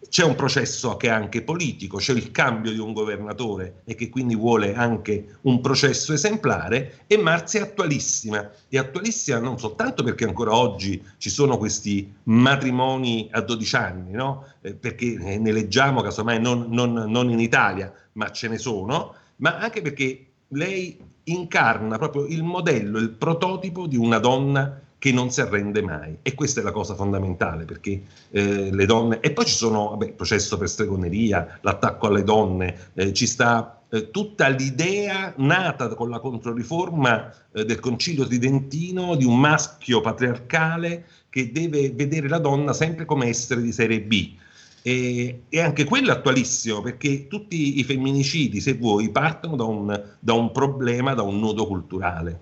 c'è 0.08 0.24
un 0.24 0.36
processo 0.36 0.96
che 0.96 1.08
è 1.08 1.10
anche 1.10 1.42
politico, 1.42 1.98
c'è 1.98 2.12
il 2.12 2.30
cambio 2.30 2.72
di 2.72 2.78
un 2.78 2.92
governatore 2.92 3.82
e 3.84 3.94
che 3.94 4.08
quindi 4.08 4.34
vuole 4.36 4.74
anche 4.74 5.38
un 5.42 5.60
processo 5.60 6.12
esemplare 6.12 7.00
e 7.06 7.18
Marzi 7.18 7.58
è 7.58 7.62
attualissima, 7.62 8.50
è 8.68 8.78
attualissima 8.78 9.38
non 9.38 9.58
soltanto 9.58 10.02
perché 10.02 10.24
ancora 10.24 10.54
oggi 10.54 11.02
ci 11.18 11.30
sono 11.30 11.58
questi 11.58 12.12
matrimoni 12.24 13.28
a 13.32 13.40
12 13.40 13.76
anni, 13.76 14.12
no? 14.12 14.46
eh, 14.62 14.74
perché 14.74 15.16
ne 15.18 15.52
leggiamo 15.52 16.00
casomai 16.00 16.40
non, 16.40 16.66
non, 16.70 16.92
non 16.92 17.30
in 17.30 17.40
Italia, 17.40 17.92
ma 18.12 18.30
ce 18.30 18.48
ne 18.48 18.58
sono, 18.58 19.14
ma 19.36 19.58
anche 19.58 19.82
perché 19.82 20.26
lei 20.48 20.98
incarna 21.24 21.98
proprio 21.98 22.24
il 22.26 22.42
modello, 22.42 22.98
il 22.98 23.10
prototipo 23.10 23.86
di 23.86 23.96
una 23.96 24.18
donna 24.18 24.80
che 24.98 25.12
non 25.12 25.30
si 25.30 25.40
arrende 25.40 25.82
mai. 25.82 26.18
E 26.22 26.34
questa 26.34 26.60
è 26.60 26.64
la 26.64 26.72
cosa 26.72 26.94
fondamentale, 26.94 27.64
perché 27.64 28.02
eh, 28.30 28.70
le 28.72 28.86
donne... 28.86 29.20
E 29.20 29.32
poi 29.32 29.46
ci 29.46 29.54
sono, 29.54 29.90
vabbè, 29.90 30.06
il 30.06 30.12
processo 30.14 30.58
per 30.58 30.68
stregoneria, 30.68 31.58
l'attacco 31.62 32.08
alle 32.08 32.24
donne, 32.24 32.90
eh, 32.94 33.12
ci 33.12 33.26
sta 33.26 33.82
eh, 33.90 34.10
tutta 34.10 34.48
l'idea 34.48 35.32
nata 35.36 35.88
con 35.94 36.10
la 36.10 36.18
controriforma 36.18 37.32
eh, 37.52 37.64
del 37.64 37.80
concilio 37.80 38.26
tridentino 38.26 39.14
di 39.14 39.24
un 39.24 39.38
maschio 39.38 40.00
patriarcale 40.00 41.06
che 41.30 41.52
deve 41.52 41.90
vedere 41.90 42.28
la 42.28 42.38
donna 42.38 42.72
sempre 42.72 43.04
come 43.04 43.28
essere 43.28 43.62
di 43.62 43.72
serie 43.72 44.02
B. 44.02 44.34
E, 44.82 45.42
e, 45.48 45.60
anche 45.60 45.84
quello 45.84 46.08
è 46.08 46.12
attualissimo 46.12 46.80
perché 46.80 47.26
tutti 47.28 47.78
i 47.78 47.84
femminicidi, 47.84 48.60
se 48.60 48.74
vuoi, 48.74 49.10
partono 49.10 49.56
da 49.56 49.64
un, 49.64 50.14
da 50.18 50.32
un 50.32 50.50
problema, 50.52 51.14
da 51.14 51.22
un 51.22 51.38
nodo 51.38 51.66
culturale. 51.66 52.40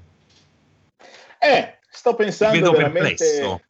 Eh, 1.39 1.76
sto 1.97 2.15
pensando 2.15 2.71
veramente... 2.73 3.25
perplesso. 3.25 3.61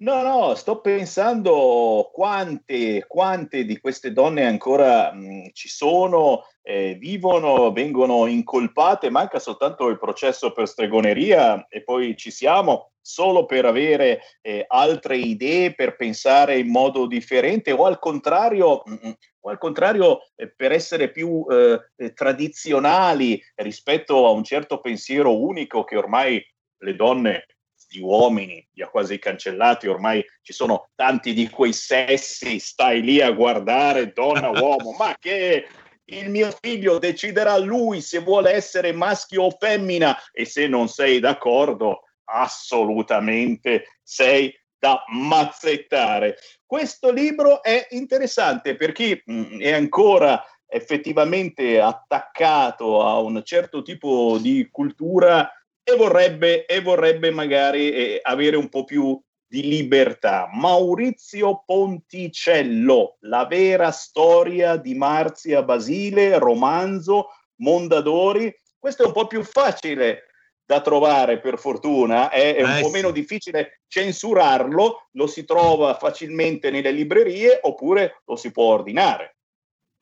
No, 0.00 0.22
no, 0.22 0.54
sto 0.54 0.80
pensando 0.80 2.08
quante, 2.10 3.04
quante 3.06 3.66
di 3.66 3.78
queste 3.78 4.14
donne 4.14 4.46
ancora 4.46 5.12
mh, 5.12 5.50
ci 5.52 5.68
sono, 5.68 6.46
eh, 6.62 6.94
vivono, 6.98 7.70
vengono 7.70 8.26
incolpate, 8.26 9.10
manca 9.10 9.38
soltanto 9.38 9.88
il 9.88 9.98
processo 9.98 10.52
per 10.52 10.66
stregoneria 10.66 11.66
e 11.68 11.82
poi 11.82 12.16
ci 12.16 12.30
siamo 12.30 12.92
solo 12.98 13.44
per 13.44 13.66
avere 13.66 14.22
eh, 14.40 14.64
altre 14.66 15.18
idee, 15.18 15.74
per 15.74 15.96
pensare 15.96 16.58
in 16.58 16.70
modo 16.70 17.06
differente 17.06 17.70
o 17.70 17.84
al 17.84 17.98
contrario, 17.98 18.82
mh, 18.86 19.10
o 19.40 19.50
al 19.50 19.58
contrario 19.58 20.20
eh, 20.34 20.48
per 20.48 20.72
essere 20.72 21.10
più 21.10 21.44
eh, 21.50 21.78
eh, 21.96 22.12
tradizionali 22.14 23.38
rispetto 23.56 24.26
a 24.26 24.30
un 24.30 24.44
certo 24.44 24.80
pensiero 24.80 25.38
unico 25.38 25.84
che 25.84 25.98
ormai 25.98 26.42
le 26.78 26.96
donne 26.96 27.44
gli 27.90 28.00
uomini 28.00 28.64
li 28.72 28.82
ha 28.82 28.88
quasi 28.88 29.18
cancellati, 29.18 29.88
ormai 29.88 30.24
ci 30.42 30.52
sono 30.52 30.90
tanti 30.94 31.32
di 31.32 31.50
quei 31.50 31.72
sessi, 31.72 32.60
stai 32.60 33.02
lì 33.02 33.20
a 33.20 33.32
guardare 33.32 34.12
donna, 34.12 34.50
uomo, 34.62 34.92
ma 34.92 35.16
che 35.18 35.66
il 36.04 36.30
mio 36.30 36.50
figlio 36.60 36.98
deciderà 36.98 37.56
lui 37.58 38.00
se 38.00 38.20
vuole 38.20 38.52
essere 38.52 38.92
maschio 38.92 39.42
o 39.42 39.50
femmina 39.50 40.16
e 40.32 40.44
se 40.44 40.68
non 40.68 40.88
sei 40.88 41.18
d'accordo, 41.18 42.02
assolutamente 42.24 43.98
sei 44.02 44.56
da 44.78 45.02
mazzettare. 45.08 46.36
Questo 46.64 47.10
libro 47.10 47.62
è 47.62 47.88
interessante 47.90 48.76
per 48.76 48.92
chi 48.92 49.20
mh, 49.24 49.58
è 49.58 49.72
ancora 49.72 50.42
effettivamente 50.66 51.80
attaccato 51.80 53.04
a 53.04 53.18
un 53.18 53.42
certo 53.44 53.82
tipo 53.82 54.38
di 54.40 54.68
cultura 54.70 55.50
e 55.82 55.96
vorrebbe, 55.96 56.66
e 56.66 56.80
vorrebbe 56.80 57.30
magari 57.30 57.90
eh, 57.92 58.20
avere 58.22 58.56
un 58.56 58.68
po' 58.68 58.84
più 58.84 59.20
di 59.46 59.62
libertà. 59.62 60.48
Maurizio 60.52 61.64
Ponticello, 61.66 63.16
la 63.20 63.46
vera 63.46 63.90
storia 63.90 64.76
di 64.76 64.94
Marzia 64.94 65.62
Basile, 65.62 66.38
romanzo 66.38 67.30
Mondadori. 67.56 68.54
Questo 68.78 69.02
è 69.02 69.06
un 69.06 69.12
po' 69.12 69.26
più 69.26 69.42
facile 69.42 70.24
da 70.64 70.80
trovare 70.80 71.40
per 71.40 71.58
fortuna, 71.58 72.30
è, 72.30 72.54
è 72.54 72.62
un 72.62 72.70
Eh, 72.70 72.80
po' 72.82 72.86
sì. 72.86 72.92
meno 72.92 73.10
difficile 73.10 73.80
censurarlo, 73.88 75.08
lo 75.12 75.26
si 75.26 75.44
trova 75.44 75.94
facilmente 75.94 76.70
nelle 76.70 76.92
librerie 76.92 77.58
oppure 77.62 78.22
lo 78.24 78.36
si 78.36 78.52
può 78.52 78.66
ordinare. 78.74 79.34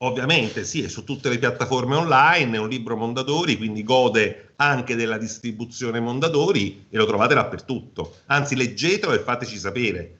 Ovviamente 0.04 0.64
sì, 0.64 0.84
è 0.84 0.88
su 0.88 1.04
tutte 1.04 1.30
le 1.30 1.38
piattaforme 1.38 1.96
online, 1.96 2.56
è 2.56 2.60
un 2.60 2.68
libro 2.68 2.96
Mondadori, 2.96 3.56
quindi 3.56 3.82
gode 3.82 4.47
anche 4.60 4.96
della 4.96 5.18
distribuzione 5.18 6.00
Mondadori 6.00 6.86
e 6.90 6.96
lo 6.96 7.06
trovate 7.06 7.34
dappertutto. 7.34 8.16
Anzi, 8.26 8.56
leggetelo 8.56 9.12
e 9.12 9.20
fateci 9.20 9.58
sapere. 9.58 10.18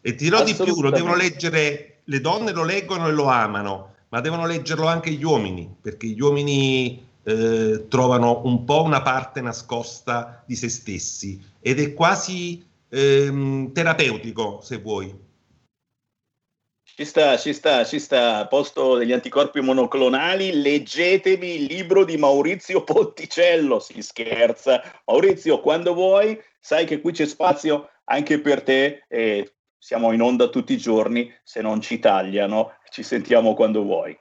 E 0.00 0.14
ti 0.14 0.24
dirò 0.24 0.42
di 0.42 0.54
più, 0.54 0.80
lo 0.80 0.90
devono 0.90 1.16
leggere, 1.16 2.00
le 2.04 2.20
donne 2.20 2.52
lo 2.52 2.64
leggono 2.64 3.08
e 3.08 3.12
lo 3.12 3.26
amano, 3.26 3.94
ma 4.08 4.20
devono 4.20 4.46
leggerlo 4.46 4.86
anche 4.86 5.10
gli 5.10 5.24
uomini, 5.24 5.72
perché 5.80 6.06
gli 6.06 6.20
uomini 6.20 7.06
eh, 7.22 7.86
trovano 7.88 8.42
un 8.44 8.64
po' 8.64 8.82
una 8.82 9.02
parte 9.02 9.40
nascosta 9.40 10.42
di 10.46 10.56
se 10.56 10.68
stessi 10.68 11.40
ed 11.60 11.78
è 11.78 11.92
quasi 11.94 12.64
ehm, 12.88 13.72
terapeutico, 13.72 14.60
se 14.62 14.78
vuoi. 14.78 15.14
Ci 16.98 17.04
sta, 17.04 17.38
ci 17.38 17.52
sta, 17.52 17.84
ci 17.84 18.00
sta. 18.00 18.38
A 18.38 18.46
posto 18.48 18.96
degli 18.96 19.12
anticorpi 19.12 19.60
monoclonali, 19.60 20.60
leggetevi 20.60 21.54
il 21.54 21.62
libro 21.72 22.04
di 22.04 22.16
Maurizio 22.16 22.82
Ponticello. 22.82 23.78
Si 23.78 24.02
scherza. 24.02 24.82
Maurizio, 25.06 25.60
quando 25.60 25.94
vuoi, 25.94 26.36
sai 26.58 26.86
che 26.86 27.00
qui 27.00 27.12
c'è 27.12 27.24
spazio 27.24 27.88
anche 28.06 28.40
per 28.40 28.62
te. 28.64 29.04
E 29.06 29.52
siamo 29.78 30.10
in 30.10 30.22
onda 30.22 30.48
tutti 30.48 30.72
i 30.72 30.76
giorni. 30.76 31.32
Se 31.44 31.60
non 31.60 31.80
ci 31.80 32.00
tagliano, 32.00 32.72
ci 32.90 33.04
sentiamo 33.04 33.54
quando 33.54 33.84
vuoi. 33.84 34.18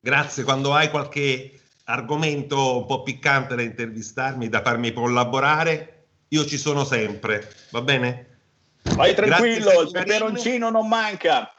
Grazie, 0.00 0.44
quando 0.44 0.72
hai 0.72 0.88
qualche 0.88 1.60
argomento 1.84 2.78
un 2.78 2.86
po' 2.86 3.02
piccante 3.02 3.54
da 3.54 3.60
intervistarmi, 3.60 4.48
da 4.48 4.62
farmi 4.62 4.94
collaborare, 4.94 6.06
io 6.28 6.46
ci 6.46 6.56
sono 6.56 6.84
sempre, 6.84 7.46
va 7.68 7.82
bene? 7.82 8.38
Vai 8.94 9.14
tranquillo, 9.14 9.82
il 9.82 9.90
peperoncino 9.90 10.70
non 10.70 10.88
manca. 10.88 11.50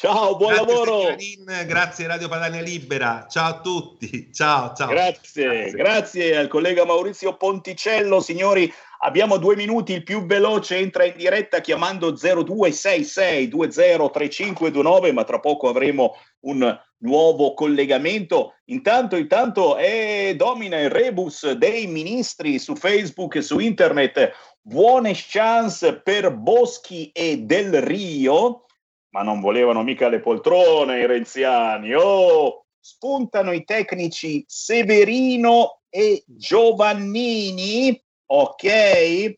Ciao, 0.00 0.34
buon 0.34 0.54
Grazie, 0.54 0.72
lavoro. 0.72 1.14
signorin, 1.18 1.66
grazie 1.66 2.06
Radio 2.06 2.28
Padania 2.28 2.62
Libera, 2.62 3.26
ciao 3.28 3.50
a 3.50 3.60
tutti, 3.60 4.32
ciao, 4.32 4.72
ciao. 4.74 4.88
Grazie, 4.88 5.72
grazie 5.72 6.38
al 6.38 6.48
collega 6.48 6.86
Maurizio 6.86 7.36
Ponticello. 7.36 8.20
Signori, 8.20 8.72
abbiamo 9.00 9.36
due 9.36 9.56
minuti, 9.56 9.92
il 9.92 10.02
più 10.02 10.24
veloce 10.24 10.78
entra 10.78 11.04
in 11.04 11.12
diretta 11.18 11.60
chiamando 11.60 12.14
0266203529, 12.14 15.12
ma 15.12 15.24
tra 15.24 15.38
poco 15.38 15.68
avremo 15.68 16.14
un 16.46 16.80
nuovo 17.00 17.52
collegamento. 17.52 18.54
Intanto, 18.68 19.16
intanto 19.16 19.76
eh, 19.76 20.32
domina 20.34 20.80
il 20.80 20.88
rebus 20.88 21.50
dei 21.50 21.86
ministri 21.86 22.58
su 22.58 22.74
Facebook 22.74 23.34
e 23.34 23.42
su 23.42 23.58
internet. 23.58 24.32
Buone 24.62 25.12
chance 25.14 26.00
per 26.00 26.32
Boschi 26.32 27.10
e 27.12 27.40
Del 27.40 27.82
Rio, 27.82 28.64
ma 29.10 29.22
non 29.22 29.40
volevano 29.40 29.82
mica 29.82 30.08
le 30.08 30.20
poltrone 30.20 31.00
i 31.00 31.06
renziani. 31.06 31.94
Oh, 31.94 32.66
spuntano 32.78 33.52
i 33.52 33.64
tecnici 33.64 34.44
Severino 34.46 35.80
e 35.88 36.22
Giovannini, 36.26 38.02
ok? 38.26 39.34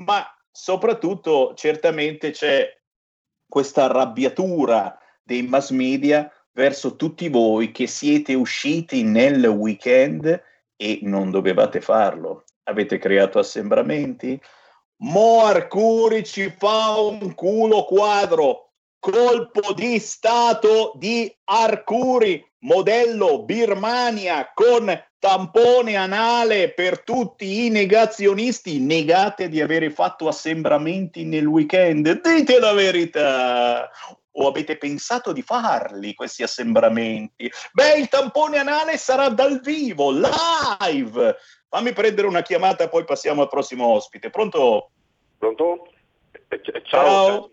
Ma 0.00 0.24
soprattutto 0.50 1.54
certamente 1.54 2.30
c'è 2.30 2.68
questa 3.48 3.84
arrabbiatura 3.84 4.96
dei 5.22 5.42
mass 5.42 5.70
media 5.70 6.32
verso 6.52 6.96
tutti 6.96 7.28
voi 7.28 7.72
che 7.72 7.86
siete 7.86 8.34
usciti 8.34 9.02
nel 9.02 9.44
weekend 9.46 10.42
e 10.76 11.00
non 11.02 11.30
dovevate 11.30 11.80
farlo. 11.80 12.44
Avete 12.64 12.98
creato 12.98 13.38
assembramenti? 13.38 14.40
Mo 15.02 15.44
Arcuri 15.44 16.24
ci 16.24 16.50
fa 16.50 16.98
un 16.98 17.34
culo 17.34 17.84
quadro. 17.84 18.69
Colpo 19.00 19.72
di 19.72 19.98
stato 19.98 20.92
di 20.96 21.34
Arcuri, 21.44 22.46
modello 22.58 23.44
Birmania 23.44 24.52
con 24.52 24.92
tampone 25.18 25.96
anale 25.96 26.72
per 26.72 27.02
tutti 27.02 27.64
i 27.64 27.70
negazionisti. 27.70 28.78
Negate 28.78 29.48
di 29.48 29.62
avere 29.62 29.88
fatto 29.88 30.28
assembramenti 30.28 31.24
nel 31.24 31.46
weekend. 31.46 32.20
Dite 32.20 32.58
la 32.58 32.74
verità. 32.74 33.90
O 34.32 34.46
avete 34.46 34.76
pensato 34.76 35.32
di 35.32 35.40
farli 35.40 36.12
questi 36.12 36.42
assembramenti? 36.42 37.50
Beh, 37.72 37.98
il 37.98 38.08
tampone 38.08 38.58
anale 38.58 38.98
sarà 38.98 39.30
dal 39.30 39.60
vivo, 39.60 40.10
live. 40.10 41.36
Fammi 41.70 41.92
prendere 41.94 42.26
una 42.26 42.42
chiamata, 42.42 42.88
poi 42.90 43.04
passiamo 43.04 43.40
al 43.40 43.48
prossimo 43.48 43.86
ospite. 43.86 44.28
Pronto? 44.28 44.90
Pronto? 45.38 45.88
Eh, 46.48 46.60
Ciao. 46.82 46.82
Ciao. 46.82 47.50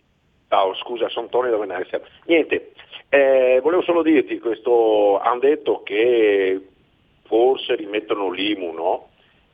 Ciao, 0.50 0.74
scusa, 0.76 1.10
sono 1.10 1.28
Tony 1.28 1.50
da 1.50 1.58
Venezia. 1.58 2.00
Niente, 2.26 2.72
eh, 3.10 3.60
volevo 3.62 3.82
solo 3.82 4.02
dirti 4.02 4.40
questo, 4.40 5.20
hanno 5.20 5.40
detto 5.40 5.84
che 5.84 6.62
forse 7.26 7.76
rimettono 7.76 8.32
l'IMU, 8.32 8.72
no? 8.72 9.10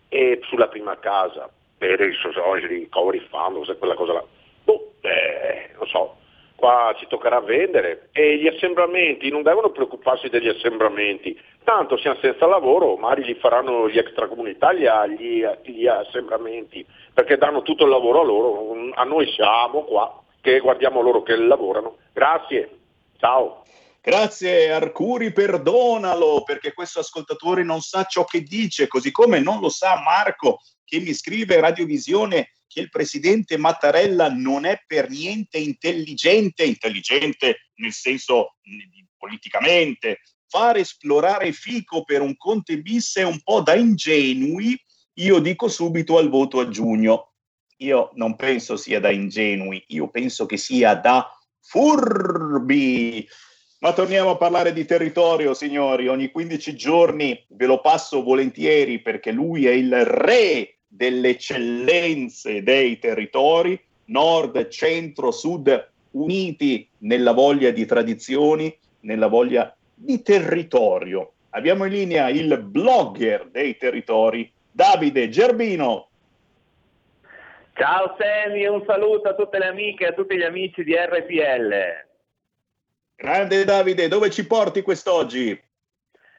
E 0.09 0.39
sulla 0.43 0.67
prima 0.67 0.99
casa, 0.99 1.49
per 1.75 1.99
i 1.99 2.67
recovery 2.67 3.19
fund, 3.27 3.77
quella 3.79 3.95
cosa 3.95 4.13
là. 4.13 4.23
Boh, 4.63 4.91
eh, 5.01 5.71
non 5.79 5.87
so, 5.87 6.17
qua 6.55 6.93
ci 6.99 7.07
toccherà 7.07 7.39
vendere. 7.39 8.09
E 8.11 8.37
gli 8.37 8.47
assembramenti, 8.47 9.31
non 9.31 9.41
devono 9.41 9.71
preoccuparsi 9.71 10.29
degli 10.29 10.47
assembramenti, 10.47 11.35
tanto 11.63 11.97
siamo 11.97 12.19
senza 12.21 12.45
lavoro, 12.45 12.97
magari 12.97 13.23
li 13.23 13.33
faranno 13.33 13.89
gli 13.89 13.97
extracomunitari 13.97 14.85
gli, 15.17 15.43
gli 15.63 15.87
assembramenti, 15.87 16.85
perché 17.11 17.35
danno 17.37 17.63
tutto 17.63 17.83
il 17.83 17.89
lavoro 17.89 18.21
a 18.21 18.23
loro, 18.23 18.91
a 18.93 19.03
noi 19.05 19.25
siamo 19.31 19.85
qua 19.85 20.21
che 20.43 20.59
guardiamo 20.59 20.99
loro 20.99 21.23
che 21.23 21.37
lavorano. 21.37 21.99
Grazie, 22.11 22.69
ciao. 23.17 23.63
Grazie 24.01 24.73
Arcuri, 24.73 25.31
perdonalo 25.31 26.43
perché 26.43 26.73
questo 26.73 26.99
ascoltatore 26.99 27.63
non 27.63 27.79
sa 27.79 28.03
ciò 28.03 28.25
che 28.25 28.41
dice, 28.41 28.87
così 28.87 29.11
come 29.11 29.39
non 29.39 29.61
lo 29.61 29.69
sa 29.69 30.01
Marco 30.01 30.59
che 30.83 30.99
mi 30.99 31.13
scrive 31.13 31.61
Radiovisione 31.61 32.51
che 32.67 32.81
il 32.81 32.89
presidente 32.89 33.55
Mattarella 33.55 34.27
non 34.29 34.65
è 34.65 34.83
per 34.85 35.09
niente 35.09 35.59
intelligente, 35.59 36.65
intelligente 36.65 37.69
nel 37.75 37.93
senso 37.93 38.55
politicamente, 39.17 40.19
far 40.49 40.75
esplorare 40.75 41.53
Fico 41.53 42.03
per 42.03 42.19
un 42.19 42.35
Conte 42.35 42.81
bis 42.81 43.15
è 43.15 43.23
un 43.23 43.39
po' 43.41 43.61
da 43.61 43.75
ingenui, 43.75 44.77
io 45.19 45.39
dico 45.39 45.69
subito 45.69 46.17
al 46.17 46.27
voto 46.27 46.59
a 46.59 46.67
giugno. 46.67 47.32
Io 47.83 48.11
non 48.13 48.37
penso 48.37 48.77
sia 48.77 49.01
da 49.01 49.11
ingenui, 49.11 49.83
io 49.87 50.07
penso 50.07 50.45
che 50.45 50.55
sia 50.55 50.95
da 50.95 51.29
furbi. 51.59 53.27
Ma 53.79 53.91
torniamo 53.91 54.29
a 54.29 54.37
parlare 54.37 54.71
di 54.71 54.85
territorio, 54.85 55.53
signori. 55.53 56.07
Ogni 56.07 56.31
15 56.31 56.75
giorni 56.77 57.45
ve 57.49 57.65
lo 57.65 57.81
passo 57.81 58.23
volentieri 58.23 59.01
perché 59.01 59.31
lui 59.31 59.65
è 59.65 59.71
il 59.71 60.05
re 60.05 60.77
delle 60.87 61.29
eccellenze 61.29 62.63
dei 62.63 62.99
territori, 62.99 63.77
nord, 64.05 64.69
centro, 64.69 65.31
sud, 65.31 65.91
uniti 66.11 66.87
nella 66.99 67.33
voglia 67.33 67.71
di 67.71 67.85
tradizioni, 67.85 68.73
nella 69.01 69.27
voglia 69.27 69.75
di 69.93 70.21
territorio. 70.21 71.33
Abbiamo 71.49 71.83
in 71.83 71.91
linea 71.91 72.29
il 72.29 72.57
blogger 72.63 73.49
dei 73.51 73.75
territori, 73.75 74.49
Davide 74.71 75.27
Gerbino. 75.27 76.07
Ciao 77.75 78.15
Semi, 78.19 78.67
un 78.67 78.83
saluto 78.85 79.29
a 79.29 79.33
tutte 79.33 79.57
le 79.57 79.65
amiche 79.65 80.03
e 80.03 80.07
a 80.09 80.13
tutti 80.13 80.37
gli 80.37 80.43
amici 80.43 80.83
di 80.83 80.95
RPL. 80.95 81.73
Grande 83.15 83.65
Davide, 83.65 84.07
dove 84.07 84.29
ci 84.29 84.45
porti 84.45 84.83
quest'oggi? 84.83 85.59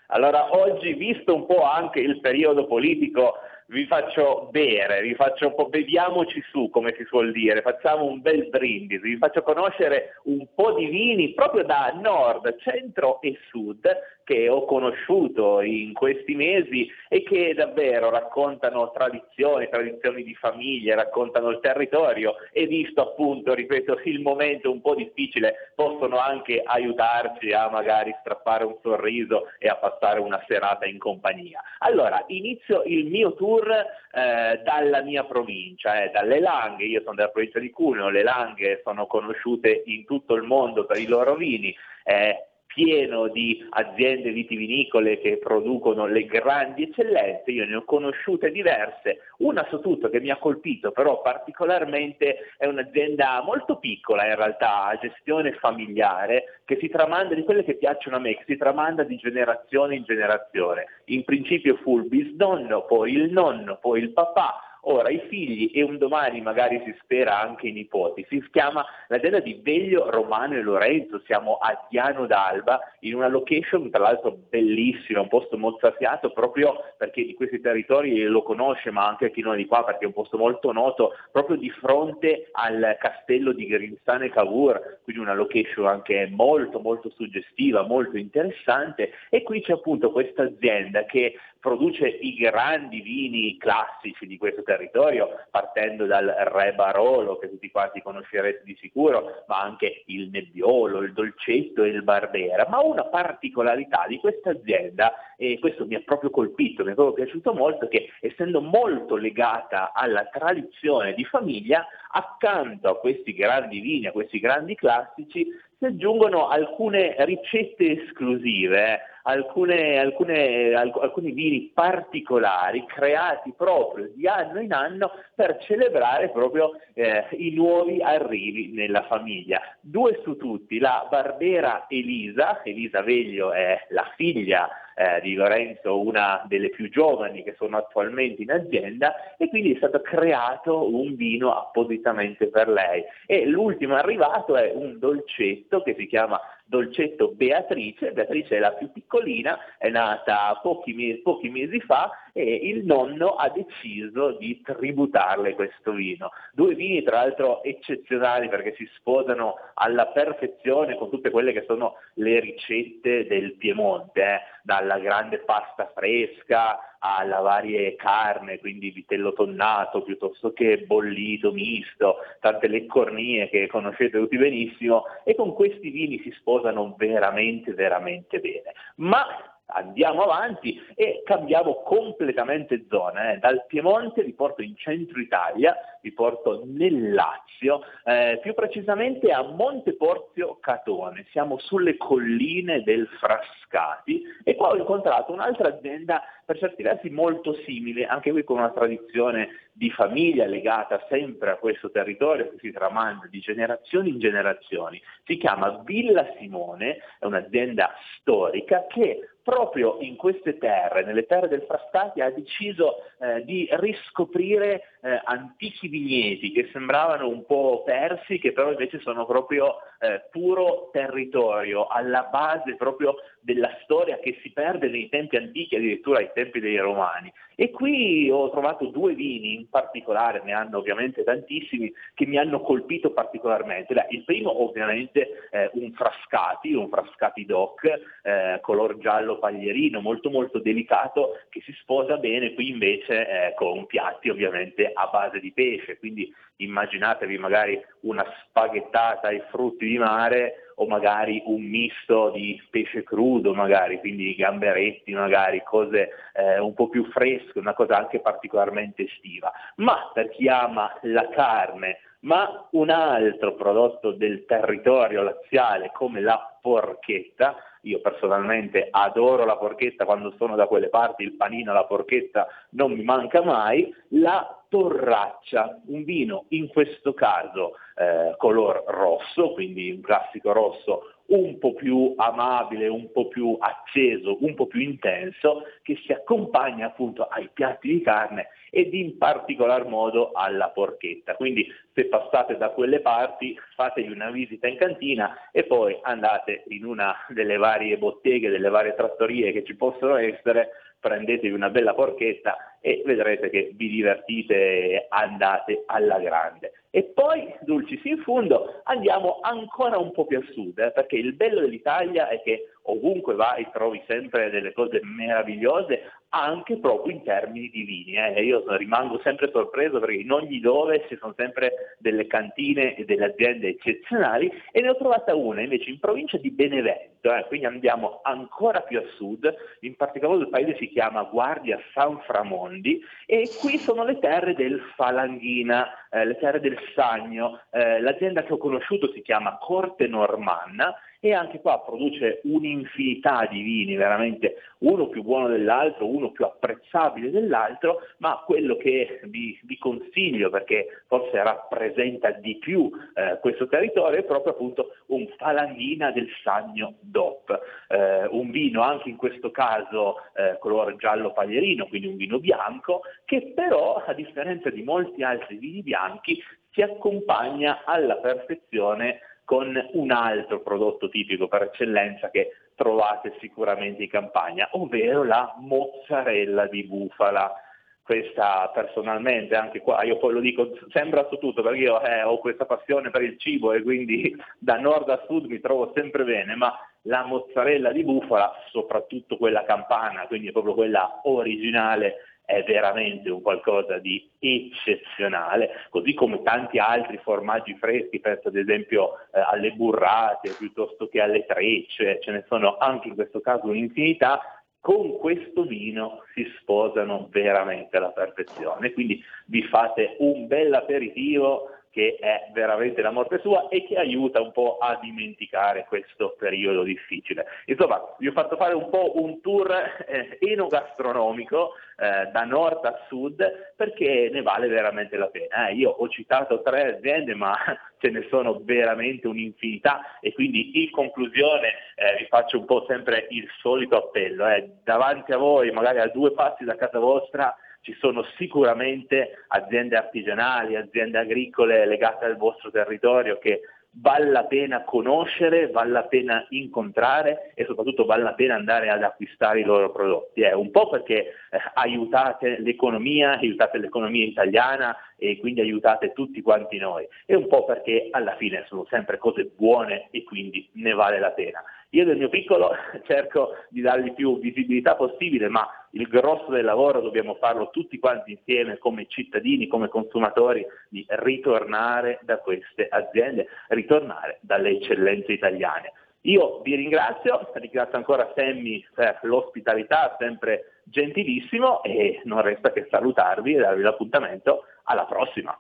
Allora, 0.09 0.55
oggi, 0.55 0.93
visto 0.93 1.35
un 1.35 1.45
po' 1.47 1.65
anche 1.65 1.99
il 1.99 2.21
periodo 2.21 2.69
politico, 2.69 3.35
vi 3.67 3.85
faccio 3.87 4.49
bere, 4.53 5.03
vi 5.03 5.17
faccio 5.17 5.49
un 5.49 5.55
po', 5.57 5.69
beviamoci 5.69 6.41
su, 6.51 6.71
come 6.71 6.95
si 6.97 7.05
suol 7.05 7.33
dire, 7.33 7.63
facciamo 7.63 8.05
un 8.05 8.21
bel 8.21 8.49
brindisi, 8.49 9.09
vi 9.09 9.17
faccio 9.17 9.43
conoscere 9.43 10.21
un 10.25 10.47
po' 10.55 10.75
di 10.75 10.87
vini 10.87 11.35
proprio 11.35 11.65
da 11.65 11.93
nord, 12.01 12.61
centro 12.61 13.21
e 13.23 13.37
sud 13.51 13.85
che 14.25 14.49
ho 14.49 14.65
conosciuto 14.65 15.61
in 15.61 15.93
questi 15.93 16.35
mesi 16.35 16.91
e 17.09 17.23
che 17.23 17.55
davvero 17.55 18.11
raccontano 18.11 18.91
tradizioni, 18.91 19.69
tradizioni 19.69 20.23
di 20.23 20.35
famiglia, 20.35 20.95
raccontano 20.95 21.51
il 21.51 21.61
territorio 21.61 22.37
e 22.51 22.67
visto 22.67 23.03
appunto, 23.03 23.55
ripeto, 23.55 24.01
il 24.05 24.21
momento 24.21 24.71
un 24.71 24.81
po' 24.81 24.95
difficile, 24.95 25.73
possono 25.75 26.19
anche 26.19 26.63
aiutarci 26.65 27.53
a 27.53 27.69
magari 27.69 28.15
strappare 28.21 28.65
un 28.65 28.77
sorriso 28.83 29.49
e 29.59 29.69
a 29.69 29.77
passare 29.77 30.21
una 30.21 30.43
serata 30.49 30.87
in 30.87 30.99
compagnia. 30.99 31.63
Allora, 31.81 32.25
inizio 32.29 32.83
il 32.87 33.07
mio 33.07 33.35
tour 33.35 33.71
eh, 33.71 34.61
dalla 34.65 35.03
mia 35.03 35.25
provincia, 35.25 36.03
eh, 36.03 36.11
dalle 36.11 36.41
Langhe, 36.41 36.85
io 36.85 37.03
sono 37.03 37.15
della 37.15 37.29
provincia 37.29 37.59
di 37.59 37.71
Cuneo, 37.71 38.09
le 38.09 38.23
Langhe 38.23 38.81
sono 38.83 39.07
conosciute 39.07 39.83
in 39.87 40.05
tutto 40.07 40.35
il 40.35 40.43
mondo 40.43 40.87
per 40.87 40.99
i 40.99 41.07
loro 41.07 41.35
vini. 41.35 41.75
Eh, 42.05 42.47
pieno 42.75 43.29
di 43.29 43.65
aziende 43.71 44.31
vitivinicole 44.33 45.19
che 45.21 45.39
producono 45.39 46.07
le 46.07 46.27
grandi 46.27 46.83
eccellenze, 46.83 47.53
io 47.53 47.65
ne 47.65 47.77
ho 47.77 47.85
conosciute 47.85 48.51
diverse, 48.51 49.21
una 49.39 49.65
su 49.71 49.81
tutto 49.81 50.11
che 50.11 50.21
mi 50.21 50.31
ha 50.31 50.37
colpito 50.37 50.91
però 50.91 51.23
particolarmente 51.23 52.51
è 52.57 52.67
un'azienda 52.67 53.43
molto 53.45 53.77
piccola 53.77 54.27
in 54.27 54.35
realtà, 54.35 54.87
a 54.87 54.99
gestione 54.99 55.53
familiare, 55.53 56.61
che 56.65 56.79
si 56.81 56.89
tramanda 56.89 57.35
di 57.35 57.45
quelle 57.45 57.65
che 57.65 57.77
piacciono 57.77 58.17
a 58.17 58.21
me, 58.21 58.35
che 58.37 58.45
si 58.47 58.57
tramanda 58.57 59.05
di 59.05 59.17
generazione 59.17 59.97
in 59.97 60.05
generazione, 60.05 60.87
in 61.07 61.25
principio 61.25 61.77
fu 61.77 61.99
il 61.99 62.09
bisnonno, 62.09 62.85
poi 62.87 63.13
il 63.13 63.31
nonno, 63.31 63.79
poi 63.81 64.01
il 64.01 64.13
papà, 64.13 64.74
ora 64.91 65.09
i 65.11 65.21
figli 65.29 65.71
e 65.75 65.83
un 65.83 65.99
domani 65.99 66.41
magari 66.41 66.81
si 66.85 66.95
spera 67.01 67.41
anche 67.41 67.69
i 67.69 67.73
nipoti. 67.73 68.25
Si 68.29 68.43
chiama 68.51 68.85
l'azienda 69.09 69.41
di 69.41 69.61
Veglio 69.63 70.11
Romano 70.11 70.55
e 70.55 70.63
Lorenzo, 70.63 71.21
siamo 71.25 71.57
a 71.57 71.87
Diano 71.89 72.27
d'Alba 72.27 72.81
in 73.01 73.15
una 73.15 73.29
location 73.29 73.91
tra 73.91 74.01
l'altro 74.01 74.37
bellissima, 74.49 75.21
un 75.21 75.29
posto 75.29 75.57
mozzafiato 75.57 76.33
proprio 76.33 76.75
perché 76.97 77.25
di 77.25 77.35
questi 77.35 77.61
territori 77.61 78.23
lo 78.25 78.43
conosce 78.43 78.91
ma 78.91 79.07
anche 79.07 79.31
chi 79.31 79.41
non 79.41 79.55
è 79.55 79.57
di 79.57 79.67
qua 79.67 79.85
perché 79.85 80.05
è 80.05 80.07
un 80.07 80.13
posto 80.13 80.37
molto 80.37 80.73
noto, 80.73 81.13
proprio 81.33 81.57
di 81.57 81.71
fronte 81.71 82.49
al 82.53 82.97
castello 82.99 83.53
di 83.53 83.67
Grinzane 83.67 84.31
Cavour, 84.31 85.01
quindi 85.03 85.23
una 85.23 85.35
location 85.35 85.87
anche 85.87 86.29
molto 86.31 86.81
molto 86.81 87.11
suggestiva, 87.11 87.83
molto 87.83 88.17
interessante 88.17 89.13
e 89.31 89.43
qui 89.43 89.61
c'è 89.63 89.73
appunto 89.73 90.11
questa 90.11 90.43
azienda 90.43 91.05
che 91.05 91.35
produce 91.65 92.07
i 92.07 92.35
grandi 92.35 93.01
vini 93.01 93.57
classici 93.57 94.27
di 94.27 94.37
questo 94.37 94.63
territorio, 94.63 95.47
partendo 95.51 96.05
dal 96.05 96.27
Re 96.27 96.75
Barolo, 96.75 97.39
che 97.39 97.49
tutti 97.49 97.71
quanti 97.71 98.03
conoscerete 98.03 98.61
di 98.65 98.77
sicuro, 98.79 99.45
ma 99.47 99.63
anche 99.63 100.03
il 100.09 100.29
Nebbiolo, 100.29 101.01
il 101.01 101.15
Dolcetto 101.15 101.83
e 101.83 101.89
il 101.89 102.03
Barbera. 102.03 102.67
Ma 102.69 102.81
una 102.81 103.05
particolarità 103.05 104.05
di 104.07 104.19
questa 104.19 104.51
azienda, 104.51 105.15
e 105.39 105.59
questo 105.59 105.87
mi 105.87 105.95
ha 105.95 106.03
proprio 106.05 106.29
colpito, 106.29 106.85
mi 106.85 106.91
è 106.91 106.95
proprio 106.95 107.25
piaciuto 107.25 107.55
molto, 107.55 107.89
che 107.89 108.11
essendo 108.21 108.61
molto 108.61 109.17
legata 109.17 109.95
alla 109.95 110.27
tradizione 110.27 111.15
di 111.15 111.25
famiglia, 111.25 111.87
accanto 112.11 112.91
a 112.91 112.99
questi 112.99 113.33
grandi 113.33 113.81
vini, 113.81 114.07
a 114.07 114.13
questi 114.13 114.39
grandi 114.39 114.75
classici, 114.75 115.47
si 115.85 115.91
aggiungono 115.91 116.49
alcune 116.49 117.15
ricette 117.19 118.03
esclusive, 118.03 119.01
alcune, 119.25 119.99
alcune, 119.99 120.73
alc- 120.73 121.03
alcuni 121.03 121.33
vini 121.33 121.71
particolari 121.75 122.85
creati 122.87 123.53
proprio 123.55 124.11
di 124.15 124.27
anno 124.27 124.61
in 124.61 124.73
anno 124.73 125.11
per 125.35 125.59
celebrare 125.59 126.31
proprio 126.31 126.73
eh, 126.95 127.27
i 127.33 127.51
nuovi 127.51 128.01
arrivi 128.03 128.73
nella 128.73 129.05
famiglia. 129.05 129.61
Due 129.81 130.21
su 130.23 130.37
tutti, 130.37 130.79
la 130.79 131.07
Barbera 131.11 131.85
Elisa, 131.89 132.63
Elisa 132.65 133.03
Veglio 133.03 133.53
è 133.53 133.79
la 133.91 134.11
figlia 134.17 134.69
eh, 134.95 135.21
di 135.21 135.35
Lorenzo, 135.35 136.01
una 136.01 136.45
delle 136.47 136.71
più 136.71 136.89
giovani 136.89 137.43
che 137.43 137.55
sono 137.57 137.77
attualmente 137.77 138.43
in 138.43 138.51
azienda 138.51 139.37
e 139.37 139.49
quindi 139.49 139.73
è 139.73 139.77
stato 139.77 140.01
creato 140.01 140.93
un 140.95 141.15
vino 141.15 141.55
appositamente 141.55 142.49
per 142.49 142.69
lei. 142.69 143.03
E 143.27 143.47
l'ultimo 143.47 143.95
arrivato 143.95 144.57
è 144.57 144.73
un 144.75 144.99
dolcetto 144.99 145.83
che 145.83 145.95
si 145.97 146.07
chiama 146.07 146.41
dolcetto 146.65 147.33
Beatrice, 147.33 148.13
Beatrice 148.13 148.57
è 148.57 148.59
la 148.59 148.73
più 148.73 148.91
piccolina, 148.91 149.59
è 149.79 149.91
nata 149.91 150.59
pochi 150.63 151.21
pochi 151.23 151.51
mesi 151.51 151.81
fa 151.81 152.11
e 152.37 152.43
il 152.43 152.85
nonno 152.85 153.37
ha 153.37 153.49
deciso 153.49 154.33
di 154.33 154.61
tributarle 154.61 155.55
questo 155.55 155.93
vino. 155.93 156.31
Due 156.53 156.75
vini 156.75 157.03
tra 157.05 157.19
l'altro 157.19 157.63
eccezionali 157.63 158.49
perché 158.49 158.75
si 158.75 158.89
sposano 158.97 159.55
alla 159.75 160.09
perfezione 160.09 160.97
con 160.97 161.11
tutte 161.11 161.31
quelle 161.31 161.53
che 161.53 161.65
sono 161.65 161.95
le 162.15 162.41
ricette 162.41 163.27
del 163.29 163.55
Piemonte, 163.55 164.21
eh? 164.21 164.41
dalla 164.65 164.99
grande 164.99 165.39
pasta 165.39 165.93
fresca 165.95 166.97
alla 166.99 167.41
varie 167.41 167.95
carne, 167.97 168.59
quindi 168.59 168.91
vitello 168.91 169.33
tonnato 169.35 170.03
piuttosto 170.03 170.53
che 170.53 170.79
bollito, 170.79 171.53
misto, 171.53 172.17
tante 172.41 172.67
le 172.67 172.87
cornie 172.87 173.49
che 173.49 173.69
conoscete 173.69 174.19
tutti 174.19 174.39
benissimo 174.39 175.05
e 175.23 175.37
con 175.37 175.53
questi 175.55 175.91
vini 175.91 176.19
si 176.21 176.33
sposano 176.33 176.95
veramente, 176.97 177.75
veramente 177.75 178.41
bene. 178.41 178.73
Ma 178.97 179.54
andiamo 179.67 180.23
avanti 180.23 180.81
e 180.95 181.23
cambiamo 181.25 181.83
completamente 181.83 182.87
zona. 182.89 183.33
Eh. 183.33 183.39
Dal 183.39 183.65
Piemonte 183.67 184.23
vi 184.23 184.35
porto 184.35 184.63
in 184.63 184.77
centro 184.77 185.21
Italia, 185.21 185.77
vi 186.05 186.13
porto 186.13 186.65
nel 186.67 187.15
Lazio, 187.15 187.81
eh, 188.05 188.39
più 188.43 188.53
precisamente 188.53 189.33
a 189.33 189.43
Monteporzio 189.43 190.59
Catone. 190.61 191.25
Siamo 191.31 191.59
sulle 191.59 191.97
colline 191.97 192.83
del 192.83 193.09
Frascati 193.19 194.23
e 194.45 194.55
qua 194.55 194.69
ho 194.69 194.77
incontrato 194.77 195.33
un'altra 195.33 195.69
azienda 195.69 196.23
per 196.45 196.59
certi 196.59 196.83
versi 196.83 197.09
molto 197.09 197.55
simile, 197.65 198.05
anche 198.05 198.33
qui 198.33 198.45
con 198.45 198.59
una 198.59 198.71
tradizione 198.71 199.71
di 199.73 199.91
famiglia 199.91 200.45
legata 200.45 201.03
sempre 201.09 201.53
a 201.53 201.57
questo 201.57 201.91
territorio 201.91 202.51
che 202.51 202.59
si 202.61 202.71
tramanda 202.71 203.27
di 203.27 203.41
generazioni 203.41 204.11
in 204.11 204.19
generazioni. 204.19 205.01
Si 205.25 205.39
chiama 205.39 205.83
Villa 205.87 206.35
Simone, 206.39 206.99
è 207.19 207.25
un'azienda 207.25 207.95
storica 208.21 208.87
che 208.89 209.31
proprio 209.45 209.99
in 210.01 210.17
queste 210.17 210.57
terre, 210.57 211.05
nelle 211.05 211.27
terre 211.27 211.49
del 211.49 211.65
Frastati, 211.69 212.23
ha 212.23 212.31
deciso 212.31 213.03
eh, 213.21 213.45
di 213.45 213.69
riscoprire 213.73 214.97
eh, 215.03 215.21
antichi 215.23 215.91
vigneti 215.95 216.51
che 216.51 216.69
sembravano 216.73 217.29
un 217.29 217.47
po' 217.47 217.83
persi, 217.85 218.39
che 218.39 218.53
però 218.53 218.71
invece 218.71 218.99
sono 218.99 219.25
proprio 219.27 219.77
eh, 220.01 220.25
puro 220.31 220.91
territorio, 220.93 221.87
alla 221.87 222.29
base 222.31 222.75
proprio 222.75 223.15
della 223.41 223.71
storia 223.83 224.19
che 224.19 224.39
si 224.43 224.51
perde 224.51 224.89
nei 224.89 225.09
tempi 225.09 225.37
antichi, 225.37 225.77
addirittura 225.77 226.19
ai 226.19 226.31
tempi 226.35 226.61
dei 226.61 226.79
Romani. 226.79 227.33
E 227.57 227.71
qui 227.71 228.29
ho 228.31 228.51
trovato 228.51 228.87
due 228.87 229.15
vini 229.15 229.55
in 229.55 229.69
particolare, 229.69 230.43
ne 230.45 230.53
hanno 230.53 230.79
ovviamente 230.79 231.23
tantissimi, 231.23 231.93
che 232.15 232.27
mi 232.27 232.37
hanno 232.37 232.61
colpito 232.61 233.13
particolarmente. 233.13 233.95
Il 234.09 234.25
primo 234.25 234.63
ovviamente 234.63 235.49
è 235.51 235.71
un 235.75 235.93
Frascati, 235.93 236.73
un 236.73 236.89
Frascati 236.89 237.45
DOC, 237.45 238.01
eh, 238.23 238.59
color 238.61 238.99
giallo 238.99 239.39
paglierino, 239.39 240.01
molto 240.01 240.31
molto 240.31 240.59
delicato, 240.59 241.39
che 241.49 241.61
si 241.65 241.73
sposa 241.81 242.17
bene 242.17 242.55
qui 242.55 242.71
invece 242.71 243.29
eh, 243.29 243.55
con 243.55 243.87
piatti 243.87 244.31
ovviamente 244.31 244.91
a 244.93 245.09
base 245.13 245.39
di 245.39 245.53
pesce, 245.53 245.84
quindi 245.99 246.33
immaginatevi 246.57 247.39
magari 247.39 247.81
una 248.01 248.25
spaghettata 248.43 249.29
ai 249.29 249.43
frutti 249.51 249.87
di 249.87 249.99
mare 249.99 250.73
o 250.77 250.87
magari 250.87 251.43
un 251.47 251.63
misto 251.63 252.31
di 252.31 252.61
pesce 252.71 253.03
crudo, 253.03 253.55
magari, 253.55 253.99
quindi 254.01 254.35
gamberetti, 254.35 255.13
magari 255.13 255.63
cose 255.63 256.11
eh, 256.35 256.59
un 256.59 256.75
po' 256.75 256.89
più 256.89 257.05
fresche, 257.11 257.59
una 257.59 257.75
cosa 257.75 257.97
anche 257.97 258.21
particolarmente 258.21 259.05
estiva. 259.05 259.53
Ma 259.77 260.11
per 260.13 260.31
chi 260.31 260.49
ama 260.49 260.93
la 261.03 261.29
carne, 261.29 261.99
ma 262.21 262.67
un 262.73 262.91
altro 262.91 263.55
prodotto 263.55 264.13
del 264.13 264.45
territorio 264.47 265.23
laziale 265.23 265.91
come 265.93 266.21
la 266.21 266.59
porchetta, 266.61 267.57
io 267.85 268.01
personalmente 268.01 268.89
adoro 268.91 269.45
la 269.45 269.57
porchetta 269.57 270.05
quando 270.05 270.35
sono 270.37 270.57
da 270.57 270.67
quelle 270.67 270.89
parti, 270.89 271.23
il 271.23 271.35
panino 271.35 271.71
alla 271.71 271.85
porchetta 271.85 272.47
non 272.71 272.93
mi 272.93 273.03
manca 273.03 273.43
mai, 273.43 273.93
la 274.09 274.59
torraccia, 274.69 275.81
un 275.87 276.05
vino 276.05 276.47
in 276.49 276.69
questo 276.69 277.15
caso 277.15 277.77
eh, 277.97 278.35
color 278.37 278.83
rosso, 278.89 279.53
quindi 279.53 279.91
un 279.93 280.01
classico 280.01 280.53
rosso 280.53 281.14
un 281.27 281.59
po' 281.59 281.75
più 281.75 282.13
amabile, 282.17 282.89
un 282.89 283.11
po' 283.11 283.29
più 283.29 283.57
acceso, 283.59 284.37
un 284.41 284.55
po' 284.55 284.67
più 284.67 284.81
intenso, 284.81 285.65
che 285.83 285.99
si 286.05 286.13
accompagna 286.13 286.87
appunto 286.87 287.25
ai 287.25 287.49
piatti 287.53 287.89
di 287.89 288.03
carne 288.03 288.49
ed 288.71 288.93
in 288.93 289.17
particolar 289.17 289.87
modo 289.87 290.33
alla 290.33 290.69
porchetta. 290.69 291.35
Quindi 291.37 291.67
se 291.93 292.07
passate 292.07 292.57
da 292.57 292.71
quelle 292.71 293.01
parti 293.01 293.57
fatevi 293.75 294.11
una 294.11 294.31
visita 294.31 294.67
in 294.67 294.77
cantina 294.77 295.51
e 295.53 295.65
poi 295.65 295.97
andate 296.03 296.65
in 296.69 296.85
una 296.85 297.15
delle 297.29 297.57
varie 297.57 297.97
botteghe, 297.97 298.51
delle 298.51 298.69
varie 298.69 298.95
trattorie 298.95 299.53
che 299.53 299.65
ci 299.65 299.77
possono 299.77 300.17
essere, 300.17 300.71
prendetevi 301.05 301.53
una 301.53 301.69
bella 301.69 301.93
porchetta 301.93 302.79
e 302.81 303.03
vedrete 303.05 303.51
che 303.51 303.73
vi 303.75 303.91
divertite 303.91 304.55
e 304.55 305.07
andate 305.11 305.83
alla 305.85 306.19
grande. 306.19 306.73
E 306.89 307.03
poi, 307.03 307.55
dulcis 307.61 308.03
in 308.05 308.19
fundo, 308.23 308.81
andiamo 308.85 309.41
ancora 309.43 309.99
un 309.99 310.13
po' 310.13 310.25
più 310.25 310.39
a 310.39 310.53
sud, 310.53 310.79
eh, 310.79 310.93
perché 310.93 311.17
il 311.17 311.35
bello 311.35 311.61
dell'Italia 311.61 312.29
è 312.29 312.41
che 312.41 312.71
ovunque 312.85 313.35
vai 313.35 313.69
trovi 313.71 314.03
sempre 314.07 314.49
delle 314.49 314.73
cose 314.73 315.01
meravigliose, 315.03 316.11
anche 316.35 316.79
proprio 316.79 317.15
in 317.15 317.23
termini 317.23 317.69
di 317.71 317.83
vini. 317.83 318.15
Eh. 318.15 318.43
Io 318.43 318.65
rimango 318.77 319.21
sempre 319.23 319.51
sorpreso 319.53 320.01
perché 320.01 320.17
in 320.17 320.33
ogni 320.33 320.59
dove 320.61 321.07
ci 321.09 321.17
sono 321.17 321.33
sempre 321.37 321.97
delle 321.99 322.27
cantine 322.27 322.97
e 322.97 323.05
delle 323.05 323.27
aziende 323.27 323.69
eccezionali 323.69 324.51
e 324.73 324.81
ne 324.81 324.89
ho 324.91 324.97
trovata 324.97 325.35
una 325.35 325.63
invece 325.63 325.91
in 325.91 326.01
provincia 326.01 326.37
di 326.37 326.51
Benevento, 326.51 327.33
eh. 327.33 327.45
quindi 327.47 327.67
andiamo 327.67 328.21
ancora 328.23 328.81
più 328.81 328.99
a 328.99 329.05
sud, 329.17 329.53
in 329.81 329.95
particolare 329.95 330.41
il 330.41 330.49
paese 330.49 330.77
si 330.77 330.89
chiama 330.89 331.23
Guardia 331.23 331.81
San 331.93 332.19
Framondi 332.21 333.01
e 333.27 333.49
qui 333.61 333.79
sono 333.79 334.05
le 334.05 334.19
terre 334.19 334.55
del 334.55 334.81
Falanghina, 334.97 336.09
eh, 336.11 336.25
le 336.25 336.37
terre 336.39 336.61
del 336.61 336.79
Sagno, 336.95 337.61
eh, 337.71 338.01
l'azienda 338.01 338.43
che 338.43 338.53
ho 338.53 338.59
conosciuto 338.59 339.11
si 339.13 339.23
chiama 339.23 339.57
Corte 339.59 340.09
Normanna 340.09 340.95
e 341.25 341.33
anche 341.33 341.63
qua 341.63 341.81
produce 341.81 342.43
un'infinità 342.43 343.49
di 343.51 343.63
vini, 343.63 343.97
veramente. 343.97 344.57
Uno 344.81 345.09
più 345.09 345.23
buono 345.23 345.49
dell'altro, 345.49 346.07
uno 346.07 346.31
più 346.33 346.45
apprezzabile 346.45 347.31
dell'altro, 347.31 348.01
ma 348.19 348.43
quello 348.45 348.77
che 348.77 349.21
vi, 349.25 349.59
vi 349.63 349.79
consiglio 349.79 350.51
perché 350.51 351.05
forse 351.07 351.43
rappresenta 351.43 352.31
di 352.33 352.59
più 352.59 352.91
eh, 353.15 353.39
questo 353.41 353.67
territorio 353.69 354.19
è 354.19 354.25
proprio 354.25 354.53
appunto 354.53 354.97
un 355.07 355.27
falanghina 355.39 356.11
del 356.11 356.29
Sagno 356.43 356.97
DOP, 357.01 357.59
eh, 357.89 358.27
un 358.27 358.51
vino 358.51 358.83
anche 358.83 359.09
in 359.09 359.17
questo 359.17 359.51
caso 359.51 360.17
eh, 360.35 360.59
colore 360.59 360.95
giallo 360.97 361.33
paglierino, 361.33 361.87
quindi 361.87 362.09
un 362.09 362.17
vino 362.17 362.39
bianco, 362.39 363.01
che 363.25 363.51
però 363.55 363.95
a 364.07 364.13
differenza 364.13 364.69
di 364.69 364.83
molti 364.83 365.23
altri 365.23 365.57
vini 365.57 365.81
bianchi 365.81 366.39
si 366.75 366.83
accompagna 366.83 367.83
alla 367.87 368.17
perfezione 368.17 369.21
con 369.45 369.89
un 369.93 370.11
altro 370.11 370.61
prodotto 370.61 371.09
tipico 371.09 371.49
per 371.49 371.63
eccellenza 371.63 372.31
che 372.31 372.53
trovate 372.75 373.37
sicuramente 373.41 374.03
in 374.03 374.09
campagna, 374.09 374.69
ovvero 374.73 375.23
la 375.23 375.55
mozzarella 375.59 376.67
di 376.67 376.85
bufala. 376.85 377.59
Questa 378.03 378.71
personalmente, 378.75 379.55
anche 379.55 379.81
qua, 379.81 380.03
io 380.03 380.19
poi 380.19 380.35
lo 380.35 380.41
dico, 380.41 380.77
sembra 380.91 381.27
su 381.31 381.39
tutto 381.39 381.63
perché 381.63 381.79
io 381.79 382.03
eh, 382.03 382.23
ho 382.23 382.37
questa 382.37 382.67
passione 382.67 383.09
per 383.09 383.23
il 383.23 383.39
cibo 383.39 383.73
e 383.73 383.83
quindi 383.83 384.37
da 384.59 384.79
nord 384.79 385.09
a 385.09 385.25
sud 385.27 385.47
mi 385.47 385.59
trovo 385.59 385.91
sempre 385.95 386.23
bene, 386.25 386.55
ma 386.55 386.75
la 387.03 387.25
mozzarella 387.25 387.93
di 387.93 388.05
bufala, 388.05 388.53
soprattutto 388.71 389.39
quella 389.39 389.65
campana, 389.65 390.27
quindi 390.27 390.53
proprio 390.53 390.75
quella 390.75 391.21
originale, 391.25 392.34
è 392.45 392.63
veramente 392.65 393.31
un 393.31 393.41
qualcosa 393.41 393.99
di 393.99 394.29
eccezionale, 394.39 395.71
così 395.89 396.13
come 396.15 396.43
tanti 396.43 396.79
altri 396.79 397.19
formaggi 397.19 397.75
freschi, 397.75 398.21
penso 398.21 398.49
ad 398.49 398.57
esempio 398.57 399.13
eh, 399.33 399.41
alle 399.41 399.73
burrate 399.73 400.55
piuttosto 400.59 401.09
che 401.09 401.21
alle 401.21 401.47
trecce, 401.47 402.21
ce 402.21 402.31
ne 402.31 402.45
sono 402.47 402.77
anche 402.77 403.09
in 403.09 403.15
questo 403.15 403.41
caso 403.41 403.67
un'infinità, 403.67 404.41
con 404.81 405.17
questo 405.17 405.63
vino 405.65 406.25
si 406.35 406.45
sposano 406.61 407.29
veramente 407.31 407.97
alla 407.97 408.11
perfezione, 408.11 408.93
quindi 408.93 409.23
vi 409.47 409.63
fate 409.63 410.17
un 410.19 410.47
bel 410.47 410.75
aperitivo 410.75 411.71
che 411.95 412.17
è 412.19 412.51
veramente 412.53 413.01
la 413.03 413.13
morte 413.13 413.39
sua 413.39 413.69
e 413.69 413.87
che 413.87 413.97
aiuta 413.97 414.41
un 414.41 414.51
po' 414.51 414.79
a 414.79 414.99
dimenticare 415.01 415.87
questo 415.87 416.35
periodo 416.37 416.83
difficile. 416.83 417.47
Insomma, 417.67 418.03
vi 418.19 418.27
ho 418.27 418.33
fatto 418.33 418.57
fare 418.57 418.75
un 418.75 418.91
po' 418.91 419.23
un 419.23 419.41
tour 419.41 419.71
eh, 420.05 420.37
enogastronomico 420.41 421.75
eh, 421.97 422.31
da 422.33 422.43
nord 422.43 422.85
a 422.85 423.05
sud 423.07 423.73
perché 423.77 424.29
ne 424.33 424.43
vale 424.43 424.67
veramente 424.67 425.17
la 425.17 425.29
pena. 425.29 425.69
Eh. 425.69 425.75
Io 425.75 425.91
ho 425.91 426.09
citato 426.09 426.63
tre 426.63 426.97
aziende 426.97 427.37
ma 427.37 427.55
ce 427.99 428.11
ne 428.11 428.27
sono 428.29 428.61
veramente 428.65 429.29
un'infinità 429.29 430.19
e 430.21 430.33
quindi 430.33 430.83
in 430.83 430.91
conclusione 430.91 431.69
eh, 431.95 432.17
vi 432.19 432.27
faccio 432.27 432.59
un 432.59 432.65
po' 432.65 432.85
sempre 432.89 433.29
il 433.31 433.49
solito 433.61 433.97
appello. 433.97 434.49
Eh. 434.49 434.69
Davanti 434.83 435.31
a 435.31 435.37
voi, 435.37 435.71
magari 435.71 436.01
a 436.01 436.09
due 436.09 436.33
passi 436.33 436.65
da 436.65 436.75
casa 436.75 436.99
vostra, 436.99 437.55
ci 437.85 437.95
sono 438.01 438.25
sicuramente 438.39 439.45
aziende 439.49 439.97
artigianali, 439.97 440.75
aziende 440.75 441.19
agricole 441.19 441.85
legate 441.85 442.25
al 442.25 442.39
vostro 442.39 442.71
territorio 442.71 443.39
che 443.39 443.61
vale 444.01 444.31
la 444.31 444.45
pena 444.45 444.83
conoscere, 444.85 445.69
vale 445.69 445.91
la 445.91 446.05
pena 446.05 446.47
incontrare 446.49 447.53
e 447.55 447.67
soprattutto 447.67 448.07
vale 448.07 448.23
la 448.23 448.33
pena 448.33 448.55
andare 448.55 448.89
ad 448.89 449.03
acquistare 449.03 449.61
i 449.61 449.65
loro 449.65 449.93
prodotti. 449.93 450.41
Eh, 450.41 450.55
un 450.55 450.71
po' 450.71 450.89
perché 450.89 451.15
eh, 451.15 451.59
aiutate 451.75 452.59
l'economia, 452.59 453.39
aiutate 453.39 453.79
l'economia 453.79 454.25
italiana 454.25 454.97
e 455.17 455.39
quindi 455.39 455.61
aiutate 455.61 456.13
tutti 456.13 456.41
quanti 456.41 456.79
noi 456.79 457.07
e 457.27 457.35
un 457.37 457.47
po' 457.47 457.65
perché 457.65 458.09
alla 458.11 458.35
fine 458.37 458.65
sono 458.67 458.87
sempre 458.89 459.19
cose 459.19 459.45
buone 459.55 460.09
e 460.11 460.25
quindi 460.25 460.69
ne 460.73 460.95
vale 460.95 461.19
la 461.19 461.31
pena. 461.31 461.63
Io 461.95 462.05
del 462.05 462.17
mio 462.17 462.29
piccolo 462.29 462.73
cerco 463.07 463.51
di 463.69 463.81
dargli 463.81 464.13
più 464.15 464.41
visibilità 464.41 464.97
possibile, 464.97 465.49
ma 465.49 465.65
il 465.91 466.09
grosso 466.09 466.51
del 466.51 466.65
lavoro 466.65 467.01
dobbiamo 467.01 467.37
farlo 467.37 467.71
tutti 467.71 468.01
quanti 468.01 468.33
insieme 468.33 468.79
come 468.79 469.07
cittadini, 469.07 469.69
come 469.69 469.89
consumatori, 469.89 470.67
di 470.89 471.07
ritornare 471.09 472.19
da 472.23 472.39
queste 472.39 472.89
aziende, 472.89 473.47
ritornare 473.69 474.39
dalle 474.41 474.71
eccellenze 474.71 475.33
italiane. 475.33 475.93
Io 476.23 476.63
vi 476.63 476.75
ringrazio, 476.75 477.53
ringrazio 477.55 477.97
ancora 477.97 478.33
Sammy 478.35 478.85
per 478.93 479.21
l'ospitalità, 479.23 480.17
sempre 480.19 480.81
gentilissimo 480.85 481.83
e 481.85 482.23
non 482.25 482.41
resta 482.41 482.73
che 482.73 482.89
salutarvi 482.91 483.55
e 483.55 483.59
darvi 483.59 483.83
l'appuntamento 483.83 484.65
alla 484.85 485.05
prossima. 485.05 485.57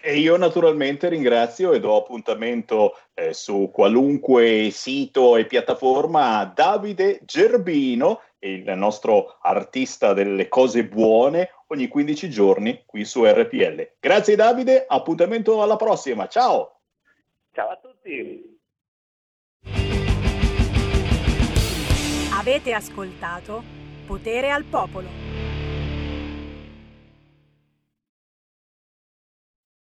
E 0.00 0.18
io 0.18 0.36
naturalmente 0.36 1.08
ringrazio 1.08 1.72
e 1.72 1.80
do 1.80 1.96
appuntamento 1.96 2.96
eh, 3.14 3.32
su 3.32 3.70
qualunque 3.72 4.70
sito 4.70 5.36
e 5.36 5.46
piattaforma 5.46 6.38
a 6.38 6.44
Davide 6.44 7.20
Gerbino, 7.24 8.20
il 8.38 8.70
nostro 8.76 9.38
artista 9.40 10.12
delle 10.12 10.48
cose 10.48 10.84
buone, 10.84 11.50
ogni 11.68 11.88
15 11.88 12.30
giorni 12.30 12.82
qui 12.86 13.04
su 13.04 13.24
RPL. 13.24 13.94
Grazie 13.98 14.36
Davide, 14.36 14.84
appuntamento 14.86 15.62
alla 15.62 15.76
prossima, 15.76 16.28
ciao! 16.28 16.80
Ciao 17.52 17.70
a 17.70 17.76
tutti! 17.76 18.54
Avete 22.38 22.72
ascoltato 22.72 23.62
Potere 24.06 24.50
al 24.50 24.62
Popolo. 24.64 25.25